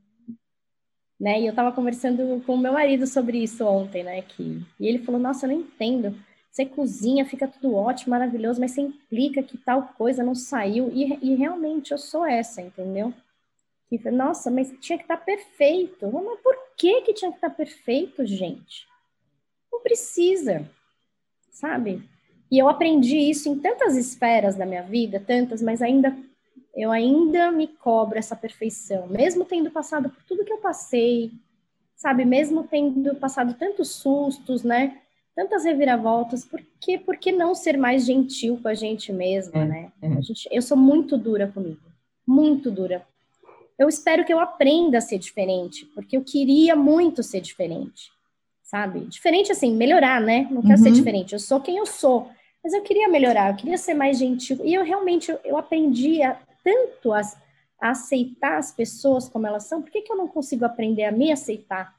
[1.19, 1.41] Né?
[1.41, 4.21] E eu tava conversando com o meu marido sobre isso ontem, né?
[4.21, 4.63] Que...
[4.79, 6.15] E ele falou, nossa, eu não entendo.
[6.51, 10.91] Você cozinha, fica tudo ótimo, maravilhoso, mas você implica que tal coisa não saiu.
[10.93, 13.11] E, e realmente eu sou essa, entendeu?
[13.89, 16.11] Que, nossa, mas tinha que estar perfeito.
[16.11, 18.85] Mas por que que tinha que estar perfeito, gente?
[19.77, 20.67] Não precisa,
[21.51, 22.01] sabe?
[22.49, 26.17] E eu aprendi isso em tantas esferas da minha vida, tantas, mas ainda
[26.75, 31.31] eu ainda me cobro essa perfeição, mesmo tendo passado por tudo que eu passei,
[31.95, 32.25] sabe?
[32.25, 34.99] Mesmo tendo passado tantos sustos, né?
[35.35, 39.65] Tantas reviravoltas, por que, por que não ser mais gentil com a gente mesma, É,
[39.65, 39.91] né?
[40.01, 40.07] é.
[40.07, 41.81] A gente, eu sou muito dura comigo,
[42.25, 43.05] muito dura.
[43.77, 48.11] Eu espero que eu aprenda a ser diferente, porque eu queria muito ser diferente,
[48.67, 48.99] sabe?
[49.05, 50.45] Diferente assim, melhorar, né?
[50.51, 50.93] Não quero ser Uhum.
[50.95, 52.29] diferente, eu sou quem eu sou.
[52.63, 54.59] Mas eu queria melhorar, eu queria ser mais gentil.
[54.63, 57.21] E eu realmente, eu, eu aprendi a, tanto a,
[57.81, 59.81] a aceitar as pessoas como elas são.
[59.81, 61.95] Por que, que eu não consigo aprender a me aceitar?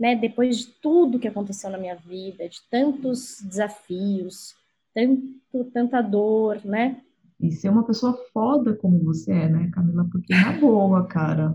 [0.00, 0.16] Né?
[0.16, 4.54] Depois de tudo que aconteceu na minha vida, de tantos desafios,
[4.94, 7.02] tanto, tanta dor, né?
[7.38, 10.08] E ser uma pessoa foda como você é, né, Camila?
[10.10, 11.54] Porque na boa, cara.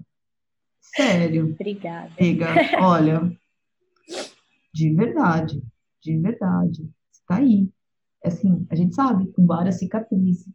[0.80, 1.54] Sério.
[1.60, 2.12] Obrigada.
[2.20, 2.48] Amiga,
[2.80, 3.32] olha,
[4.74, 5.64] de verdade,
[6.02, 6.90] de verdade.
[7.12, 7.70] Está aí.
[8.24, 10.48] Assim, a gente sabe, com várias cicatrizes.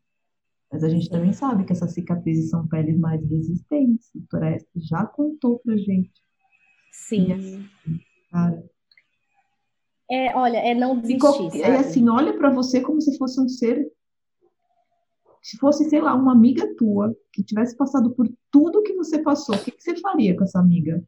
[0.71, 4.11] Mas a gente também sabe que essas cicatrizes são peles mais resistentes.
[4.15, 6.13] O Torres já contou pra gente.
[6.93, 7.33] Sim.
[7.33, 7.69] Assim,
[8.31, 8.65] cara.
[10.11, 13.91] É, olha, é não desistir, é assim, olha para você como se fosse um ser.
[15.43, 19.55] Se fosse, sei lá, uma amiga tua que tivesse passado por tudo que você passou,
[19.55, 21.03] o que, que você faria com essa amiga?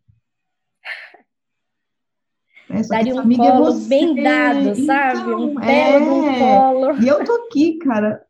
[2.71, 3.89] É, que Daria um amiga é colo você.
[3.89, 5.35] bem dado, sabe?
[5.35, 6.39] Um Então, belo de um é.
[6.39, 7.03] colo.
[7.03, 8.23] E eu tô aqui, cara,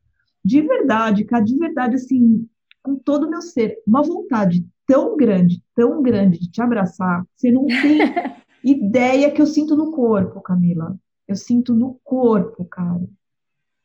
[0.44, 2.46] de verdade, cara, de verdade, assim,
[2.82, 7.50] com todo o meu ser, uma vontade tão grande, tão grande de te abraçar, você
[7.50, 7.98] não tem
[8.64, 10.96] ideia que eu sinto no corpo, Camila.
[11.26, 13.00] Eu sinto no corpo, cara.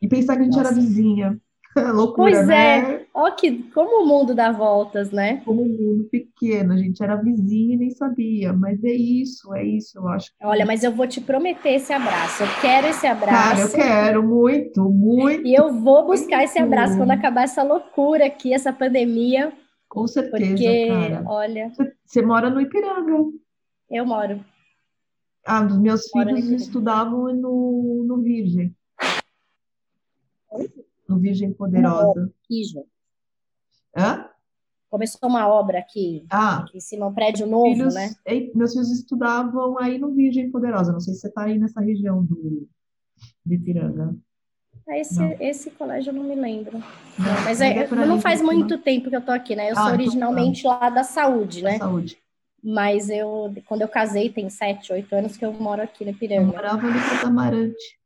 [0.02, 0.82] E pensar que a gente era Nossa.
[0.82, 1.40] vizinha.
[1.94, 2.94] Loucura, Pois né?
[2.96, 3.06] é.
[3.14, 5.41] Ó, que, como o mundo dá voltas, né?
[5.46, 8.52] Como um mundo pequeno, a gente era vizinha e nem sabia.
[8.54, 10.28] Mas é isso, é isso, eu acho.
[10.32, 12.44] que- Olha, mas eu vou te prometer esse abraço.
[12.44, 13.76] Eu quero esse Cara, eu abraço.
[13.76, 16.74] quero muito, muito, E eu vou buscar esse Muito.
[16.74, 19.54] abraço quando acabar essa loucura aqui, essa pandemia,
[19.88, 21.24] com certeza, porque, cara.
[21.28, 23.12] olha, Você- Você mora no Ipiranga.
[23.91, 24.44] eu moro.
[25.46, 28.76] Ah, os meus Moro filhos estudavam no, no Virgem.
[31.10, 32.31] No Virgem Poderosa.
[32.45, 32.64] Aqui.
[33.98, 34.30] Hã?
[34.91, 38.11] Começou uma obra aqui, Ah, aqui em cima, um prédio novo, filhos, né?
[38.26, 40.91] ei, meus filhos estudavam aí no Virgem Poderosa.
[40.91, 42.68] Não sei se você está aí nessa região do,
[43.45, 44.15] de Ipiranga.
[44.88, 45.31] Ah, Esse, Não.
[45.40, 46.77] esse colégio eu não me lembro.
[46.80, 49.68] Não, Mas é, não ali, faz muito tempo que eu tô aqui, né?
[49.69, 49.94] Eu Ah, sou então tá.
[50.03, 51.77] originalmente lá da saúde, Da né?
[51.77, 52.18] saúde.
[52.64, 56.15] Mas eu, quando eu casei, tem sete, oito anos que eu moro aqui no Eu
[56.15, 56.52] Ipiranga.
[56.52, 57.99] morava em Catamarante.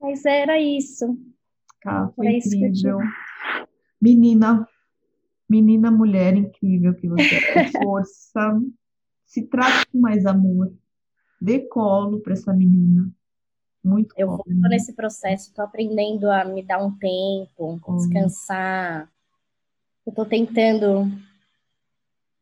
[0.00, 1.18] Mas era isso.
[1.80, 2.98] Cara, foi Era isso incrível.
[4.00, 4.68] Menina,
[5.48, 7.70] menina mulher incrível que você é.
[7.82, 8.60] Força.
[9.26, 10.72] Se trate com mais amor.
[11.40, 13.10] Dê colo para essa menina.
[13.84, 14.44] Muito Eu colo.
[14.46, 19.10] vou tô nesse processo, tô aprendendo a me dar um tempo, descansar.
[20.06, 21.10] Eu tô tentando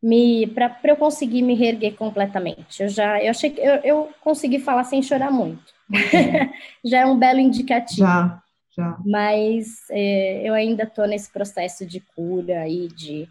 [0.06, 2.80] me para eu conseguir me reerguer completamente.
[2.80, 5.74] Eu já eu achei que eu, eu consegui falar sem chorar muito.
[6.84, 8.06] Já é um belo indicativo.
[8.06, 8.42] Já,
[8.76, 8.98] já.
[9.04, 13.28] Mas é, eu ainda estou nesse processo de cura aí, de,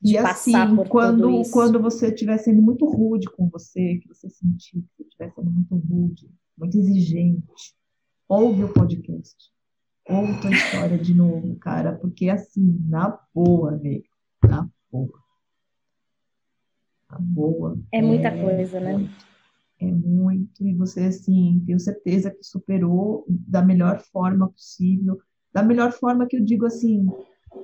[0.00, 4.08] de E passar assim, por quando, quando você estiver sendo muito rude com você, que
[4.08, 7.74] você sentir que você estiver sendo muito rude, muito exigente,
[8.28, 9.36] ouve o podcast.
[10.08, 14.04] Ouve tua história de novo, cara, porque assim, na boa, nego,
[14.42, 15.21] na boa.
[17.12, 17.78] Na boa.
[17.92, 18.96] É muita coisa, né?
[18.96, 19.26] muito,
[19.78, 25.20] É muito, e você, assim, tenho certeza que superou da melhor forma possível,
[25.52, 27.06] da melhor forma que eu digo, assim,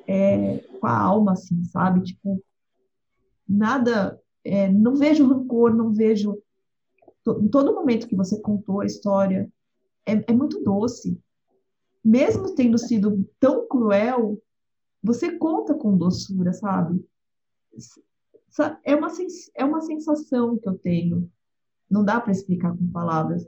[0.07, 2.03] é, com a alma, assim, sabe?
[2.03, 2.45] Tipo,
[3.49, 6.39] nada, é, não vejo rancor, não vejo.
[7.41, 9.51] Em todo momento que você contou a história,
[10.05, 11.19] é, é muito doce.
[12.05, 14.39] Mesmo tendo sido tão cruel,
[15.03, 17.03] você conta com doçura, sabe?
[18.85, 19.09] É uma,
[19.55, 21.31] é uma sensação que eu tenho.
[21.91, 23.47] Não dá para explicar com palavras,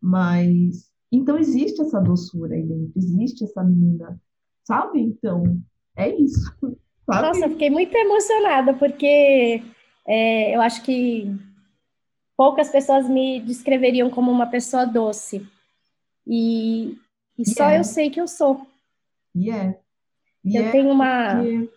[0.00, 4.20] mas então existe essa doçura aí dentro, existe essa menina,
[4.64, 5.00] sabe?
[5.00, 5.60] Então,
[5.96, 6.52] é isso,
[7.04, 7.26] sabe?
[7.26, 9.62] Nossa, eu fiquei muito emocionada, porque
[10.06, 11.26] é, eu acho que
[12.36, 15.44] poucas pessoas me descreveriam como uma pessoa doce.
[16.26, 16.96] E,
[17.36, 17.78] e só Yeah.
[17.78, 18.64] eu sei que eu sou.
[19.34, 19.78] E é.
[20.44, 21.70] E Eu é tenho uma, porque-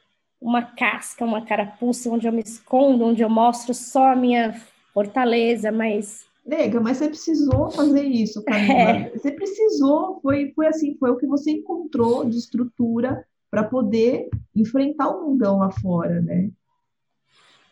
[0.43, 4.53] uma casca, uma carapuça onde eu me escondo, onde eu mostro só a minha
[4.93, 8.73] fortaleza, mas Nega, mas você precisou fazer isso, Camila.
[8.73, 9.09] É.
[9.11, 15.09] Você precisou, foi, foi assim, foi o que você encontrou de estrutura para poder enfrentar
[15.09, 16.51] o mundão lá fora, né?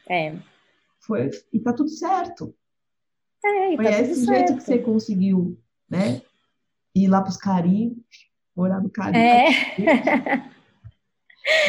[0.07, 0.35] é,
[0.99, 2.55] Foi, e tá tudo certo.
[3.43, 4.63] é, e Foi tá tudo esse jeito que certo.
[4.63, 6.21] você conseguiu, né?
[6.95, 7.97] Ir lá pros Caribe,
[8.55, 9.19] morar no Caribe.
[9.19, 9.47] É,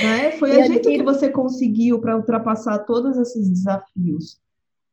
[0.02, 0.32] né?
[0.32, 4.40] Foi E eu jeito que você conseguiu para ultrapassar todos esses desafios.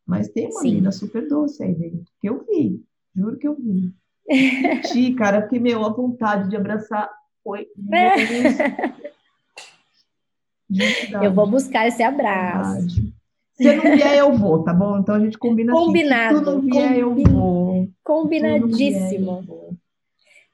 [0.06, 0.69] Mas tem uma Sim.
[0.69, 2.84] menina super doce aí dentro, que eu vi,
[3.15, 3.91] juro que eu vi.
[4.84, 7.10] Senti, cara, porque, meu, a vontade de abraçar
[7.43, 7.68] foi
[11.22, 12.85] eu vou buscar esse abraço.
[12.85, 13.14] verdade.
[13.56, 14.99] Se não vier, eu vou, tá bom?
[14.99, 15.81] Então a gente combina assim.
[15.81, 17.84] Se Combinado, tu não vier, eu combina- vou.
[17.84, 19.77] Se tu não vier, eu Combinadíssimo.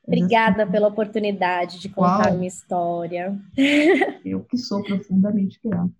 [0.07, 2.35] Obrigada pela oportunidade de contar Uau.
[2.35, 3.37] minha história.
[4.23, 5.91] eu que sou profundamente grata.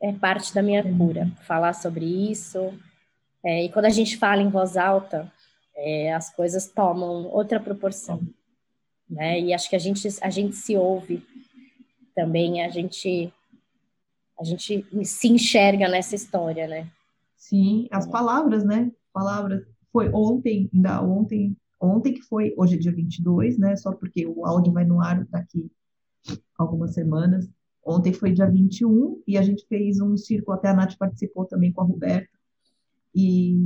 [0.00, 2.72] É parte da minha cura, falar sobre isso.
[3.44, 5.30] É, e quando a gente fala em voz alta,
[5.74, 8.20] é, as coisas tomam outra proporção.
[9.08, 9.40] né?
[9.40, 11.24] E acho que a gente, a gente se ouve
[12.14, 13.32] também, a gente,
[14.38, 16.88] a gente se enxerga nessa história, né?
[17.36, 18.90] Sim, as palavras, né?
[19.12, 19.64] Palavras.
[19.92, 23.76] Foi ontem, ainda ontem, ontem que foi, hoje é dia 22, né?
[23.76, 25.70] Só porque o áudio vai no ar daqui
[26.56, 27.50] algumas semanas.
[27.84, 31.72] Ontem foi dia 21 e a gente fez um círculo, até a Nath participou também
[31.72, 32.30] com a Roberta,
[33.14, 33.58] e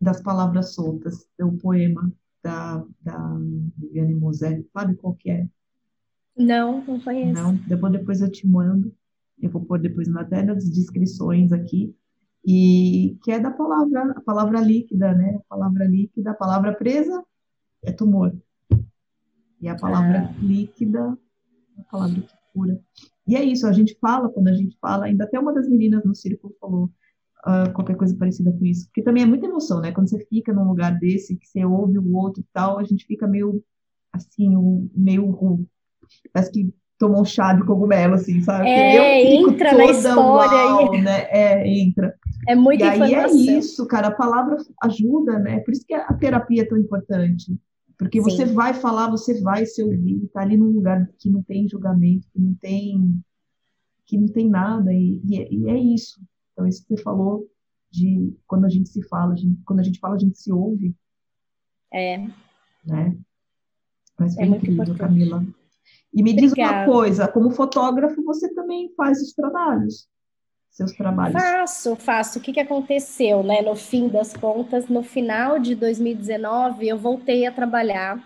[0.00, 2.12] das palavras soltas, do poema
[2.42, 3.38] da, da
[3.76, 4.62] Viviane Mosé.
[4.72, 5.48] Sabe qual que é?
[6.36, 7.32] Não, não conheço.
[7.32, 8.94] Não, depois, depois eu te mando.
[9.40, 11.94] Eu vou pôr depois até nas descrições aqui.
[12.44, 15.36] E que é da palavra, a palavra líquida, né?
[15.36, 17.24] A palavra líquida, a palavra presa
[17.82, 18.36] é tumor.
[19.60, 20.34] E a palavra ah.
[20.42, 21.16] líquida
[21.78, 22.80] é a palavra que cura.
[23.26, 26.04] E é isso, a gente fala, quando a gente fala, ainda até uma das meninas
[26.04, 26.90] no círculo falou
[27.46, 28.86] uh, qualquer coisa parecida com isso.
[28.86, 29.92] Porque também é muita emoção, né?
[29.92, 33.06] Quando você fica num lugar desse, que você ouve o outro e tal, a gente
[33.06, 33.62] fica meio
[34.12, 35.66] assim, meio.
[36.32, 38.68] Parece que tomou um chá de cogumelo, assim, sabe?
[38.68, 40.92] É, entra na história.
[40.92, 41.02] aí.
[41.02, 41.26] né?
[41.30, 42.14] É, entra.
[42.46, 45.58] É muito e aí é isso, cara, a palavra ajuda, né?
[45.60, 47.58] Por isso que a terapia é tão importante.
[47.98, 48.30] Porque Sim.
[48.30, 52.28] você vai falar, você vai se ouvir, tá ali num lugar que não tem julgamento,
[52.32, 53.20] que não tem
[54.06, 56.20] que não tem nada, e, e, é, e é isso.
[56.52, 57.48] Então, isso que você falou
[57.90, 60.94] de quando a gente se fala, gente, quando a gente fala, a gente se ouve.
[61.92, 62.18] É.
[62.84, 63.16] Né?
[64.18, 65.44] Mas foi é incrível, Camila.
[66.14, 66.54] E me Obrigada.
[66.54, 70.06] diz uma coisa, como fotógrafo, você também faz os trabalhos,
[70.70, 71.40] seus trabalhos?
[71.40, 72.38] Faço, faço.
[72.38, 73.62] O que, que aconteceu, né?
[73.62, 78.22] No fim das contas, no final de 2019, eu voltei a trabalhar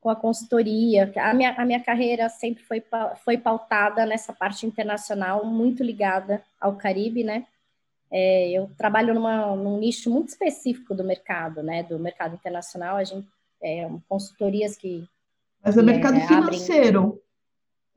[0.00, 1.12] com a consultoria.
[1.16, 2.82] A minha, a minha carreira sempre foi,
[3.24, 7.46] foi pautada nessa parte internacional, muito ligada ao Caribe, né?
[8.10, 11.82] É, eu trabalho numa, num nicho muito específico do mercado, né?
[11.82, 12.96] Do mercado internacional.
[12.96, 13.26] A gente
[13.62, 15.04] é, consultorias que.
[15.62, 17.20] Mas é mercado é, financeiro.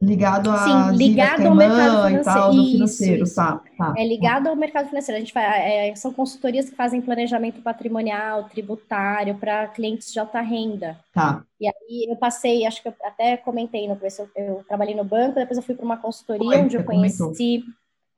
[0.02, 2.24] Ligado a Sim, ligado ao mercado financeiro.
[2.24, 3.24] Tal, isso, financeiro.
[3.24, 3.36] Isso.
[3.36, 5.18] Tá, tá, é ligado ao mercado financeiro.
[5.18, 10.42] A gente faz, é, são consultorias que fazem planejamento patrimonial, tributário para clientes de alta
[10.42, 11.00] renda.
[11.14, 11.44] Tá.
[11.60, 15.04] E aí eu passei, acho que eu até comentei no começo, eu, eu trabalhei no
[15.04, 17.64] banco, depois eu fui para uma consultoria onde eu conheci,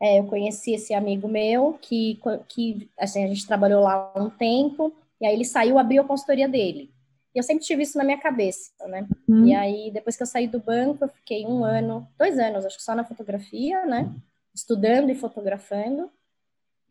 [0.02, 4.94] é, eu conheci esse amigo meu que, que assim, a gente trabalhou lá um tempo,
[5.20, 6.90] e aí ele saiu, abriu a consultoria dele.
[7.34, 9.08] E eu sempre tive isso na minha cabeça, né?
[9.28, 9.48] Uhum.
[9.48, 12.78] E aí, depois que eu saí do banco, eu fiquei um ano, dois anos, acho
[12.78, 14.14] que só na fotografia, né?
[14.54, 16.10] Estudando e fotografando.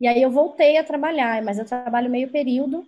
[0.01, 2.85] E aí eu voltei a trabalhar, mas eu trabalho meio período,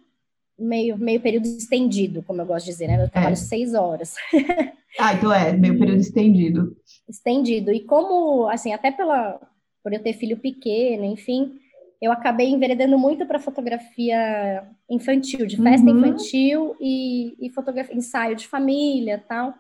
[0.60, 3.02] meio, meio período estendido, como eu gosto de dizer, né?
[3.02, 3.38] Eu trabalho é.
[3.38, 4.16] seis horas.
[5.00, 6.76] ah, então é, meio período estendido.
[7.08, 7.72] Estendido.
[7.72, 9.40] E como, assim, até pela,
[9.82, 11.58] por eu ter filho pequeno, enfim,
[12.06, 15.98] eu acabei enveredando muito para fotografia infantil, de festa uhum.
[15.98, 19.56] infantil e, e fotografia, ensaio de família tal.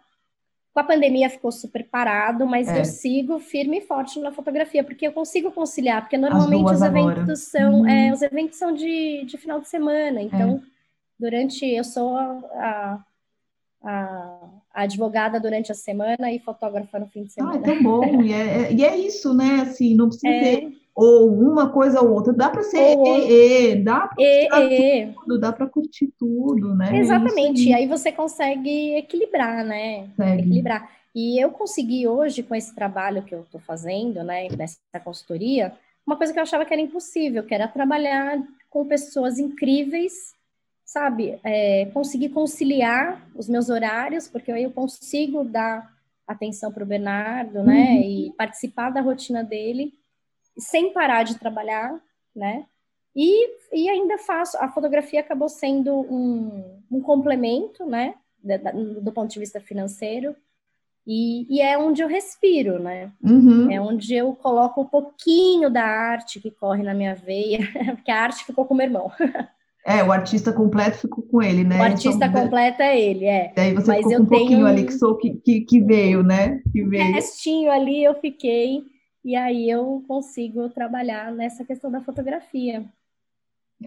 [0.71, 2.79] Com a pandemia ficou super parado, mas é.
[2.79, 7.11] eu sigo firme e forte na fotografia, porque eu consigo conciliar, porque normalmente os eventos
[7.17, 7.35] agora.
[7.35, 7.87] são, uhum.
[7.87, 10.61] é, os eventos são de, de final de semana, então é.
[11.19, 13.05] durante, eu sou a, a,
[13.83, 14.49] a,
[14.83, 17.55] advogada durante a semana e fotógrafa no fim de semana.
[17.55, 20.57] Ah, é tão bom, e é, é, e é isso, né, assim, não precisa é.
[20.57, 22.31] ter ou uma coisa ou outra.
[22.31, 24.15] Dá para ser ou, e, e, dá para
[25.13, 26.97] tudo, dá para curtir tudo, né?
[26.97, 27.67] Exatamente.
[27.67, 30.09] E aí você consegue equilibrar, né?
[30.39, 30.89] Equilibrar.
[31.13, 35.73] E eu consegui hoje, com esse trabalho que eu estou fazendo, né, nessa consultoria,
[36.05, 40.33] uma coisa que eu achava que era impossível, que era trabalhar com pessoas incríveis,
[40.85, 41.39] sabe?
[41.41, 45.89] É, conseguir conciliar os meus horários, porque aí eu consigo dar
[46.27, 48.01] atenção para o Bernardo, né, uhum.
[48.01, 49.93] e participar da rotina dele
[50.57, 51.99] sem parar de trabalhar,
[52.35, 52.65] né?
[53.15, 58.15] E, e ainda faço, a fotografia acabou sendo um, um complemento, né?
[58.43, 60.35] Do, do ponto de vista financeiro,
[61.07, 63.11] e, e, é onde eu respiro, né?
[63.23, 63.71] Uhum.
[63.71, 67.59] É onde eu coloco um pouquinho da arte que corre na minha veia,
[67.95, 69.11] porque a arte ficou com o meu irmão.
[69.85, 71.79] É, o artista completo ficou com ele, né?
[71.79, 73.53] O artista então, completo é ele, é.
[73.55, 76.59] Daí você Mas ficou com um pouquinho ali que, sou, que, que, que veio, né?
[76.71, 77.13] Que veio.
[77.13, 78.83] restinho ali eu fiquei
[79.25, 82.85] e aí eu consigo trabalhar nessa questão da fotografia.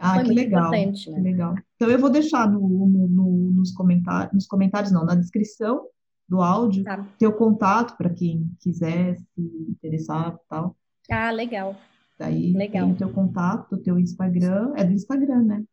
[0.01, 0.93] Ah, Foi que legal, né?
[0.93, 1.55] que legal.
[1.77, 5.87] Então eu vou deixar no, no, no, nos comentários, nos comentários não, na descrição
[6.29, 7.07] do áudio, tá.
[7.21, 9.41] teu contato para quem quiser se
[9.71, 10.77] interessar e tal.
[11.09, 11.77] Ah, legal.
[12.19, 12.87] Daí legal.
[12.87, 15.65] tem o teu contato, o teu Instagram, é do Instagram, né?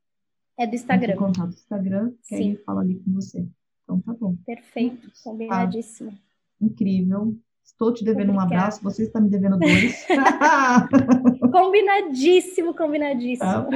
[0.59, 1.07] É do Instagram.
[1.07, 2.51] Tem contato do Instagram, que Sim.
[2.51, 3.49] aí fala ali com você.
[3.83, 4.35] Então tá bom.
[4.45, 6.11] Perfeito, combinadíssimo.
[6.11, 7.35] Ah, incrível.
[7.65, 8.53] Estou te devendo Obrigada.
[8.53, 10.05] um abraço, você está me devendo dois.
[11.51, 13.49] combinadíssimo, combinadíssimo.
[13.49, 13.67] Tá.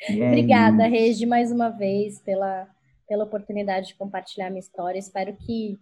[0.00, 2.68] É Obrigada, Regi, mais uma vez pela,
[3.08, 4.98] pela oportunidade de compartilhar minha história.
[4.98, 5.78] Espero que,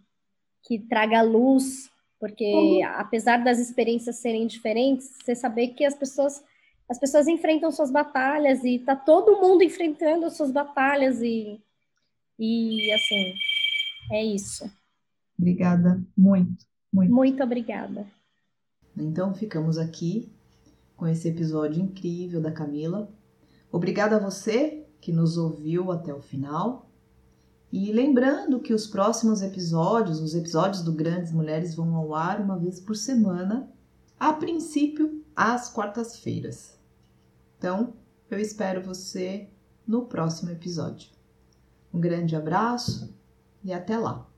[0.64, 1.88] que traga luz,
[2.20, 2.84] porque uhum.
[2.96, 6.42] apesar das experiências serem diferentes, você saber que as pessoas
[6.86, 11.58] as pessoas enfrentam suas batalhas e tá todo mundo enfrentando as suas batalhas e
[12.38, 13.34] e assim,
[14.12, 14.70] é isso.
[15.38, 17.12] Obrigada muito, muito.
[17.12, 18.06] Muito obrigada.
[18.96, 20.32] Então ficamos aqui
[20.96, 23.08] com esse episódio incrível da Camila.
[23.70, 26.88] Obrigada a você que nos ouviu até o final.
[27.72, 32.56] E lembrando que os próximos episódios, os episódios do Grandes Mulheres, vão ao ar uma
[32.56, 33.68] vez por semana,
[34.18, 36.78] a princípio às quartas-feiras.
[37.58, 37.94] Então,
[38.30, 39.48] eu espero você
[39.84, 41.10] no próximo episódio.
[41.92, 43.12] Um grande abraço
[43.64, 44.33] e até lá!